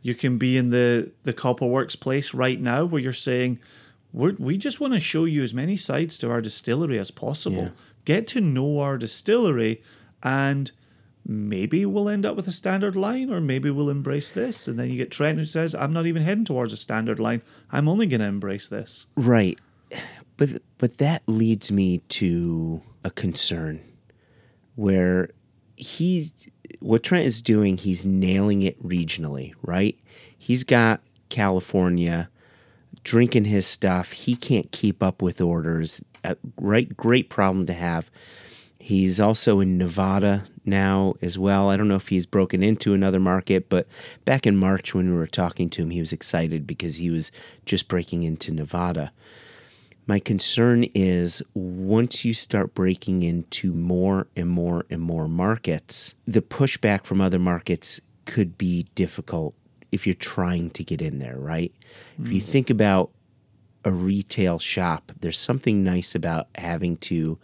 [0.04, 3.60] You can be in the the Copperworks place right now where you're saying,
[4.12, 7.64] We're, we just want to show you as many sides to our distillery as possible.
[7.64, 7.70] Yeah.
[8.06, 9.82] Get to know our distillery,
[10.22, 10.70] and
[11.26, 14.68] maybe we'll end up with a standard line, or maybe we'll embrace this.
[14.68, 17.42] And then you get Trent who says, I'm not even heading towards a standard line.
[17.72, 19.08] I'm only going to embrace this.
[19.16, 19.58] Right.
[20.36, 23.80] But but that leads me to a concern
[24.76, 25.30] where
[25.76, 26.48] he's
[26.84, 29.98] what Trent is doing, he's nailing it regionally, right?
[30.38, 32.30] He's got California
[33.04, 34.12] drinking his stuff.
[34.12, 36.04] He can't keep up with orders.
[36.24, 38.10] A right great problem to have.
[38.78, 41.70] He's also in Nevada now as well.
[41.70, 43.88] I don't know if he's broken into another market, but
[44.26, 47.32] back in March when we were talking to him, he was excited because he was
[47.66, 49.14] just breaking into Nevada.
[50.06, 56.42] My concern is once you start breaking into more and more and more markets, the
[56.42, 59.54] pushback from other markets could be difficult
[59.92, 61.72] if you're trying to get in there, right?
[62.22, 62.46] If you mm.
[62.46, 63.12] think about
[63.86, 67.38] a retail shop, there's something nice about having to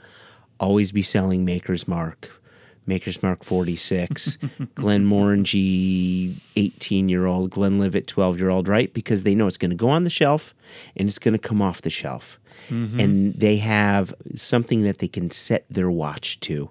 [0.60, 2.42] always be selling Maker's Mark,
[2.86, 4.38] Maker's Mark 46,
[4.76, 8.94] Glenmorangie 18 year old, Glenlivet 12 year old, right?
[8.94, 10.54] Because they know it's going to go on the shelf
[10.98, 12.40] and it's going to come off the shelf.
[12.70, 13.00] Mm-hmm.
[13.00, 16.70] And they have something that they can set their watch to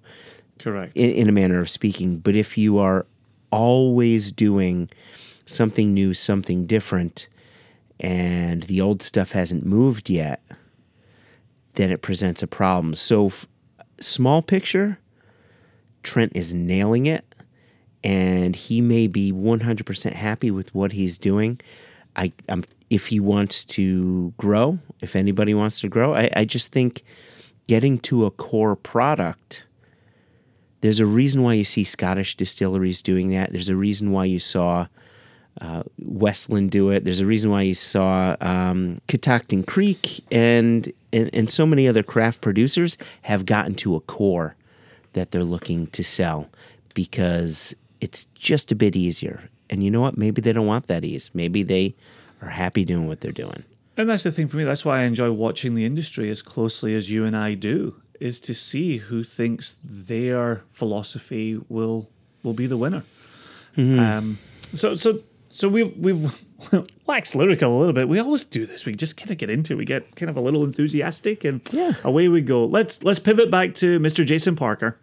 [0.59, 0.97] Correct.
[0.97, 2.19] in, in a manner of speaking.
[2.19, 3.07] But if you are
[3.51, 4.89] always doing
[5.47, 7.29] something new, something different,
[8.01, 10.43] and the old stuff hasn't moved yet,
[11.75, 12.95] then it presents a problem.
[12.95, 13.47] So, f-
[14.01, 14.99] small picture,
[16.03, 17.25] Trent is nailing it,
[18.05, 21.61] and he may be 100% happy with what he's doing.
[22.15, 26.73] I, I'm, if he wants to grow, if anybody wants to grow, I, I just
[26.73, 27.03] think
[27.67, 29.65] getting to a core product
[30.81, 33.53] there's a reason why you see Scottish distilleries doing that.
[33.53, 34.87] There's a reason why you saw
[35.61, 37.05] uh, Westland do it.
[37.05, 42.05] There's a reason why you saw um, Catoctin Creek and, and and so many other
[42.05, 44.55] craft producers have gotten to a core
[45.15, 46.49] that they're looking to sell
[46.95, 49.49] because it's just a bit easier.
[49.69, 50.17] And you know what?
[50.17, 51.31] Maybe they don't want that ease.
[51.35, 51.97] Maybe they
[52.43, 53.65] are happy doing what they're doing.
[53.97, 54.65] And that's the thing for me.
[54.65, 58.39] That's why I enjoy watching the industry as closely as you and I do, is
[58.43, 62.11] to see who thinks their philosophy will
[62.45, 63.05] will be the winner.
[63.77, 64.39] Um,
[64.75, 65.21] so so
[65.51, 66.43] so we've we've
[67.07, 68.09] waxed lyrical a little bit.
[68.09, 68.87] We always do this.
[68.87, 69.73] We just kind of get into.
[69.75, 69.77] it.
[69.77, 71.93] We get kind of a little enthusiastic, and Yeah.
[72.05, 72.65] away we go.
[72.65, 74.25] Let's let's pivot back to Mr.
[74.25, 74.99] Jason Parker,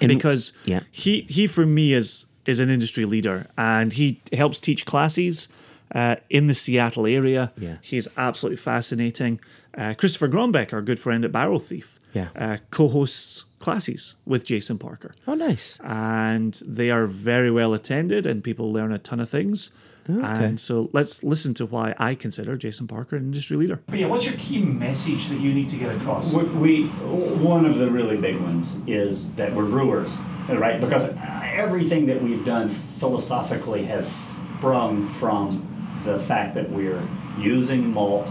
[0.00, 0.80] because yeah.
[0.90, 5.48] he he for me is is an industry leader, and he helps teach classes.
[5.94, 7.76] Uh, in the Seattle area, Yeah.
[7.82, 9.40] He's absolutely fascinating.
[9.76, 12.28] Uh, Christopher Grombeck, our good friend at Barrel Thief, Yeah.
[12.36, 15.78] uh, co-hosts classes with Jason Parker, Oh, nice.
[15.82, 19.70] and they are very well attended, and people learn a ton of things.
[20.10, 20.20] Okay.
[20.26, 23.80] And so let's listen to why I consider Jason Parker an industry leader.
[23.88, 26.32] But yeah, what's your key message that you need to get across?
[26.32, 30.14] We, we one of the really big ones is that we're brewers,
[30.48, 30.80] right?
[30.80, 35.66] Because everything that we've done philosophically has sprung from
[36.04, 37.02] the fact that we're
[37.38, 38.28] using malt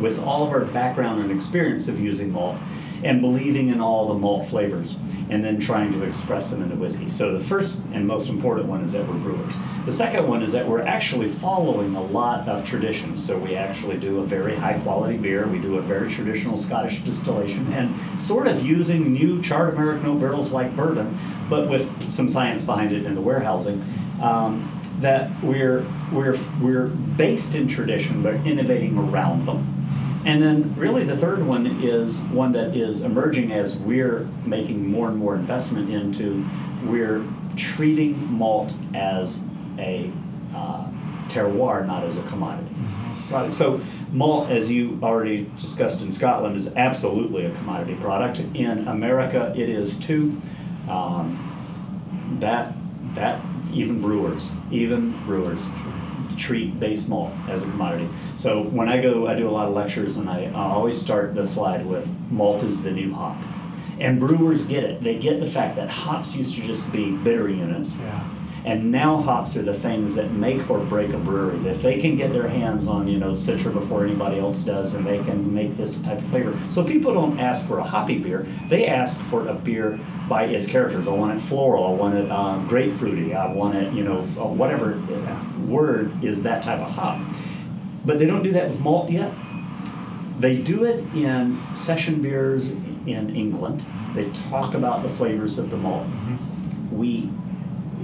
[0.00, 2.56] with all of our background and experience of using malt
[3.02, 4.96] and believing in all the malt flavors
[5.30, 7.08] and then trying to express them into whiskey.
[7.08, 9.54] So the first and most important one is that we're brewers.
[9.84, 13.24] The second one is that we're actually following a lot of traditions.
[13.24, 17.02] So we actually do a very high quality beer, we do a very traditional Scottish
[17.02, 21.18] distillation, and sort of using new charred American oak barrels like bourbon,
[21.50, 23.84] but with some science behind it in the warehousing.
[24.22, 29.74] Um, that we're we're we're based in tradition, but innovating around them.
[30.24, 35.08] And then, really, the third one is one that is emerging as we're making more
[35.08, 36.44] and more investment into.
[36.84, 37.24] We're
[37.56, 39.46] treating malt as
[39.78, 40.10] a
[40.54, 40.88] uh,
[41.28, 42.74] terroir, not as a commodity.
[43.30, 43.54] Right.
[43.54, 43.80] So,
[44.10, 48.40] Malt, as you already discussed in Scotland, is absolutely a commodity product.
[48.54, 50.40] In America, it is too.
[50.88, 51.44] Um,
[52.40, 52.72] that
[53.14, 53.40] that
[53.72, 55.66] even brewers, even brewers,
[56.36, 58.08] treat base malt as a commodity.
[58.36, 61.34] So when I go, I do a lot of lectures, and I, I always start
[61.34, 63.36] the slide with malt is the new hop.
[63.98, 65.00] And brewers get it.
[65.02, 67.96] They get the fact that hops used to just be bitter units.
[67.98, 68.28] Yeah.
[68.68, 71.66] And now hops are the things that make or break a brewery.
[71.66, 75.06] If they can get their hands on, you know, Citra before anybody else does, and
[75.06, 76.54] they can make this type of flavor.
[76.70, 80.66] So people don't ask for a hoppy beer; they ask for a beer by its
[80.66, 81.08] characters.
[81.08, 81.86] I want it floral.
[81.86, 83.34] I want it um, grapefruity.
[83.34, 85.00] I want it, you know, uh, whatever
[85.66, 87.26] word is that type of hop.
[88.04, 89.32] But they don't do that with malt yet.
[90.38, 93.82] They do it in session beers in England.
[94.14, 96.06] They talk about the flavors of the malt.
[96.92, 97.30] We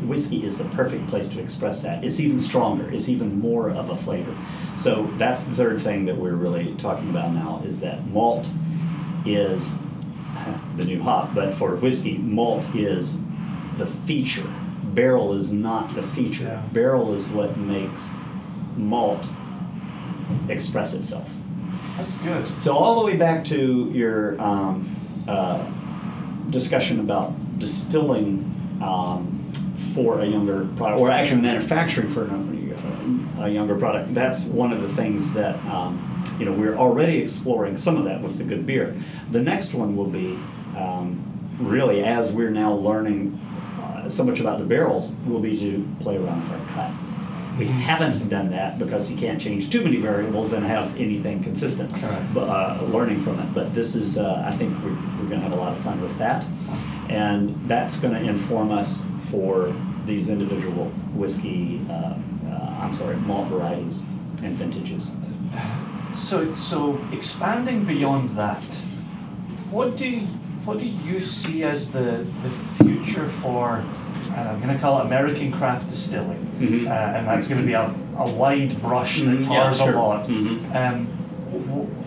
[0.05, 2.05] whiskey is the perfect place to express that.
[2.05, 2.91] It's even stronger.
[2.91, 4.35] It's even more of a flavor.
[4.77, 8.49] So that's the third thing that we're really talking about now is that malt
[9.25, 9.73] is
[10.77, 13.19] the new hop, but for whiskey, malt is
[13.77, 14.51] the feature.
[14.83, 16.45] Barrel is not the feature.
[16.45, 16.63] Yeah.
[16.73, 18.11] Barrel is what makes
[18.77, 19.25] malt
[20.49, 21.31] express itself.
[21.97, 22.63] That's good.
[22.63, 24.97] So all the way back to your um,
[25.29, 25.65] uh,
[26.51, 28.51] discussion about distilling
[28.83, 29.44] um,
[29.95, 34.15] for a younger product, or actually manufacturing for a, a younger product.
[34.15, 38.21] That's one of the things that um, you know we're already exploring some of that
[38.21, 38.97] with the good beer.
[39.31, 40.39] The next one will be
[40.77, 41.23] um,
[41.59, 43.41] really as we're now learning
[43.81, 47.21] uh, so much about the barrels, will be to play around with our cuts.
[47.59, 51.95] We haven't done that because you can't change too many variables and have anything consistent.
[51.95, 52.35] Correct.
[52.35, 53.55] But uh, learning from it.
[53.55, 56.01] But this is, uh, I think we're, we're going to have a lot of fun
[56.01, 56.45] with that.
[57.15, 59.73] And that's going to inform us for
[60.05, 64.05] these individual whiskey, uh, uh, I'm sorry, malt varieties
[64.43, 65.13] and vintages.
[66.19, 68.63] So, so expanding beyond that,
[69.71, 70.27] what do you,
[70.65, 73.85] what do you see as the the future for?
[74.37, 76.87] And I'm going to call it American craft distilling, Mhm.
[76.89, 79.93] uh, and that's going to be a, a wide brush that Mhm, yeah, sure.
[79.95, 80.27] a lot.
[80.27, 80.75] Mhm.
[80.75, 81.07] Um,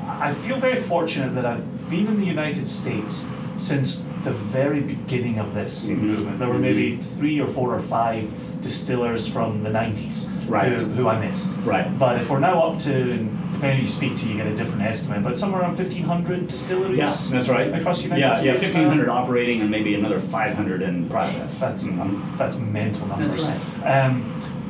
[0.09, 3.25] I feel very fortunate that I've been in the United States
[3.57, 5.99] since the very beginning of this Mhm.
[6.01, 6.39] movement.
[6.39, 8.31] There were maybe three or four or five
[8.61, 10.71] distillers from the 90s Right.
[10.73, 11.57] who, who I missed.
[11.65, 11.87] Right.
[11.99, 14.55] But if we're now up to, and depending who you speak to, you get a
[14.55, 17.73] different estimate, but somewhere around 1,500 distilleries Yeah, that's right.
[17.73, 18.45] across the United yeah, States.
[18.45, 21.59] Yeah, 1,500 operating and maybe another 500 in process.
[21.59, 22.19] That's, Mhm.
[22.37, 23.35] that's mental numbers.
[23.47, 24.05] That's right.
[24.05, 24.23] Um,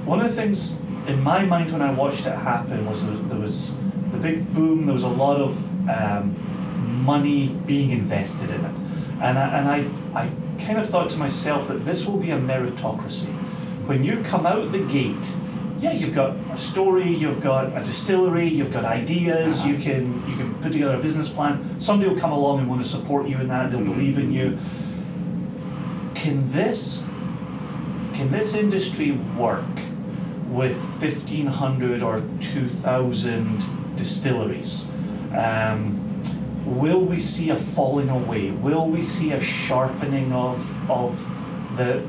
[0.05, 0.77] one of the things
[1.07, 3.73] in my mind when I watched it happen was there, there was
[4.11, 5.57] the big boom, there was a lot of
[5.89, 6.35] um,
[7.05, 8.71] money being invested in it.
[9.21, 9.67] And, I, and
[10.15, 10.31] I, I
[10.63, 13.33] kind of thought to myself that this will be a meritocracy.
[13.87, 15.35] When you come out the gate,
[15.79, 20.35] yeah, you've got a story, you've got a distillery, you've got ideas, you can you
[20.35, 21.79] can put together a business plan.
[21.79, 24.57] Somebody will come along and want to support you in that, they'll believe in you.
[26.15, 27.05] Can this
[28.13, 29.63] can this industry work
[30.49, 34.89] with 1500 or 2000 distilleries?
[35.31, 36.06] Um,
[36.67, 38.51] will we see a falling away?
[38.51, 41.17] Will we see a sharpening of, of
[41.77, 42.01] the,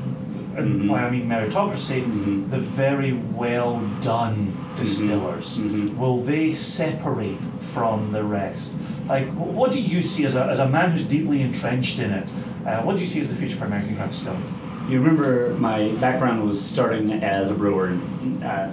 [0.57, 0.89] and Mhm.
[0.89, 2.49] by I mean meritocracy, Mhm.
[2.49, 5.59] the very well done distillers?
[5.59, 5.95] Mhm.
[5.97, 7.37] Will they separate
[7.73, 8.75] from the rest?
[9.07, 12.29] Like, what do you see as a, as a man who's deeply entrenched in it?
[12.65, 14.43] Uh, what do you see as the future for American craft distilling?
[14.89, 17.97] You remember my background was starting as a brewer
[18.43, 18.67] uh,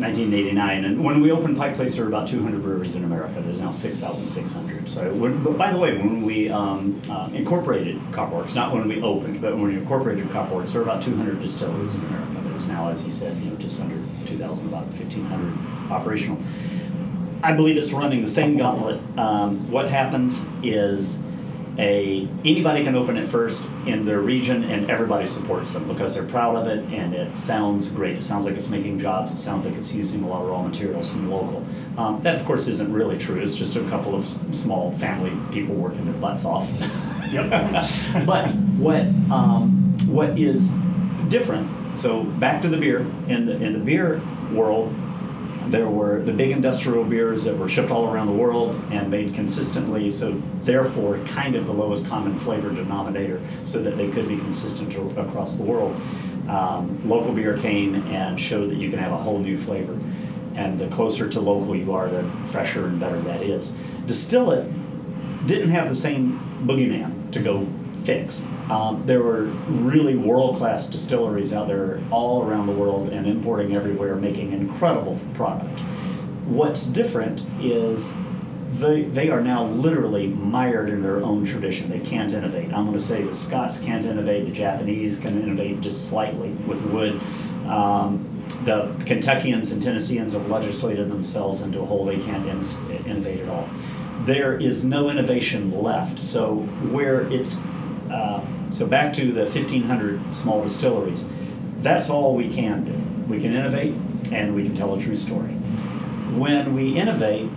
[0.00, 3.40] 1989, and when we opened Pike Place, there were about 200 breweries in America.
[3.40, 4.88] There's now 6,600.
[4.88, 9.00] So, when, but by the way, when we um, um, incorporated Copperworks, not when we
[9.02, 12.48] opened, but when we incorporated Copperworks, there were about 200 distilleries in America.
[12.48, 13.96] There's now, as you said, you know, just under
[14.26, 16.38] 2,000, about 1,500 operational.
[17.42, 19.00] I believe it's running the same gauntlet.
[19.18, 21.18] Um, what happens is
[21.78, 26.26] a anybody can open it first in their region, and everybody supports them because they're
[26.26, 28.16] proud of it, and it sounds great.
[28.16, 29.32] It sounds like it's making jobs.
[29.32, 31.64] It sounds like it's using a lot of raw materials from local.
[31.98, 33.40] Um, that, of course, isn't really true.
[33.40, 36.68] It's just a couple of small family people working their butts off.
[37.26, 37.50] Yep.
[38.24, 38.46] but
[38.78, 39.00] what
[39.32, 40.72] um, what is
[41.28, 41.68] different?
[41.98, 44.20] So back to the beer in the in the beer
[44.52, 44.94] world,
[45.66, 49.34] there were the big industrial beers that were shipped all around the world and made
[49.34, 50.10] consistently.
[50.10, 54.94] So therefore, kind of the lowest common flavor denominator, so that they could be consistent
[55.18, 56.00] across the world.
[56.48, 59.98] Um, local beer came and showed that you can have a whole new flavor,
[60.54, 63.76] and the closer to local you are, the fresher and better that is.
[64.06, 64.70] Distill it
[65.46, 67.66] didn't have the same boogeyman to go
[68.06, 68.46] fix.
[68.70, 73.74] Um, there were really world class distilleries out there all around the world and importing
[73.74, 75.78] everywhere, making incredible product.
[76.46, 78.16] what's different is
[78.78, 81.90] they, they are now literally mired in their own tradition.
[81.90, 82.72] They can't innovate.
[82.72, 86.80] I'm going to say the Scots can't innovate, the Japanese can innovate just slightly with
[86.86, 87.20] wood.
[87.66, 93.40] Um, the Kentuckians and Tennesseans have legislated themselves into a hole they can't in- innovate
[93.40, 93.68] at all.
[94.24, 96.18] There is no innovation left.
[96.18, 96.56] So
[96.92, 97.58] where it's
[98.10, 101.26] uh, so back to the 1,500 small distilleries,
[101.80, 103.32] that's all we can do.
[103.32, 103.94] We can innovate
[104.32, 105.52] and we can tell a true story.
[106.34, 107.48] When we innovate,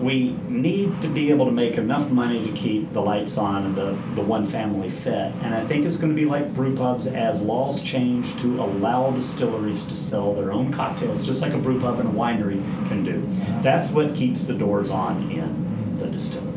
[0.00, 3.74] we need to be able to make enough money to keep the lights on and
[3.74, 5.32] the, the one family fed.
[5.42, 9.10] And I think it's going to be like brew pubs as laws change to allow
[9.10, 13.04] distilleries to sell their own cocktails, just like a brew pub and a winery can
[13.04, 13.26] do.
[13.62, 16.55] That's what keeps the doors on in the distillery.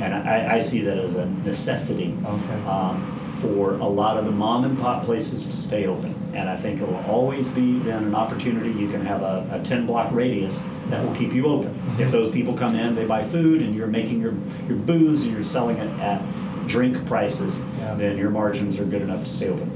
[0.00, 2.64] And I, I see that as a necessity Okay.
[2.66, 6.14] um, for a lot of the mom and pop places to stay open.
[6.34, 8.70] And I think it will always be then an opportunity.
[8.70, 11.78] You can have a, a 10 block radius that will keep you open.
[11.98, 14.34] If those people come in, they buy food, and you're making your,
[14.68, 16.22] your booze and you're selling it at
[16.66, 17.94] drink prices, Yeah.
[17.94, 19.70] then your margins are good enough to stay open.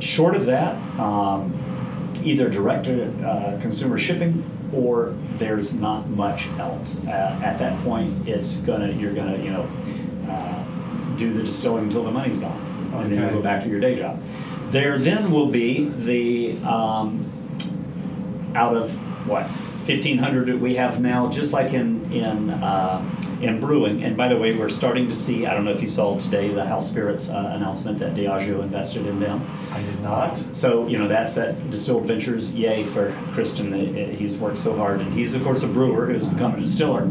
[0.00, 1.52] Short of that, um,
[2.24, 4.42] either direct to uh, consumer shipping
[4.72, 7.04] or there's not much else.
[7.06, 9.68] Uh, at that point, it's gonna you're gonna you know
[10.28, 13.80] uh, do the distilling until the money's gone, and then you go back to your
[13.80, 14.22] day job.
[14.70, 17.30] There then will be the um,
[18.54, 18.92] out of
[19.26, 19.46] what
[19.86, 23.04] 1500 that we have now just like in in uh,
[23.42, 24.02] in brewing.
[24.04, 26.48] And by the way we're starting to see i don't know if you saw today
[26.48, 29.44] the house spirits uh, announcement that diageo invested in them.
[29.72, 30.36] I did not.
[30.36, 33.72] so you know that's that distilled ventures yay for christian.
[33.72, 35.00] Uh, he's worked so hard.
[35.00, 37.10] And he's of course a brewer who's become a distiller.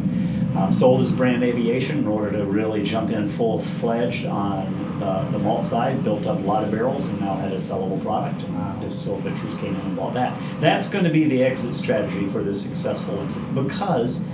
[0.58, 5.40] Um, sold his brand aviation in order to really jump in full-fledged on the, the
[5.40, 8.42] malt side built up a lot of barrels and now had a sellable product.
[8.44, 8.76] And Wow.
[8.82, 10.34] distilled ventures came in and bought that.
[10.60, 14.26] That's going to be the exit strategy for this successful exit because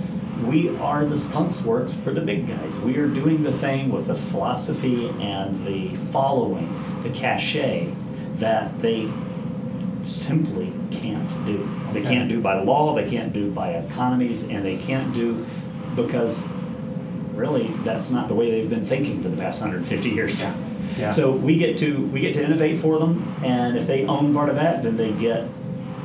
[0.44, 4.06] we are the skunks works for the big guys we are doing the thing with
[4.06, 6.68] the philosophy and the following
[7.02, 7.90] the cachet
[8.38, 9.08] that they
[10.02, 11.68] simply can't do.
[11.92, 12.08] They Okay.
[12.14, 15.44] can't do by law, they can't do by economies, and they can't do
[15.96, 16.46] because
[17.34, 20.42] really that's not the way they've been thinking for the past 150 years.
[20.42, 20.54] Yeah.
[20.98, 21.10] Yeah.
[21.10, 24.48] So we get to we get to innovate for them, and if they own part
[24.48, 25.44] of that, then they get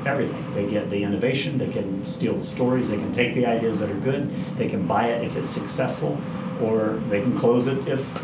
[0.06, 0.54] everything.
[0.54, 3.90] They get the innovation, they can steal the stories, they can take the ideas that
[3.90, 6.18] are good, they can buy it if it's successful,
[6.62, 8.16] or they can close it if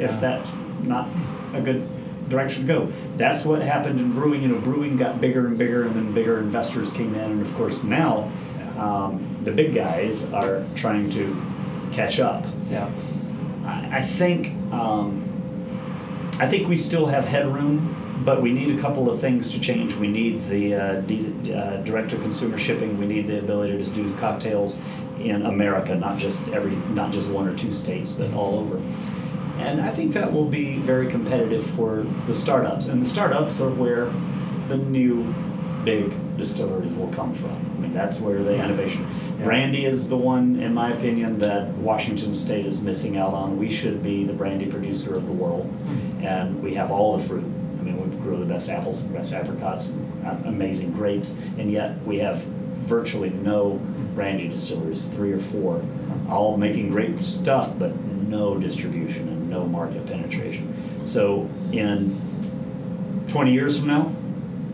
[0.00, 0.48] if that's
[0.82, 1.08] not
[1.54, 1.86] a good
[2.28, 2.92] direction to go.
[3.16, 4.42] That's what happened in brewing.
[4.42, 7.54] You know, brewing got bigger and bigger, and then bigger investors came in, and of
[7.54, 8.30] course now
[8.78, 11.36] um, the big guys are trying to
[11.92, 12.44] catch up.
[12.68, 12.90] Yeah.
[13.64, 15.28] I, I think um,
[16.38, 17.94] I think we still have headroom,
[18.24, 19.94] but we need a couple of things to change.
[19.94, 22.98] We need the uh, D, uh, direct to consumer shipping.
[22.98, 24.80] We need the ability to do cocktails
[25.18, 28.80] in America, not just every, not just one or two states, but all over.
[29.58, 32.88] And I think that will be very competitive for the startups.
[32.88, 34.12] And the startups are where
[34.68, 35.32] the new
[35.84, 37.50] big distilleries will come from.
[37.50, 39.06] I mean, that's where the innovation.
[39.38, 39.44] Yeah.
[39.44, 43.58] Brandy is the one, in my opinion, that Washington State is missing out on.
[43.58, 45.72] We should be the brandy producer of the world,
[46.22, 47.44] and we have all the fruit.
[48.22, 49.94] I mean, we grow the best apples, and best apricots,
[50.24, 53.80] uh, amazing grapes, and yet we have virtually no
[54.14, 55.82] brandy distilleries, three or four,
[56.28, 60.72] all making great stuff, but no distribution and no market penetration.
[61.04, 62.20] So in
[63.28, 64.12] 20 years from now,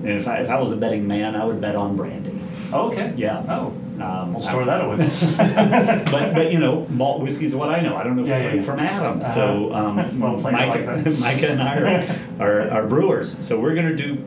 [0.01, 2.39] and if I, if I was a betting man, I would bet on brandy.
[2.73, 3.15] Okay.
[3.17, 3.45] Yeah.
[3.49, 3.75] Oh.
[4.01, 4.97] Um, We'll store that away.
[6.11, 7.97] but but you know, malt whiskey is what I know.
[7.97, 8.65] I don't know Yeah, yeah, from, yeah.
[8.65, 9.23] from Adam.
[9.23, 12.07] So um, Well I like Micah, and I
[12.39, 13.45] are, are, are brewers.
[13.47, 14.25] So we're gonna do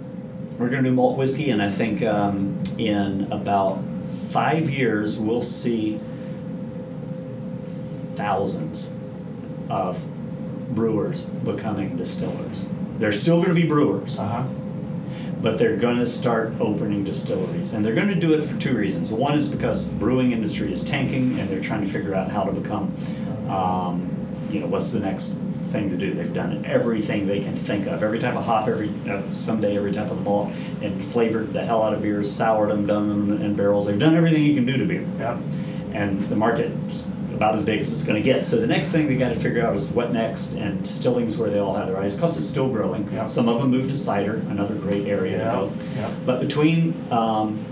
[0.57, 3.79] we're gonna do malt whiskey, and I think um, in about
[4.29, 5.99] five years we'll see
[8.15, 8.95] thousands
[9.69, 10.03] of
[10.75, 12.67] brewers becoming distillers.
[12.97, 14.43] They're still going to be brewers Uh huh.
[15.41, 17.73] But they're going to start opening distilleries.
[17.73, 19.11] And they're going to do it for two reasons.
[19.11, 22.43] One is because the brewing industry is tanking and they're trying to figure out how
[22.43, 22.95] to become
[23.49, 24.07] um,
[24.49, 25.37] you know what's the next
[25.71, 26.13] thing to do.
[26.13, 28.03] They've done everything they can think of.
[28.03, 30.51] Every type of hop every uh, someday every type of malt
[30.81, 33.87] and flavored the hell out of beers soured them done them in barrels.
[33.87, 35.05] They've done everything you can do to beer.
[35.17, 35.37] Yep.
[35.93, 37.05] and the market's
[37.41, 38.45] about as big as it's going to get.
[38.45, 41.49] So the next thing we got to figure out is what next, and distilling's where
[41.49, 43.11] they all have their eyes because it's still growing.
[43.11, 43.25] Yeah.
[43.25, 45.73] Some of them moved to cider, another great area Yeah, to go.
[45.95, 46.13] yeah.
[46.23, 47.65] But between, um,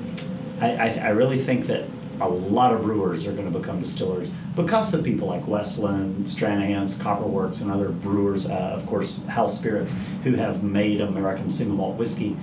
[0.59, 1.83] I, I, I really think that
[2.19, 6.97] a lot of brewers are going to become distillers because of people like Westland, Stranahan's,
[6.97, 8.49] Copperworks, and other brewers.
[8.49, 9.93] Uh, of course, House Spirits,
[10.23, 12.35] who have made American single malt whiskey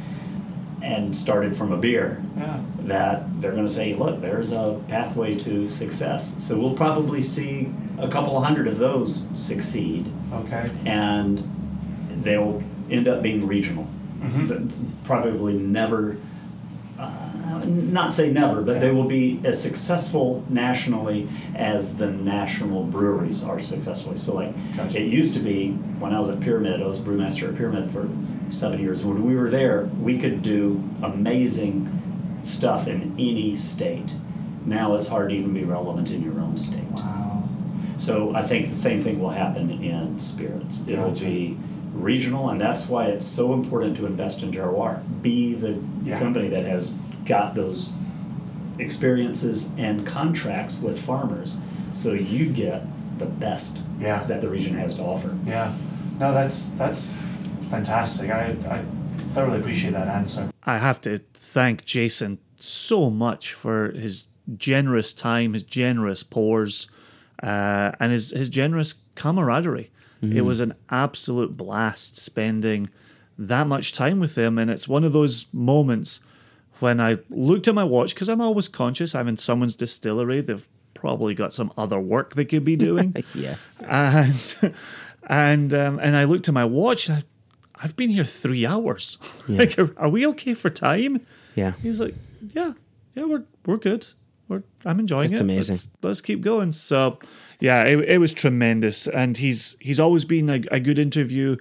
[0.87, 2.61] and started from a beer, Yeah.
[2.85, 6.37] that they're going to say, look, there's a pathway to success.
[6.39, 7.69] So we'll probably see
[7.99, 10.65] a couple hundred of those succeed, Okay.
[10.85, 11.43] and
[12.23, 13.87] they'll end up being regional.
[14.49, 14.63] But
[15.05, 16.17] Probably never,
[16.99, 23.45] uh, not say never, but they will be as successful nationally as the national breweries
[23.45, 24.19] are successfully.
[24.19, 25.01] So, like, Gotcha.
[25.01, 28.09] it used to be when I was at Pyramid, I was brewmaster at Pyramid for
[28.51, 29.05] seven years.
[29.05, 34.15] When we were there, we could do amazing stuff in any state.
[34.65, 36.85] Now it's hard to even be relevant in your own state.
[36.93, 37.49] Wow.
[37.99, 40.83] So I think the same thing will happen in spirits.
[40.87, 41.25] It'll Gotcha.
[41.25, 41.57] be
[41.95, 45.01] regional, and that's why it's so important to invest in terroir.
[45.23, 46.19] Be the Yeah.
[46.19, 46.95] company that has
[47.25, 47.91] got those
[48.79, 51.59] experiences and contracts with farmers,
[51.93, 52.87] so you get
[53.19, 54.25] the best Yeah.
[54.25, 55.31] that the region has to offer.
[55.47, 55.71] Yeah.
[56.21, 57.15] No, that's that's
[57.71, 58.31] fantastic.
[58.31, 58.85] I I
[59.35, 60.51] thoroughly appreciate that answer.
[60.65, 66.89] I have to thank Jason so much for his generous time, his generous pours,
[67.43, 69.91] uh, and his his generous camaraderie.
[70.23, 72.91] It was an absolute blast spending
[73.39, 76.21] that much time with him, and it's one of those moments
[76.81, 79.15] when I looked at my watch because I'm always conscious.
[79.15, 80.41] I'm in someone's distillery.
[80.41, 83.55] They've probably got some other work they could be doing Yeah.
[83.81, 84.75] and
[85.29, 87.09] and um, and I looked at my watch.
[87.09, 87.23] And I,
[87.83, 89.19] I've been here three hours.
[89.49, 91.25] like, are, are we okay for time?
[91.55, 91.73] Yeah.
[91.83, 92.15] He was like,
[92.55, 92.73] "Yeah,
[93.15, 94.07] yeah, we're we're good.
[94.49, 95.45] We're I'm enjoying That's it.
[95.45, 95.75] amazing.
[95.75, 97.19] Let's, let's keep going." So,
[97.61, 101.57] yeah, it, it was tremendous, and he's he's always been a, a good interview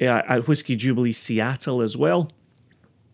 [0.00, 2.30] uh, at Whiskey Jubilee Seattle as well.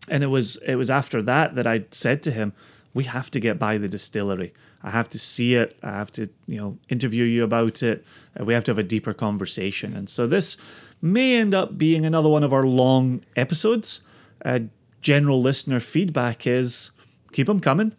[0.08, 2.52] And it was it was after that that I said to him,
[2.94, 4.52] "We have to get by the distillery.
[4.82, 5.78] I have to see it.
[5.82, 8.04] I have to you know interview you about it.
[8.38, 10.56] Uh, we have to have a deeper conversation." And so this
[11.02, 14.00] may end up being another one of our long episodes.
[14.44, 14.60] Uh,
[15.00, 16.90] general listener feedback is
[17.32, 17.94] keep them coming.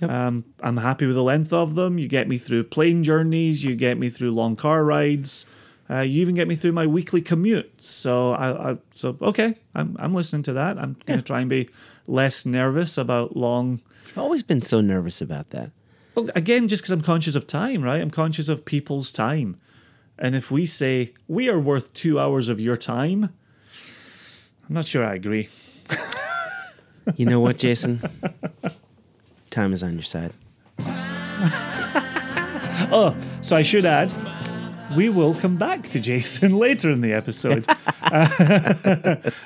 [0.00, 1.98] Um, I'm happy with the length of them.
[1.98, 3.62] You get me through plane journeys.
[3.62, 5.46] You get me through long car rides.
[5.88, 7.82] Uh, you even get me through my weekly commute.
[7.82, 9.58] So I, I so okay.
[9.74, 10.78] I'm I'm listening to that.
[10.78, 11.68] I'm gonna try and be
[12.06, 13.80] less nervous about long.
[14.08, 15.70] I've always been so nervous about that.
[16.14, 18.00] Well, again, just because I'm conscious of time, right?
[18.00, 19.56] I'm conscious of people's time,
[20.18, 23.24] and if we say we are worth two hours of your time,
[24.68, 25.48] I'm not sure I agree.
[27.16, 28.00] You know what, Jason?
[29.50, 30.32] Time is on your side.
[32.94, 34.12] Oh, so I should add,
[34.96, 37.64] we will come back to Jason later in the episode.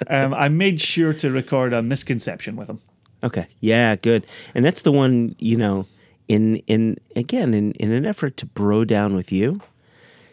[0.09, 2.80] um, I made sure to record a misconception with him.
[3.22, 3.47] Okay.
[3.60, 4.26] Yeah, good.
[4.55, 5.86] And that's the one, you know,
[6.28, 9.60] in in again, in, in an effort to bro down with you,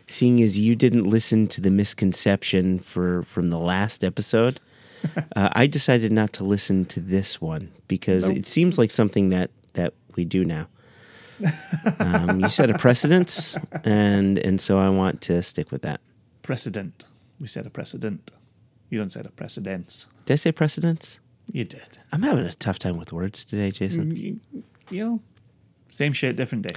[0.08, 4.60] seeing as you didn't listen to the misconception for from the last episode,
[5.36, 9.52] uh, I decided not to listen to this one because it seems like something that
[9.74, 10.68] that we do now.
[12.00, 16.00] Um, you set a precedence, and and so I want to stick with that.
[16.42, 17.06] Precedent.
[17.40, 18.32] We set a precedent.
[18.90, 20.08] You don't set a precedence.
[20.26, 21.20] Did I say precedence?
[21.52, 21.98] You did.
[22.12, 24.16] I'm having a tough time with words today, Jason.
[24.16, 24.40] You,
[24.90, 25.20] you know,
[25.92, 26.76] same shit, different day.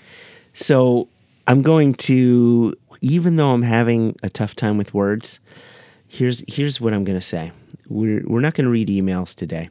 [0.54, 1.08] So
[1.46, 5.40] I'm going to, even though I'm having a tough time with words,
[6.08, 7.52] here's here's what I'm going to say.
[7.88, 9.68] We're we're not going to read emails today.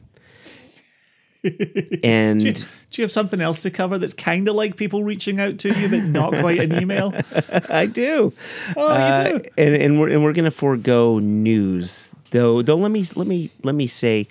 [2.03, 2.51] and Do
[2.93, 5.89] you have something else to cover that's kind of like people reaching out to you,
[5.89, 7.13] but not quite an email?
[7.69, 8.33] I do.
[8.75, 9.49] Oh, Uh, you do.
[9.57, 12.61] and, and we're and we're gonna forego news though.
[12.63, 14.27] Though let me let me let me say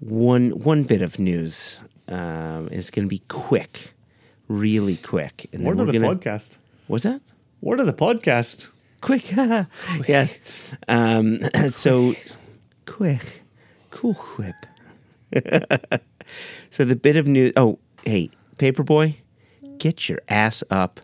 [0.00, 1.82] one one bit of news.
[2.06, 3.92] Um, it's gonna be quick,
[4.46, 5.48] really quick.
[5.52, 6.58] And Word we're the podcast.
[6.86, 7.20] What's that?
[7.60, 8.72] Word of the podcast.
[9.00, 9.32] Quick.
[10.08, 10.74] yes.
[10.86, 12.14] Um, so
[12.86, 13.42] quick,
[13.90, 14.54] cool whip.
[16.70, 17.52] so the bit of news.
[17.56, 19.16] Oh, hey, Paperboy,
[19.78, 21.00] get your ass up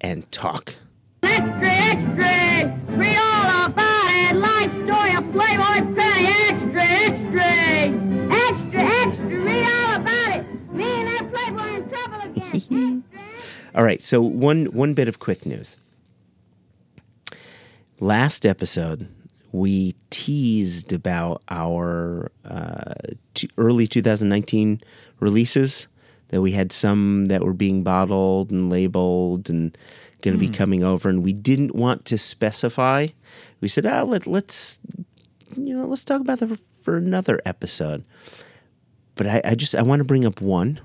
[0.00, 0.76] and talk.
[1.22, 2.96] Extra, extra!
[2.96, 4.36] Read all about it!
[4.36, 6.26] Life story of Playboy Penny!
[6.26, 7.50] Extra, extra!
[8.32, 9.44] Extra, extra!
[9.44, 10.72] Read all about it!
[10.72, 13.04] Me and that Playboy in trouble again!
[13.12, 15.76] Extra, All right, so one one bit of quick news.
[18.02, 19.08] Last episode,
[19.52, 22.94] we teased about our uh,
[23.34, 24.80] t- early 2019
[25.20, 25.86] releases.
[26.28, 29.76] That we had some that were being bottled and labeled and
[30.22, 33.08] going to be coming over, and we didn't want to specify.
[33.60, 34.80] We said, "Ah, let, let's
[35.54, 38.04] you know, let's talk about that for, for another episode."
[39.14, 40.80] But I, I just I want to bring up one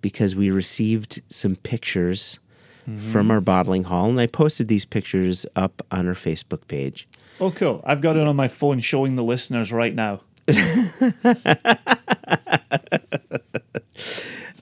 [0.00, 2.38] because we received some pictures
[2.86, 3.30] from mm-hmm.
[3.32, 7.08] our bottling hall, and I posted these pictures up on our Facebook page.
[7.40, 7.82] Oh, cool.
[7.84, 10.20] I've got it on my phone showing the listeners right now.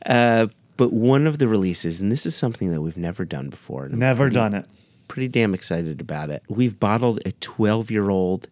[0.06, 3.88] Uh, but one of the releases, and this is something that we've never done before.
[3.88, 4.66] Never pretty- done it.
[5.08, 6.42] Pretty damn excited about it.
[6.48, 8.48] We've bottled a 12 year old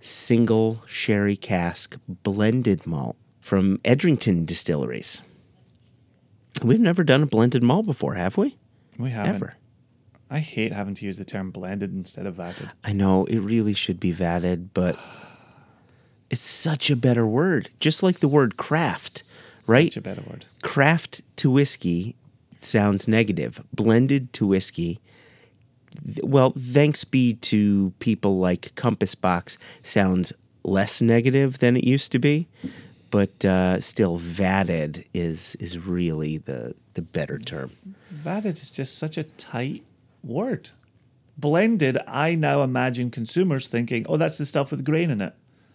[0.00, 5.22] single sherry cask blended malt from Edrington Distilleries.
[6.62, 8.56] We've never done a blended malt before, have we?
[8.98, 9.34] We haven't.
[9.36, 9.54] Ever.
[10.30, 12.70] I hate having to use the term blended instead of vatted.
[12.84, 14.96] I know it really should be vatted, but
[16.30, 17.70] it's such a better word.
[17.80, 19.24] Just like the word craft,
[19.66, 19.92] right?
[19.92, 20.46] Such a better word.
[20.62, 22.14] Craft to whiskey
[22.60, 23.64] sounds negative.
[23.72, 25.00] Blended to whiskey,
[26.22, 32.18] well, thanks be to people like Compass Box, sounds less negative than it used to
[32.18, 32.46] be.
[33.10, 37.72] But uh, still, vatted is is really the the better term.
[38.24, 39.82] Vatted is just such a tight
[40.22, 40.70] word.
[41.36, 45.34] Blended, I now imagine consumers thinking, "Oh, that's the stuff with grain in it."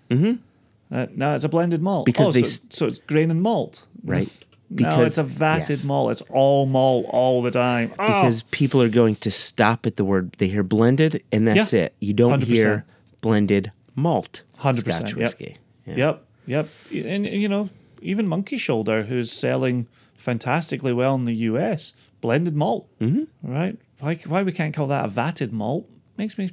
[0.10, 0.95] Mm-hmm.
[0.95, 2.06] Uh, no, it's a blended malt.
[2.06, 4.30] Because oh, they so, so it's grain and malt, Right.
[4.70, 5.84] no, Because- it's a vatted yes.
[5.86, 6.12] malt.
[6.12, 7.91] It's all malt all the time.
[7.98, 11.74] Oh, because people are going to stop at the word they hear blended and that's
[11.74, 11.86] Yeah.
[11.86, 11.95] it.
[11.99, 12.44] You don't 100%.
[12.44, 12.86] hear
[13.22, 15.16] blended malt hundred percent.
[15.16, 15.57] whiskey.
[15.88, 15.95] Yeah.
[15.95, 16.67] Yep, yep.
[16.93, 17.69] And you know,
[18.01, 22.88] even Monkey Shoulder, who's selling fantastically well in the U.S., blended malt.
[22.99, 23.23] Mm-hmm.
[23.51, 23.77] Right?
[23.99, 24.15] Why?
[24.26, 25.89] Why we can't call that a vatted malt?
[26.17, 26.51] Makes me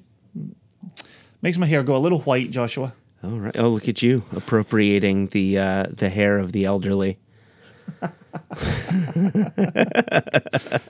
[1.41, 2.95] makes my hair go a little white, Joshua.
[3.25, 3.57] All right.
[3.57, 7.19] Oh, look at you appropriating the uh, the hair of the elderly.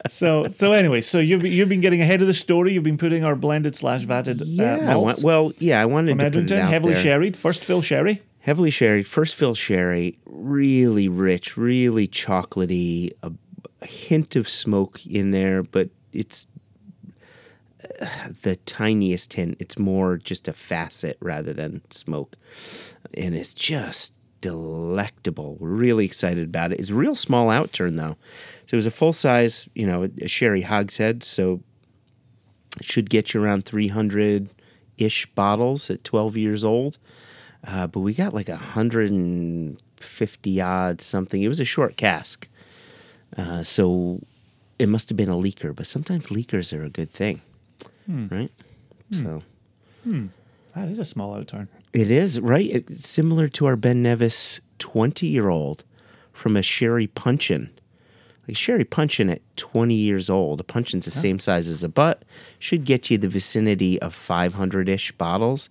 [0.08, 2.72] So, so anyway, so you've you've been getting ahead of the story.
[2.74, 4.74] You've been putting our blended slash vatted Yeah.
[4.74, 5.80] uh, malt want- well, yeah.
[5.80, 7.02] I wanted from to Edmonton, heavily there.
[7.02, 8.22] sherried, first fill sherry.
[8.43, 13.32] Heavily sherry, first fill sherry, really rich, really chocolatey, a,
[13.81, 16.47] a hint of smoke in there, but it's
[18.43, 19.56] the tiniest hint.
[19.59, 22.36] It's more just a facet rather than smoke.
[23.14, 25.56] And it's just delectable.
[25.60, 26.81] We're really excited about it.
[26.81, 28.16] It's a real small outturn though.
[28.66, 31.62] So it was a full size, you know, a sherry hogshead, so
[32.81, 34.48] should get you around 300
[34.98, 36.98] ish bottles at 12 years old.
[37.66, 41.43] Uh, but we got like a 150 odd something.
[41.43, 42.48] It was a short cask.
[43.36, 44.20] Uh, so
[44.78, 47.40] it must have been a leaker, but sometimes leakers are a good thing,
[48.09, 48.51] right?
[49.12, 49.43] So
[50.74, 51.68] That is a small outturn.
[51.93, 52.68] it is, right?
[52.70, 55.84] It's similar to our Ben Nevis 20 year old
[56.32, 57.70] from a sherry puncheon.
[58.48, 62.24] Like sherry puncheon at 20 years old, a puncheon's the same size as a butt,
[62.59, 65.70] should get you the vicinity of 500 ish bottles.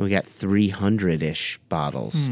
[0.00, 2.30] We got 300 ish bottles.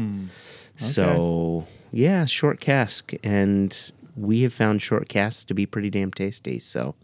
[0.77, 3.13] So, yeah, short cask.
[3.23, 6.59] And we have found short casks to be pretty damn tasty.
[6.59, 6.95] So,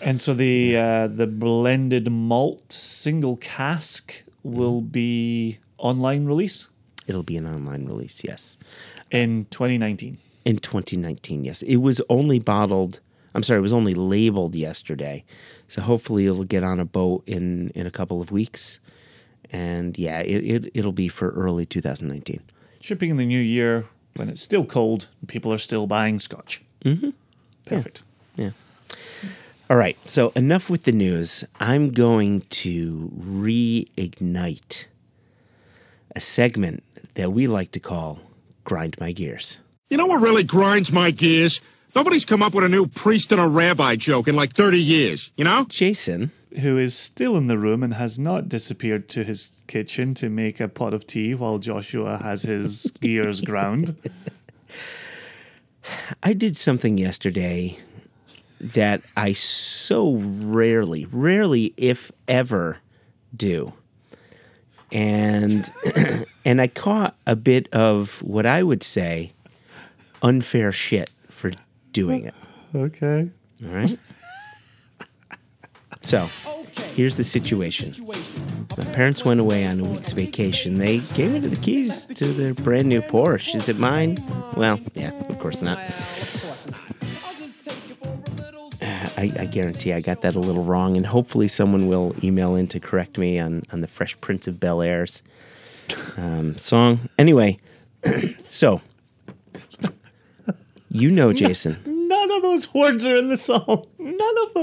[0.00, 6.68] And so the uh, the blended malt single cask will be online release
[7.06, 8.58] it'll be an online release, yes.
[9.10, 10.18] in 2019.
[10.44, 12.98] in 2019 yes it was only bottled
[13.34, 15.24] i'm sorry it was only labeled yesterday
[15.68, 18.80] so hopefully it'll get on a boat in in a couple of weeks
[19.52, 22.40] and yeah it, it it'll be for early 2019
[22.80, 26.60] Shipping in the new year when it's still cold and people are still buying scotch.
[26.84, 27.10] Mm-hmm.
[27.64, 28.02] Perfect.
[28.36, 28.50] yeah
[29.70, 34.86] all right so enough with the news i'm going to reignite
[36.16, 36.82] a segment
[37.14, 38.20] that we like to call
[38.64, 39.58] grind my gears
[39.88, 41.60] You know what really grinds my gears?
[41.94, 45.30] Nobody's come up with a new priest and a rabbi joke in like 30 years,
[45.36, 45.66] you know?
[45.68, 46.30] jason
[46.60, 50.60] Who is still in the room and has not disappeared to his kitchen to make
[50.60, 53.96] a pot of tea while Joshua has his gears ground.
[56.22, 57.78] I did something yesterday
[58.60, 62.78] that I so rarely, rarely if ever
[63.36, 63.72] do.
[64.92, 65.68] And
[66.44, 69.32] and I caught a bit of what I would say
[70.22, 71.50] unfair shit for
[71.92, 72.34] doing it.
[72.74, 73.30] Okay.
[73.64, 73.98] All right?
[76.02, 76.28] So,
[76.94, 77.94] here's the situation.
[78.76, 80.78] My parents went away on a week's vacation.
[80.78, 83.54] They gave me the keys to their brand new Porsche.
[83.54, 84.18] Is it mine?
[84.56, 85.78] Well, yeah, of course not.
[89.16, 92.66] I, I guarantee I got that a little wrong, and hopefully someone will email in
[92.68, 95.22] to correct me on, on the Fresh Prince of Bel Air's
[96.16, 97.08] um, song.
[97.18, 97.58] Anyway,
[98.48, 98.80] so
[100.92, 101.78] you know, Jason.
[101.86, 103.86] None of those words are in the song.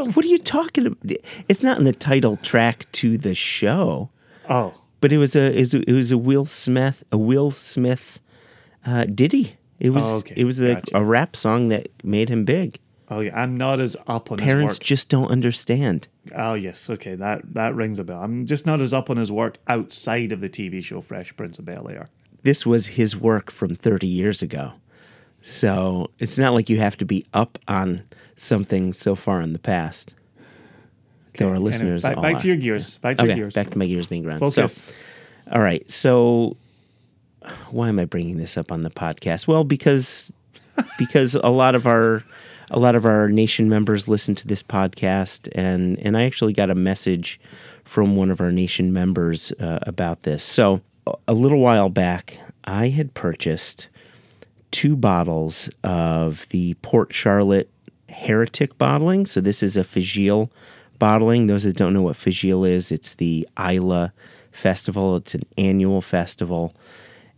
[0.05, 1.17] What are you talking about?
[1.47, 4.09] It's not in the title track to the show,
[4.49, 4.73] Oh.
[5.01, 8.19] but it was a it was a, it was a Will Smith a Will Smith
[8.85, 9.57] uh, ditty.
[9.79, 10.33] It was Oh, okay.
[10.37, 10.97] it was a, Gotcha.
[10.97, 12.79] a rap song that made him big.
[13.11, 14.57] Oh yeah, I'm not as up on Parents his work.
[14.57, 16.07] Parents just don't understand.
[16.35, 18.21] oh yes, okay, that that rings a bell.
[18.21, 21.57] I'm just not as up on his work outside of the TV show Fresh Prince
[21.59, 22.09] of Bel Air.
[22.43, 24.73] This was his work from 30 years ago.
[25.41, 28.03] So it's not like you have to be up on
[28.35, 30.15] something so far in the past.
[31.37, 32.97] Though our Anyway, listeners back, back to your gears.
[32.97, 33.53] Back to your gears.
[33.53, 34.39] back to my gears being ground.
[34.41, 34.83] Focus.
[34.83, 34.91] So,
[35.51, 35.89] all right.
[35.89, 36.57] So
[37.69, 39.47] why am I bringing this up on the podcast?
[39.47, 40.33] Well, because
[40.97, 42.23] because a lot of our
[42.71, 46.69] a lot of our nation members listen to this podcast, and and I actually got
[46.69, 47.39] a message
[47.85, 50.43] from one of our nation members uh, about this.
[50.43, 50.81] So
[51.27, 53.87] a little while back, I had purchased
[54.71, 57.69] two bottles of the Port Charlotte
[58.09, 59.25] Heretic bottling.
[59.25, 60.49] So this is a Fèis Ìle
[60.97, 61.47] bottling.
[61.47, 64.09] Those that don't know what Fèis Ìle is, it's the Islay
[64.51, 65.15] Festival.
[65.17, 66.73] It's an annual festival.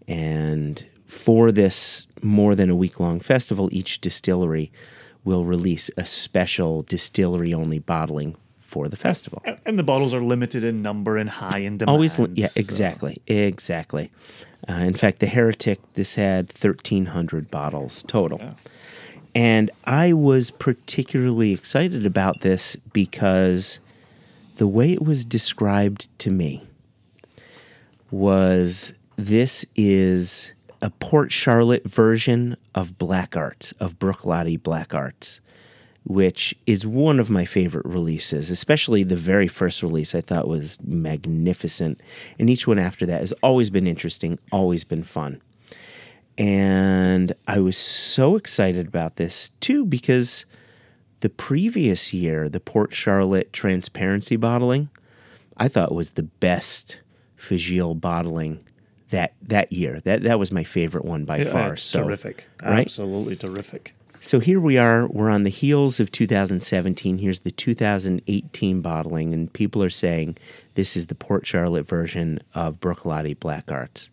[0.08, 4.72] And for this more than a week long festival, each distillery
[5.24, 9.44] will release a special distillery only bottling for the festival.
[9.66, 11.94] and the bottles are limited in number and high in demand.
[11.94, 14.10] Always, li- yeah, so- exactly, exactly.
[14.70, 18.56] Uh, in fact, the Heretic this had thirteen hundred bottles total,
[19.34, 23.80] and I was particularly excited about this because
[24.58, 26.64] the way it was described to me
[28.12, 30.52] was this is
[30.82, 35.40] a Port Charlotte version of Black Arts of Bruichladdich Black Arts
[36.04, 40.80] which is one of my favorite releases, especially the very first release I thought was
[40.84, 42.02] magnificent.
[42.40, 45.42] And each one after that has always been interesting, always been fun.
[46.38, 50.46] And I was so excited about this too because
[51.20, 54.90] the previous year, the Port Charlotte transparency bottling,
[55.58, 57.00] I thought was the best
[57.38, 58.64] Fèis Ìle bottling
[59.10, 60.00] that that year.
[60.00, 61.78] That that was my favorite one by Yeah, far.
[61.78, 62.48] so terrific.
[62.64, 62.80] right?
[62.82, 63.94] Absolutely terrific.
[64.24, 65.08] So here we are.
[65.08, 67.18] We're on the heels of 2017.
[67.18, 70.38] Here's the 2018 bottling, and people are saying
[70.76, 74.12] this is the Port Charlotte version of Bruichladdich Black Arts.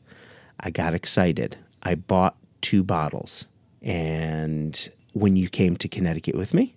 [0.59, 1.59] I got excited.
[1.83, 3.45] I bought two bottles,
[3.83, 6.75] and when you came to Connecticut with me,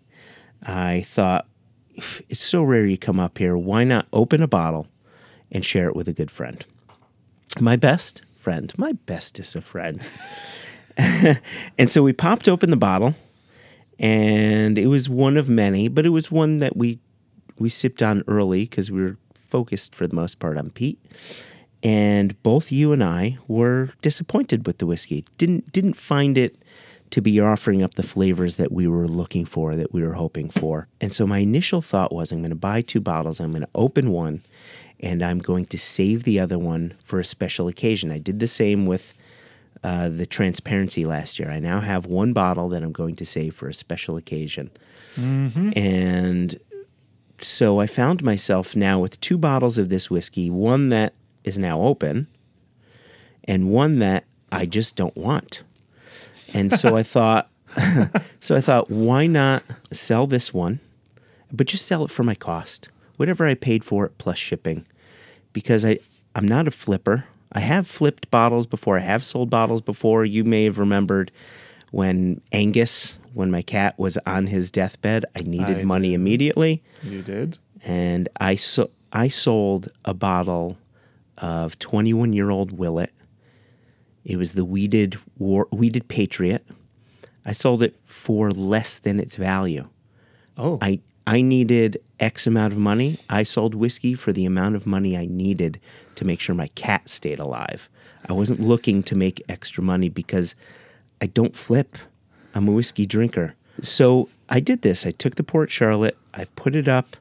[0.62, 1.48] I thought
[2.28, 3.56] it's so rare you come up here.
[3.56, 4.88] Why not open a bottle
[5.50, 6.66] and share it with a good friend?
[7.62, 10.12] My best friend, my bestest of friends.
[11.78, 13.16] and so we popped open the bottle,
[14.00, 17.00] and it was one of many, but it was one that we
[17.58, 21.00] we sipped on early because we were focused for the most part on peat.
[21.84, 25.26] And both you and I were disappointed with the whiskey.
[25.38, 26.58] Didn't didn't find it
[27.10, 30.50] to be offering up the flavors that we were looking for, that we were hoping
[30.50, 30.88] for.
[31.02, 33.70] And so my initial thought was I'm going to buy two bottles, I'm going to
[33.76, 34.44] open one,
[35.00, 38.12] and I'm going to save the other one for a special occasion.
[38.12, 39.14] I did the same with
[39.84, 41.50] uh, the transparency last year.
[41.50, 44.70] I now have one bottle that I'm going to save for a special occasion.
[45.76, 46.60] And
[47.40, 51.14] so I found myself now with two bottles of this whiskey, one that
[51.44, 52.28] is now open
[53.46, 55.64] and one that I just don't want.
[56.54, 57.48] And so I thought
[58.42, 59.64] so I thought why not
[59.94, 60.82] sell this one
[61.54, 62.90] but just sell it for my cost.
[63.18, 64.86] Whatever I paid for it plus shipping
[65.54, 66.00] because I
[66.36, 67.26] I'm not a flipper.
[67.52, 68.98] I have flipped bottles before.
[68.98, 70.24] I have sold bottles before.
[70.26, 71.32] You may have remembered
[71.92, 77.22] when Angus, when my cat was on his deathbed, I needed I money immediately, You
[77.22, 77.58] did.
[77.84, 80.78] and I so I sold a bottle
[81.38, 83.14] of 21 year old Willett.
[84.24, 86.66] It was the wheated war, wheated Patriot.
[87.46, 89.90] I sold it for less than its value.
[90.58, 93.18] Oh, I I needed X amount of money.
[93.30, 95.80] I sold whiskey for the amount of money I needed
[96.16, 97.90] to make sure my cat stayed alive.
[98.28, 100.56] I wasn't looking to make extra money because
[101.22, 101.98] I don't flip.
[102.54, 103.56] I'm a whiskey drinker.
[103.80, 105.06] So I did this.
[105.06, 107.16] I took the Port Charlotte, I put it up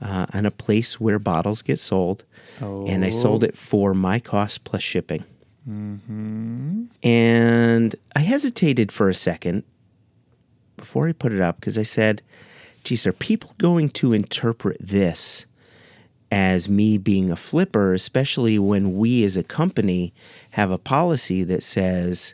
[0.00, 2.24] uh, on a place where bottles get sold,
[2.60, 5.24] and I sold it for my cost plus shipping.
[7.02, 9.64] And I hesitated for a second
[10.76, 12.22] before I put it up because I said,
[12.88, 15.44] geez, are people going to interpret this
[16.32, 20.14] as me being a flipper, especially when we as a company
[20.52, 22.32] have a policy that says,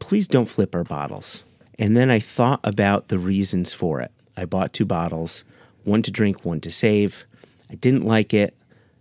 [0.00, 1.44] please don't flip our bottles?
[1.78, 4.10] And then I thought about the reasons for it.
[4.36, 5.44] I bought two bottles,
[5.84, 7.24] one to drink, one to save.
[7.70, 8.56] I didn't like it,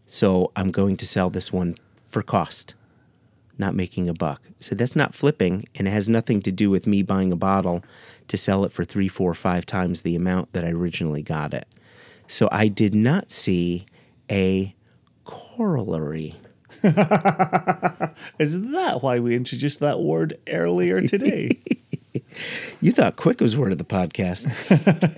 [0.06, 1.76] so I'm going to sell this one
[2.06, 2.76] for cost
[3.60, 4.42] not making a buck.
[4.60, 7.84] So that's not flipping, and it has nothing to do with me buying a bottle
[8.28, 11.68] to sell it for three, four, five times the amount that I originally got it.
[12.28, 13.86] So I did not see
[14.30, 14.76] a
[15.24, 16.36] corollary.
[16.84, 21.60] is that why we introduced that word earlier today?
[22.82, 24.48] You thought quick was word of the podcast.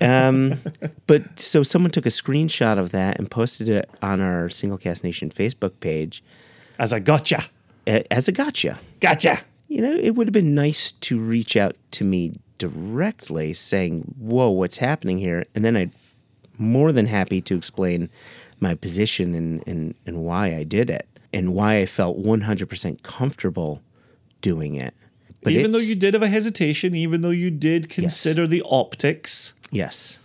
[0.02, 0.60] um,
[1.06, 5.04] but so someone took a screenshot of that and posted it on our Single Cask
[5.04, 6.22] Nation Facebook page
[6.78, 7.44] As a gotcha.
[7.86, 8.78] As a gotcha.
[9.00, 9.40] Gotcha.
[9.68, 14.50] you know, it would have been nice to reach out to me directly saying, Whoa,
[14.50, 15.46] what's happening here?
[15.54, 15.92] And then I'd
[16.58, 18.10] more than happy to explain
[18.60, 23.80] my position and, and, and why I did it and why I felt 100% comfortable
[24.42, 24.92] doing it.
[25.42, 29.54] But even though you did have a hesitation, even though you did consider the optics,
[29.70, 30.18] Yes,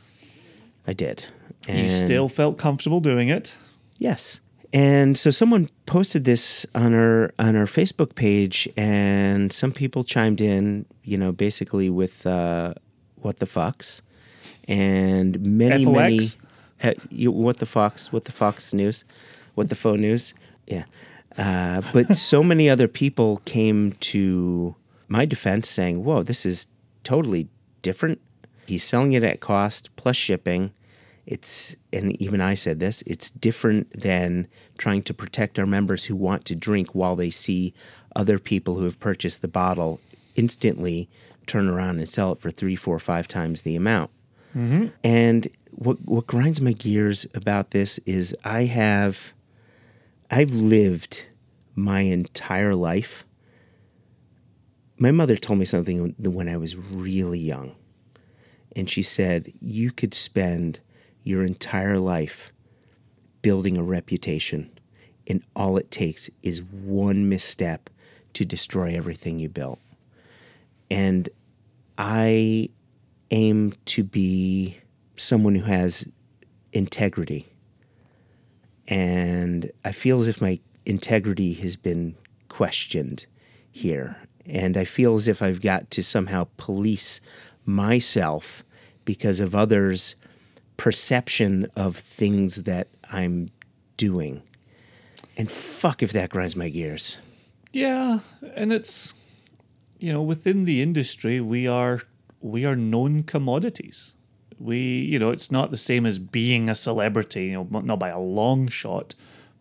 [0.85, 1.25] I did.
[1.69, 3.57] you still felt comfortable doing it.
[3.97, 4.41] Yes.
[4.73, 10.41] And so someone posted this on our on our Facebook page, and some people chimed
[10.41, 12.73] in, you know, basically with uh,
[13.15, 14.01] what the fucks,
[14.67, 16.19] and many many
[16.83, 19.05] uh, you, what the fox, what the fox news,
[19.55, 20.33] what the faux news,
[20.67, 20.85] yeah.
[21.37, 24.75] Uh, but so many other people came to
[25.07, 26.67] my defense, saying, "Whoa, this is
[27.03, 27.49] totally
[27.81, 28.19] different.
[28.65, 30.71] He's selling it at cost plus shipping."
[31.25, 34.47] It's and even I said this, it's different than
[34.77, 37.73] trying to protect our members who want to drink while they see
[38.15, 39.99] other people who have purchased the bottle
[40.35, 41.09] instantly
[41.47, 44.11] turn around and sell it for three, four, five times the amount.
[44.55, 44.87] Mm-hmm.
[45.03, 49.33] And what what grinds my gears about this is I have
[50.31, 51.25] I've lived
[51.75, 53.25] my entire life.
[54.97, 57.75] My mother told me something when I was really young.
[58.75, 60.79] And she said, You could spend
[61.25, 62.53] your entire life
[63.41, 64.71] building a reputation,
[65.27, 67.89] and all it takes is one misstep
[68.33, 69.79] to destroy everything you built.
[70.89, 71.27] And
[71.97, 72.69] I
[73.31, 74.77] aim to be
[75.17, 76.07] someone who has
[76.71, 77.47] integrity.
[78.87, 82.15] And I feel as if my integrity has been
[82.49, 83.25] questioned
[83.71, 84.17] here.
[84.45, 87.19] And I feel as if I've got to somehow police
[87.65, 88.63] myself
[89.05, 90.15] because of others'
[90.77, 93.49] perception of things that I'm
[93.97, 94.41] doing.
[95.37, 97.17] And fuck if that grinds my gears.
[97.71, 98.19] Yeah,
[98.55, 99.13] and it's
[99.99, 102.01] you know within the industry we are
[102.39, 104.13] we are known commodities.
[104.57, 108.09] We you know it's not the same as being a celebrity, you know, not by
[108.09, 109.13] a long shot,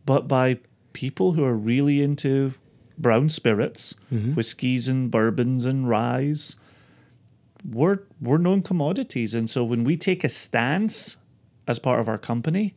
[0.06, 0.58] but by
[0.92, 2.54] people who are really into
[2.96, 4.34] brown spirits, mm-hmm.
[4.34, 6.56] whiskies and bourbons and ryes.
[7.68, 11.16] We're we're known commodities, and so when we take a stance
[11.66, 12.74] as part of our company,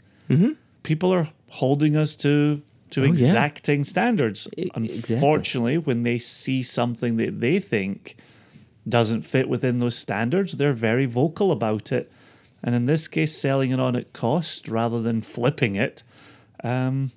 [0.83, 2.61] people are holding us to
[2.91, 3.11] to Oh, yeah.
[3.11, 4.47] exacting standards.
[4.57, 5.15] E- exactly.
[5.15, 8.15] Unfortunately, when they see something that they think
[8.87, 12.09] doesn't fit within those standards, they're very vocal about it.
[12.63, 16.03] And in this case, selling it on at cost rather than flipping it
[16.63, 17.11] um,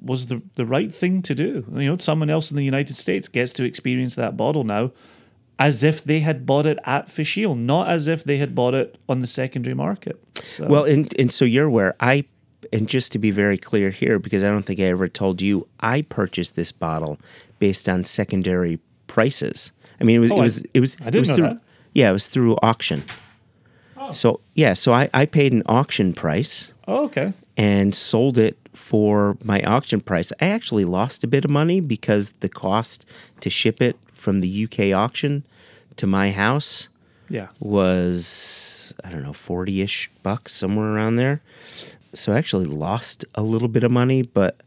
[0.00, 1.64] was the, the right thing to do.
[1.74, 4.92] You know, someone else in the United States gets to experience that bottle now
[5.58, 8.74] as if they had bought it at Fèis Ìle, not as if they had bought
[8.74, 10.20] it on the secondary market.
[10.42, 12.24] So, Well, and, and so you're aware, I,
[12.72, 15.68] and just to be very clear here, because I don't think I ever told you,
[15.80, 17.18] I purchased this bottle
[17.60, 19.70] based on secondary prices.
[20.00, 21.46] I mean, it was, Oh, it I- was, it was, I didn't was know through,
[21.46, 21.60] that.
[21.94, 23.04] yeah, it was through auction.
[23.96, 24.10] Oh.
[24.10, 26.72] So, yeah, so I, I paid an auction price.
[26.88, 27.32] oh, okay.
[27.56, 30.32] and sold it for my auction price.
[30.40, 33.06] I actually lost a bit of money because the cost
[33.40, 35.44] to ship it from the UK auction
[35.96, 36.88] to my house
[37.28, 37.48] Yeah.
[37.60, 41.40] was I don't know 40ish bucks somewhere around there.
[42.14, 44.60] So I actually lost a little bit of money, but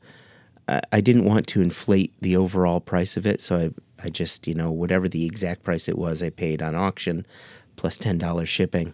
[0.67, 3.69] I, I didn't want to inflate the overall price of it, so I
[4.05, 7.25] I just, you know, whatever the exact price it was I paid on auction
[7.77, 8.93] plus $10 shipping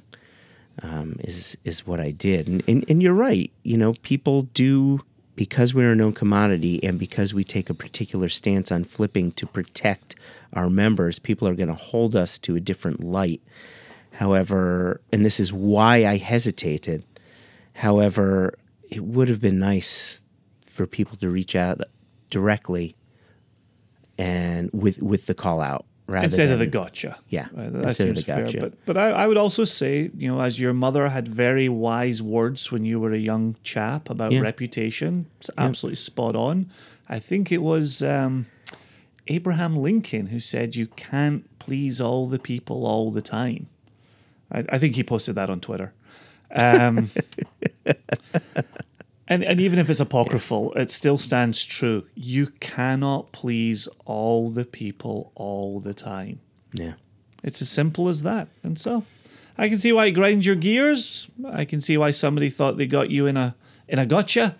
[0.82, 2.48] um, is is what I did.
[2.48, 3.52] And, and and you're right.
[3.64, 5.02] You know, people do
[5.36, 9.46] because we're a known commodity and because we take a particular stance on flipping to
[9.46, 10.16] protect
[10.54, 13.42] our members, people are going to hold us to a different light.
[14.14, 17.04] However, and this is why I hesitated.
[17.76, 18.58] However,
[18.92, 20.24] it would have been nice
[20.66, 21.82] for people to reach out
[22.30, 22.96] directly
[24.18, 27.18] and with with the call out rather instead of the gotcha.
[27.30, 28.46] Yeah, Uh, that instead of seems the fair.
[28.46, 28.60] gotcha.
[28.60, 32.22] But but I, I would also say, you know, as your mother had very wise
[32.22, 34.42] words when you were a young chap about Yeah.
[34.42, 36.70] reputation, it's absolutely spot on.
[37.10, 38.46] I think it was um,
[39.28, 43.68] Abraham Lincoln who said, "You can't please all the people all the time."
[44.52, 45.94] I, I think he posted that on Twitter.
[46.56, 47.10] Um,
[49.28, 52.06] and and even if it's apocryphal, it still stands true.
[52.16, 56.40] You cannot please all the people all the time.
[56.74, 56.94] Yeah.
[57.44, 58.48] It's as simple as that.
[58.64, 59.06] And so
[59.58, 61.28] I can see why it grinds your gears.
[61.46, 63.56] I can see why somebody thought they got you in a
[63.88, 64.58] in a gotcha.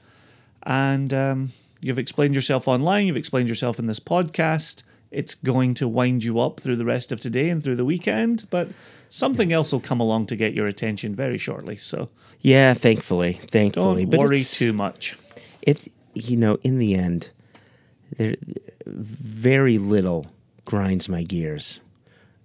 [0.64, 4.84] And um, you've explained yourself online, you've explained yourself in this podcast.
[5.12, 8.48] It's going to wind you up through the rest of today and through the weekend,
[8.50, 8.70] but
[9.14, 11.78] something else will come along to get your attention very shortly.
[11.78, 12.10] So
[12.42, 14.04] Yeah, thankfully, thankfully.
[14.06, 15.16] don't but worry too much.
[15.62, 17.30] It's you know, in the end,
[18.18, 18.36] there
[18.86, 20.28] very little
[20.66, 21.80] grinds my gears.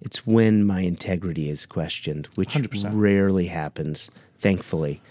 [0.01, 2.91] It's when my integrity is questioned, which 100%.
[2.93, 4.09] rarely happens,
[4.39, 5.01] thankfully.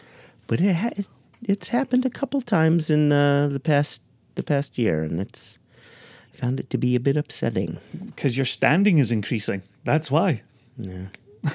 [0.46, 1.02] But it ha-
[1.42, 4.02] it's happened a couple times in uh, the past
[4.36, 5.58] the past year, and it's
[6.34, 7.78] I found it to be a bit upsetting.
[8.06, 9.62] Because your standing is increasing.
[9.84, 10.42] That's why.
[10.78, 11.06] Yeah.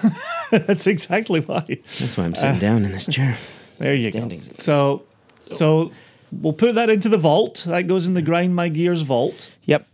[0.52, 1.64] That's exactly why.
[1.68, 3.38] That's why I'm sitting down in this chair.
[3.80, 4.30] There you go.
[4.40, 5.04] So,
[5.42, 5.92] so
[6.32, 7.66] we'll put that into the vault.
[7.68, 9.52] That goes in the grind my gears vault.
[9.66, 9.88] Yep.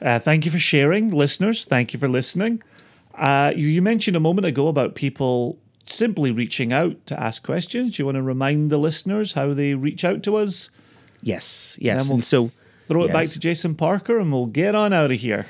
[0.00, 1.66] Uh, thank you for sharing, listeners.
[1.66, 2.62] Thank you for listening.
[3.14, 7.98] Uh, you, you mentioned a moment ago about people simply reaching out to ask questions.
[7.98, 10.70] You want to remind the listeners how they reach out to us?
[11.20, 11.76] Yes.
[11.78, 12.00] Yes.
[12.00, 12.50] Then we'll and so
[12.88, 15.44] Throw it back to Jason Parker and we'll get on out of here.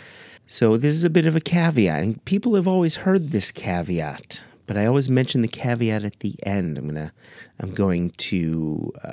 [0.50, 2.02] So this is a bit of a caveat.
[2.02, 6.34] And people have always heard this caveat, but I always mention the caveat at the
[6.44, 6.78] end.
[6.78, 7.12] I'm gonna,
[7.60, 9.12] I'm going to uh,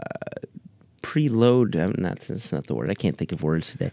[1.03, 1.75] preload.
[1.75, 2.19] I'm not.
[2.21, 2.89] That's not the word.
[2.89, 3.91] I can't think of words today.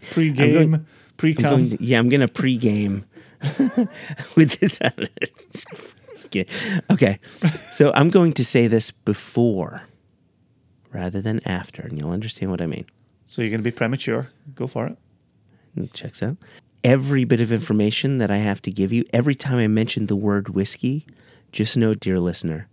[1.17, 3.03] Pre-game, going to- yeah, I'm gonna pre-game
[4.35, 4.79] with this.
[6.25, 6.45] Okay.
[6.89, 7.19] okay,
[7.73, 9.83] so I'm going to say this before
[10.93, 12.85] rather than after, and you'll understand what I mean.
[13.25, 14.29] So you're going to be premature.
[14.55, 14.97] Go for it.
[15.75, 16.37] It checks out.
[16.83, 20.15] Every bit of information that I have to give you, every time I mention the
[20.15, 21.05] word whiskey,
[21.51, 22.67] just know, dear listener,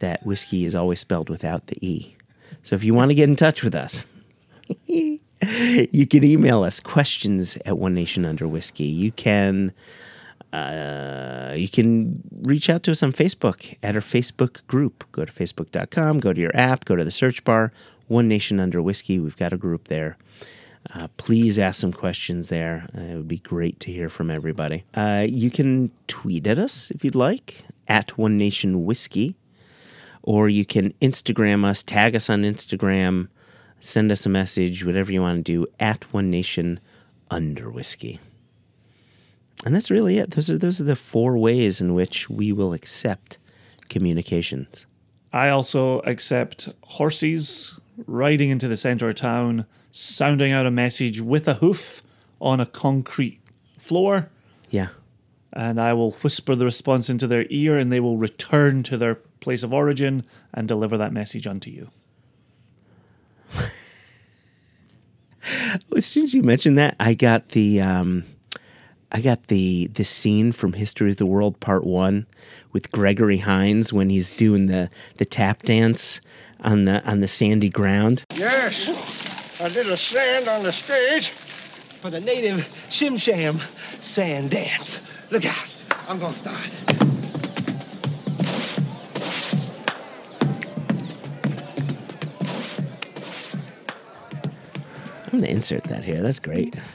[0.00, 2.16] that whiskey is always spelled without the E.
[2.62, 4.06] So if you want to get in touch with us,
[4.86, 8.84] you can email us questions at One Nation Under Whiskey.
[8.84, 9.72] You can
[10.54, 15.04] uh, you can reach out to us on Facebook at our Facebook group.
[15.10, 17.72] Go to facebook.com, go to your app, go to the search bar,
[18.06, 19.18] One Nation Under Whiskey.
[19.18, 20.16] We've got a group there.
[20.92, 22.88] Uh, please ask some questions there.
[22.96, 24.84] Uh, it would be great to hear from everybody.
[24.94, 29.36] Uh, you can tweet at us if you'd like at One Nation Whiskey,
[30.22, 33.28] or you can Instagram us, tag us on Instagram,
[33.80, 36.80] send us a message, whatever you want to do at One Nation
[37.30, 38.20] Under Whiskey.
[39.64, 40.32] And that's really it.
[40.32, 43.38] Those are those are the four ways in which we will accept
[43.88, 44.86] communications.
[45.32, 49.66] I also accept horses riding into the centre of town,
[49.96, 52.02] sounding out a message with a hoof
[52.40, 53.40] on a concrete
[53.78, 54.28] floor,
[54.68, 54.88] Yeah.
[55.52, 59.14] and I will whisper the response into their ear, and they will return to their
[59.40, 61.90] place of origin and deliver that message unto you.
[65.96, 68.24] As soon as you mentioned that, I got the um,
[69.12, 72.26] I got the the scene from History of the World Part One
[72.72, 76.20] with Gregory Hines when he's doing the the tap dance
[76.60, 78.24] on the on the sandy ground.
[78.34, 78.88] Yes,
[79.60, 83.60] a little sand on the stage for the native Shim Sham
[84.00, 85.00] sand dance.
[85.30, 85.74] Look out,
[86.08, 86.74] I'm gonna start.
[95.32, 96.22] I'm gonna insert that here.
[96.22, 96.76] That's great.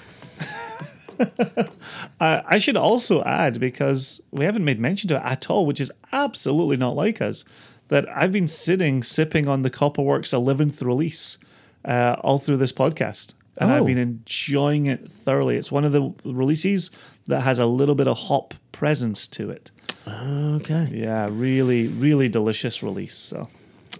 [2.21, 5.79] Uh, I should also add, because we haven't made mention to it at all, which
[5.79, 7.45] is absolutely not like us,
[7.87, 11.37] that I've been sitting sipping on the Copperworks 11th release
[11.85, 13.33] uh, all through this podcast.
[13.57, 13.85] And I've Oh.
[13.85, 15.57] been enjoying it thoroughly.
[15.57, 16.91] It's one of the releases
[17.27, 19.71] that has a little bit of hop presence to it.
[20.07, 20.89] Okay.
[20.93, 23.15] Yeah, really, really delicious release.
[23.15, 23.49] So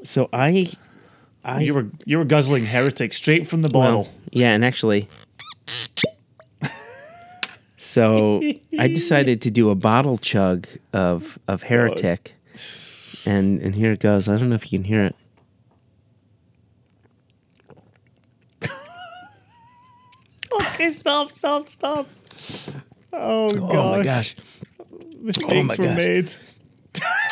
[0.04, 0.72] So I
[1.44, 4.04] I you were you were guzzling heretic straight from the bottle.
[4.04, 5.08] Well, yeah, and actually,
[7.78, 8.42] so
[8.78, 12.36] I decided to do a bottle chug of of Heretic,
[13.26, 14.28] and and here it goes.
[14.28, 15.16] I don't know if you can hear it.
[20.54, 22.08] Okay, stop, stop, stop.
[23.12, 23.62] Oh, gosh.
[23.76, 24.36] Oh my gosh!
[25.20, 25.98] Mistakes Oh my were gosh.
[25.98, 26.34] made.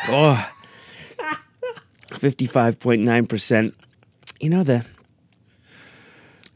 [0.10, 0.50] Oh,
[2.10, 3.76] 55.9 percent.
[4.40, 4.86] You know the.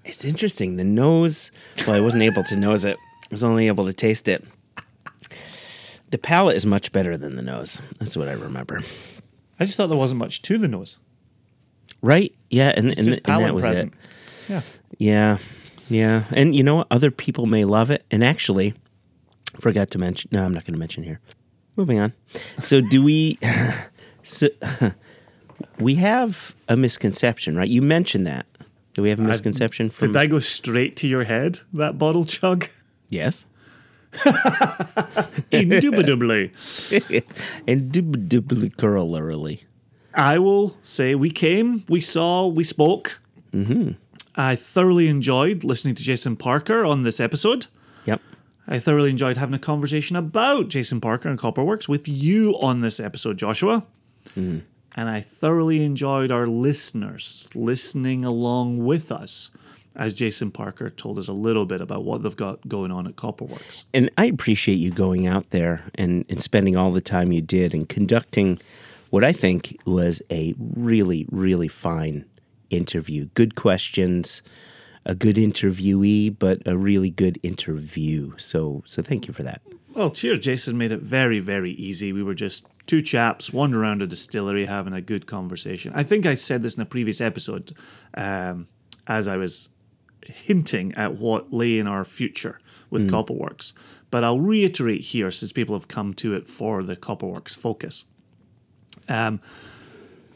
[0.03, 0.75] It's interesting.
[0.77, 1.51] The nose.
[1.85, 2.97] Well, I wasn't able to nose it.
[2.97, 4.43] I was only able to taste it.
[6.09, 7.81] The palate is much better than the nose.
[7.99, 8.81] That's what I remember.
[9.59, 10.97] I just thought there wasn't much to the nose.
[12.01, 12.33] Right?
[12.49, 13.93] Yeah, and, and, Just and that palate was present.
[13.93, 14.49] it.
[14.49, 14.61] Yeah.
[14.97, 15.37] Yeah,
[15.91, 16.87] yeah, and you know what?
[16.89, 18.73] Other people may love it, and actually,
[19.59, 20.29] forgot to mention.
[20.31, 21.19] No, I'm not going to mention here.
[21.75, 22.13] Moving on.
[22.59, 23.37] So, do we?
[24.23, 24.49] So,
[25.79, 27.67] we have a misconception, right?
[27.67, 28.45] You mentioned that.
[28.93, 30.09] Do we have a misconception from?
[30.09, 32.67] Did that go straight to your head, that bottle chug?
[33.09, 33.45] yes.
[35.51, 36.51] Indubitably.
[37.65, 39.63] Indubitably corollarily.
[40.13, 43.23] I will say we came, we saw, we spoke.
[43.53, 43.93] Mm-hmm.
[44.35, 47.67] I thoroughly enjoyed listening to Jason Parker on this episode.
[48.05, 48.21] Yep.
[48.67, 52.99] I thoroughly enjoyed having a conversation about Jason Parker and Copperworks with you on this
[52.99, 53.83] episode, Joshua.
[54.37, 54.63] Mm.
[54.95, 59.51] And I thoroughly enjoyed our listeners listening along with us
[59.95, 63.15] as Jason Parker told us a little bit about what they've got going on at
[63.15, 63.85] Copperworks.
[63.93, 67.73] And I appreciate you going out there and, and spending all the time you did
[67.73, 68.59] and conducting
[69.09, 72.25] what I think was a really, really fine
[72.71, 73.27] interview.
[73.33, 74.41] Good questions,
[75.05, 78.33] a good interviewee, but a really good interview.
[78.37, 79.61] So so thank you for that.
[79.93, 82.13] Well, cheers, Jason made it very, very easy.
[82.13, 85.91] We were just two chaps wandering around a distillery having a good conversation.
[85.93, 87.73] I think I said this in a previous episode
[88.13, 88.67] um,
[89.05, 89.69] as I was
[90.25, 93.73] hinting at what lay in our future with Copperworks.
[94.11, 98.05] But I'll reiterate here since people have come to it for the Copperworks focus.
[99.09, 99.41] Um,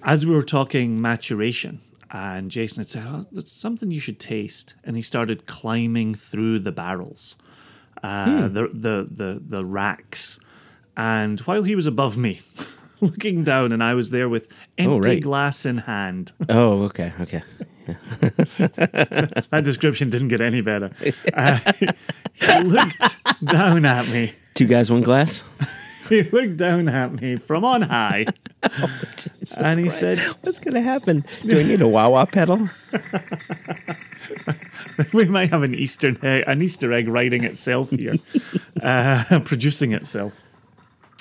[0.03, 1.81] as we were talking maturation,
[2.11, 4.75] and Jason had said, oh, that's something you should taste.
[4.83, 7.37] And he started climbing through the barrels,
[8.03, 10.39] uh, the, the, the, the racks.
[10.95, 12.41] And while he was above me,
[13.01, 15.21] looking down, and I was there with empty right.
[15.21, 16.31] glass in hand.
[16.49, 17.43] Oh, okay, okay.
[17.87, 20.91] that description didn't get any better.
[21.33, 21.59] Uh,
[22.33, 24.33] he looked down at me.
[24.53, 25.43] Two guys, one glass.
[26.09, 28.27] He looked down at me from on high,
[29.57, 31.23] and he said, What's gonna happen?
[31.41, 32.67] Do I need a wah wah pedal?
[35.13, 38.13] we might have an Easter egg, an Easter egg writing itself here,
[38.83, 40.39] uh, producing itself.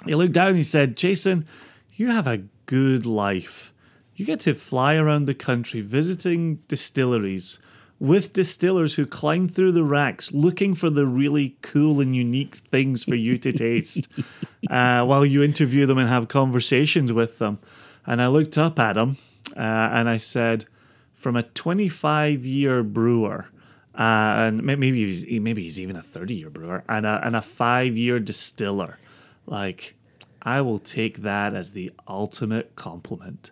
[0.04, 1.46] He looked down and he said, Jason,
[1.94, 3.72] you have a good life.
[4.14, 7.58] You get to fly around the country visiting distilleries
[7.98, 13.04] with distillers who climb through the racks looking for the really cool and unique things
[13.04, 14.08] for you to taste
[14.70, 17.58] uh, while you interview them and have conversations with them.
[18.06, 19.16] And I looked up at him
[19.56, 20.66] uh, and I said,
[21.14, 23.50] from a 25 year brewer,
[23.94, 27.42] uh, and maybe he's, maybe he's even a 30 year brewer, and a, and a
[27.42, 28.98] five year distiller,
[29.46, 29.94] like,
[30.42, 33.50] I will take that as the ultimate compliment.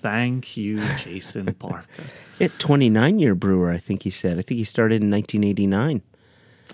[0.00, 2.04] Thank you, Jason Parker.
[2.40, 4.38] At 29 year brewer, I think he said.
[4.38, 6.02] I think he started in 1989.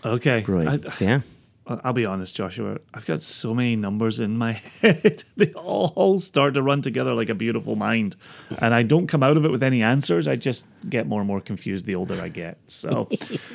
[0.04, 0.42] Okay.
[0.42, 0.68] Brewing.
[0.68, 1.20] I, yeah.
[1.68, 2.78] I'll be honest, Joshua.
[2.94, 5.24] I've got so many numbers in my head.
[5.36, 8.14] they all start to run together like a beautiful mind.
[8.58, 10.28] And I don't come out of it with any answers.
[10.28, 12.58] I just get more and more confused the older I get.
[12.68, 13.08] So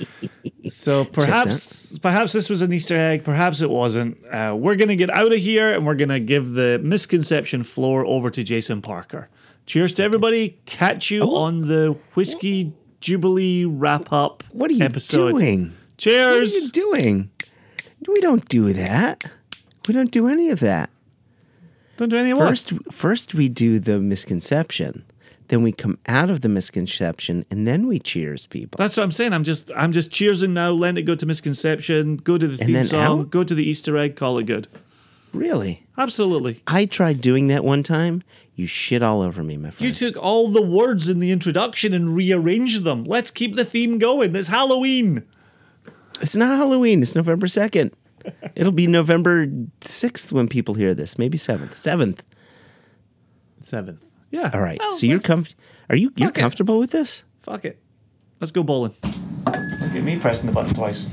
[0.69, 4.17] so perhaps perhaps this was an Easter egg, perhaps it wasn't.
[4.25, 8.29] Uh, we're gonna get out of here and we're gonna give the misconception floor over
[8.29, 9.29] to Jason Parker.
[9.65, 10.59] Cheers to everybody.
[10.65, 11.35] Catch you oh.
[11.35, 15.31] on the whiskey jubilee wrap up What are you episode.
[15.37, 15.75] doing?
[15.97, 16.53] Cheers.
[16.53, 17.31] What are you doing?
[18.07, 19.23] We don't do that.
[19.87, 20.89] We don't do any of that.
[21.97, 22.49] Don't do any of what?
[22.49, 25.05] First, first we do the misconception.
[25.49, 28.77] Then we come out of the misconception, and then we cheers people.
[28.77, 29.33] That's what I'm saying.
[29.33, 32.85] I'm just I'm just cheersing now, Let it go to misconception, go to the theme
[32.85, 33.29] song, out?
[33.31, 34.67] go to the Easter egg, call it good.
[35.33, 35.85] Really?
[35.97, 36.61] Absolutely.
[36.67, 38.23] I tried doing that one time.
[38.55, 39.87] You shit all over me, my friend.
[39.87, 43.03] You took all the words in the introduction and rearranged them.
[43.03, 44.35] Let's keep the theme going.
[44.35, 45.23] It's Halloween.
[46.21, 47.01] It's not Halloween.
[47.01, 47.93] It's November 2nd.
[48.55, 51.17] It'll be November 6th when people hear this.
[51.17, 51.71] Maybe 7th.
[51.73, 52.19] 7th.
[53.63, 54.03] Seventh.
[54.31, 54.49] Yeah.
[54.53, 54.79] All right.
[54.79, 55.55] Well, so you're let's- comf-
[55.89, 56.41] Are you you're Fuck it.
[56.41, 57.23] comfortable with this?
[57.41, 57.79] Fuck it.
[58.39, 58.95] Let's go bowling.
[59.03, 61.09] Look at me pressing the button twice.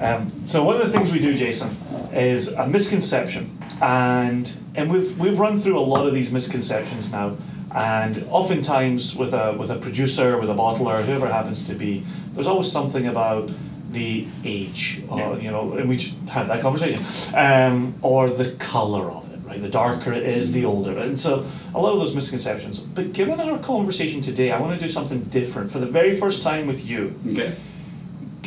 [0.00, 1.76] Um, so one of the things we do, Jason,
[2.12, 7.36] is a misconception, and and we've we've run through a lot of these misconceptions now,
[7.74, 12.04] and oftentimes with a with a producer, with a bottler, whoever it happens to be,
[12.32, 13.50] there's always something about
[13.92, 17.04] the age, or, you know, and we just had that conversation,
[17.36, 19.60] um, or the color of it, right?
[19.60, 21.44] The darker it is, the older, and so
[21.74, 22.78] a lot of those misconceptions.
[22.78, 26.42] But given our conversation today, I want to do something different for the very first
[26.42, 27.56] time with you Okay.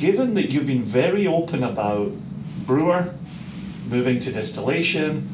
[0.03, 2.11] Given that you've been very open about
[2.65, 3.13] brewer
[3.87, 5.29] moving to distillation,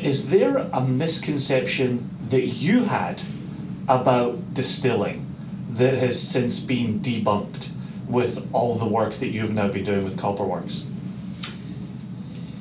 [0.00, 3.20] is there a misconception that you had
[3.88, 5.26] about distilling
[5.68, 7.70] that has since been debunked
[8.06, 10.84] with all the work that you've now been doing with Copperworks?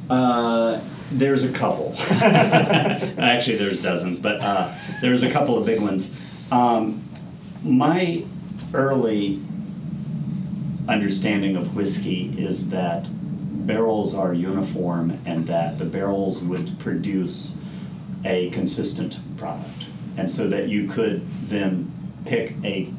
[0.10, 1.94] Uh, there's a couple.
[2.10, 6.16] Actually, there's dozens, but uh, there's a couple of big ones.
[6.52, 7.08] Um,
[7.62, 8.24] my
[8.74, 9.40] early
[10.88, 13.08] understanding of whiskey is that
[13.66, 17.58] barrels are uniform and that the barrels would produce
[18.24, 19.86] a consistent product.
[20.18, 21.92] And so that you could then
[22.26, 22.90] pick a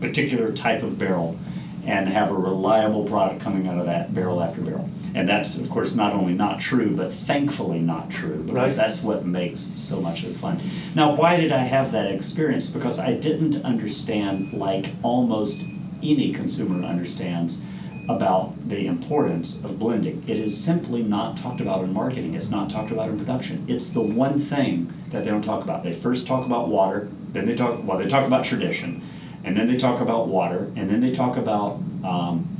[0.00, 1.38] particular type of barrel
[1.84, 4.88] and have a reliable product coming out of that barrel after barrel.
[5.14, 8.84] And that's, of course, not only not true, but thankfully not true, because Right.
[8.84, 10.58] that's what makes so much of it fun.
[10.94, 12.70] Now, why did I have that experience?
[12.70, 15.64] Because I didn't understand, like almost
[16.02, 17.60] any consumer understands,
[18.08, 20.24] about the importance of blending.
[20.26, 23.64] It is simply not talked about in marketing, it's not talked about in production.
[23.68, 25.84] It's the one thing that they don't talk about.
[25.84, 29.02] They first talk about water, then they talk, well, they talk about tradition,
[29.44, 32.56] and then they talk about water, and then they talk about um,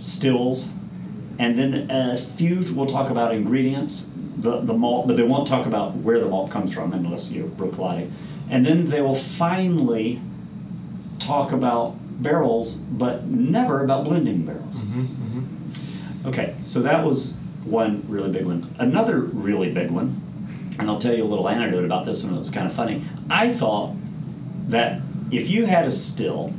[0.00, 0.72] stills,
[1.38, 5.66] and then a few will talk about ingredients, the, the malt, but they won't talk
[5.66, 8.10] about where the malt comes from unless you're Bruichladdich.
[8.48, 10.20] And then they will finally
[11.18, 14.76] talk about barrels, but never about blending barrels.
[14.76, 16.28] Mm-hmm, mm-hmm.
[16.28, 17.34] Okay, so that was
[17.64, 18.74] one really big one.
[18.78, 20.20] Another really big one,
[20.78, 22.34] and I'll tell you a little anecdote about this one.
[22.34, 23.04] It was kind of funny.
[23.28, 23.94] I thought
[24.68, 25.00] that
[25.30, 26.52] if you had a still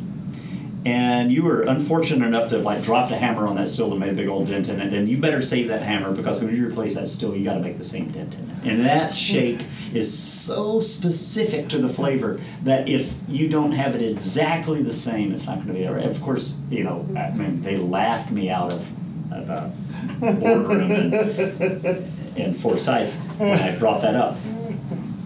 [0.85, 3.99] and you were unfortunate enough to have like dropped a hammer on that still and
[3.99, 6.55] made a big old dent in it, then you better save that hammer because when
[6.55, 8.57] you replace that still, you got to make the same dent in it.
[8.63, 9.61] And that shape
[9.93, 15.31] is so specific to the flavor that if you don't have it exactly the same,
[15.31, 16.05] it's not going to be all right.
[16.05, 19.73] Of course, you know, I mean, they laughed me out of, of a
[20.19, 24.37] boardroom and, in Forsyth when I brought that up.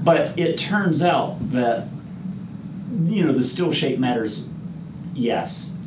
[0.02, 1.90] But it turns out that
[3.04, 4.54] you know the still shape matters
[5.20, 5.78] yes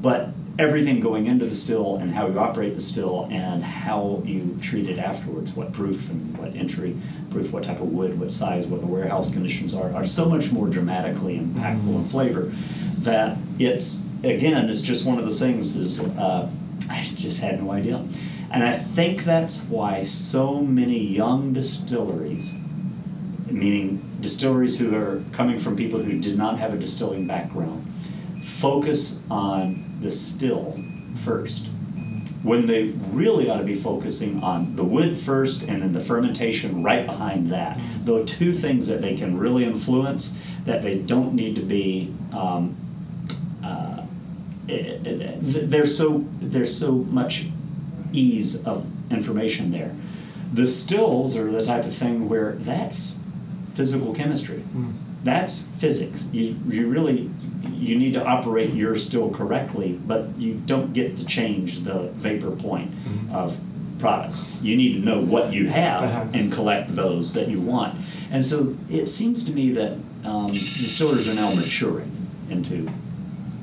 [0.00, 0.28] but
[0.58, 4.88] everything going into the still and how you operate the still and how you treat
[4.88, 6.96] it afterwards what proof and what entry
[7.30, 10.52] proof what type of wood what size what the warehouse conditions are are so much
[10.52, 12.52] more dramatically impactful in flavor
[12.98, 16.48] that it's again it's just one of those things is uh,
[16.88, 17.96] i just had no idea.
[18.50, 22.54] And i think that's why so many young distilleries
[23.54, 27.86] meaning distilleries who are coming from people who did not have a distilling background,
[28.60, 30.78] focus on the still
[31.24, 31.66] first.
[32.42, 36.82] When they really ought to be focusing on the wood first and then the fermentation
[36.82, 37.80] right behind that.
[38.04, 40.36] Though two things that they can really influence
[40.66, 42.14] that they don't need to be.
[42.32, 42.76] Um,
[43.64, 44.02] uh,
[44.68, 47.46] eh, eh, there's so there's so much
[48.12, 49.94] ease of information there.
[50.52, 53.22] The stills are the type of thing where that's
[53.72, 54.62] physical chemistry.
[55.24, 56.28] That's physics.
[56.32, 57.30] You, you really
[57.72, 62.50] you need to operate your still correctly, but you don't get to change the vapor
[62.50, 62.90] point
[63.32, 63.56] of
[63.98, 64.44] products.
[64.62, 66.24] You need to know what you have Uh-huh.
[66.34, 67.94] and collect those that you want.
[68.30, 69.92] And so it seems to me that
[70.24, 72.10] um, distillers are now maturing
[72.50, 72.90] into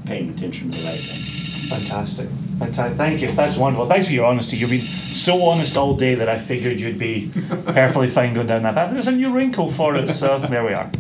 [0.06, 1.70] paying attention to the right things.
[1.70, 2.30] Fantastic.
[2.60, 2.98] Fantastic.
[2.98, 3.32] Thank you.
[3.32, 3.88] That's wonderful.
[3.88, 4.58] Thanks for your honesty.
[4.58, 7.32] You've been so honest all day that I figured you'd be
[7.66, 8.92] perfectly fine going down that path.
[8.92, 10.92] There's a new wrinkle for it, so there we are.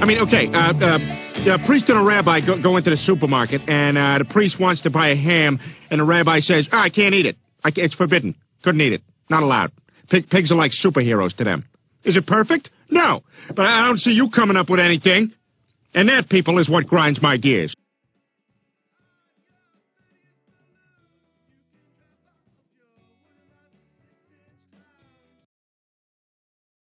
[0.00, 0.98] I mean, okay, uh, uh,
[1.54, 4.80] a priest and a rabbi go, go into the supermarket, and uh, the priest wants
[4.82, 5.60] to buy a ham,
[5.90, 7.36] and the rabbi says, oh, I can't eat it.
[7.62, 8.34] I ca it's forbidden.
[8.62, 9.02] Couldn't eat it.
[9.28, 9.72] Not allowed.
[10.08, 11.66] Pig, pigs are like superheroes to them.
[12.02, 12.70] Is it perfect?
[12.88, 13.22] No.
[13.54, 15.32] But I don't see you coming up with anything.
[15.92, 17.74] And that, people, is what grinds my gears.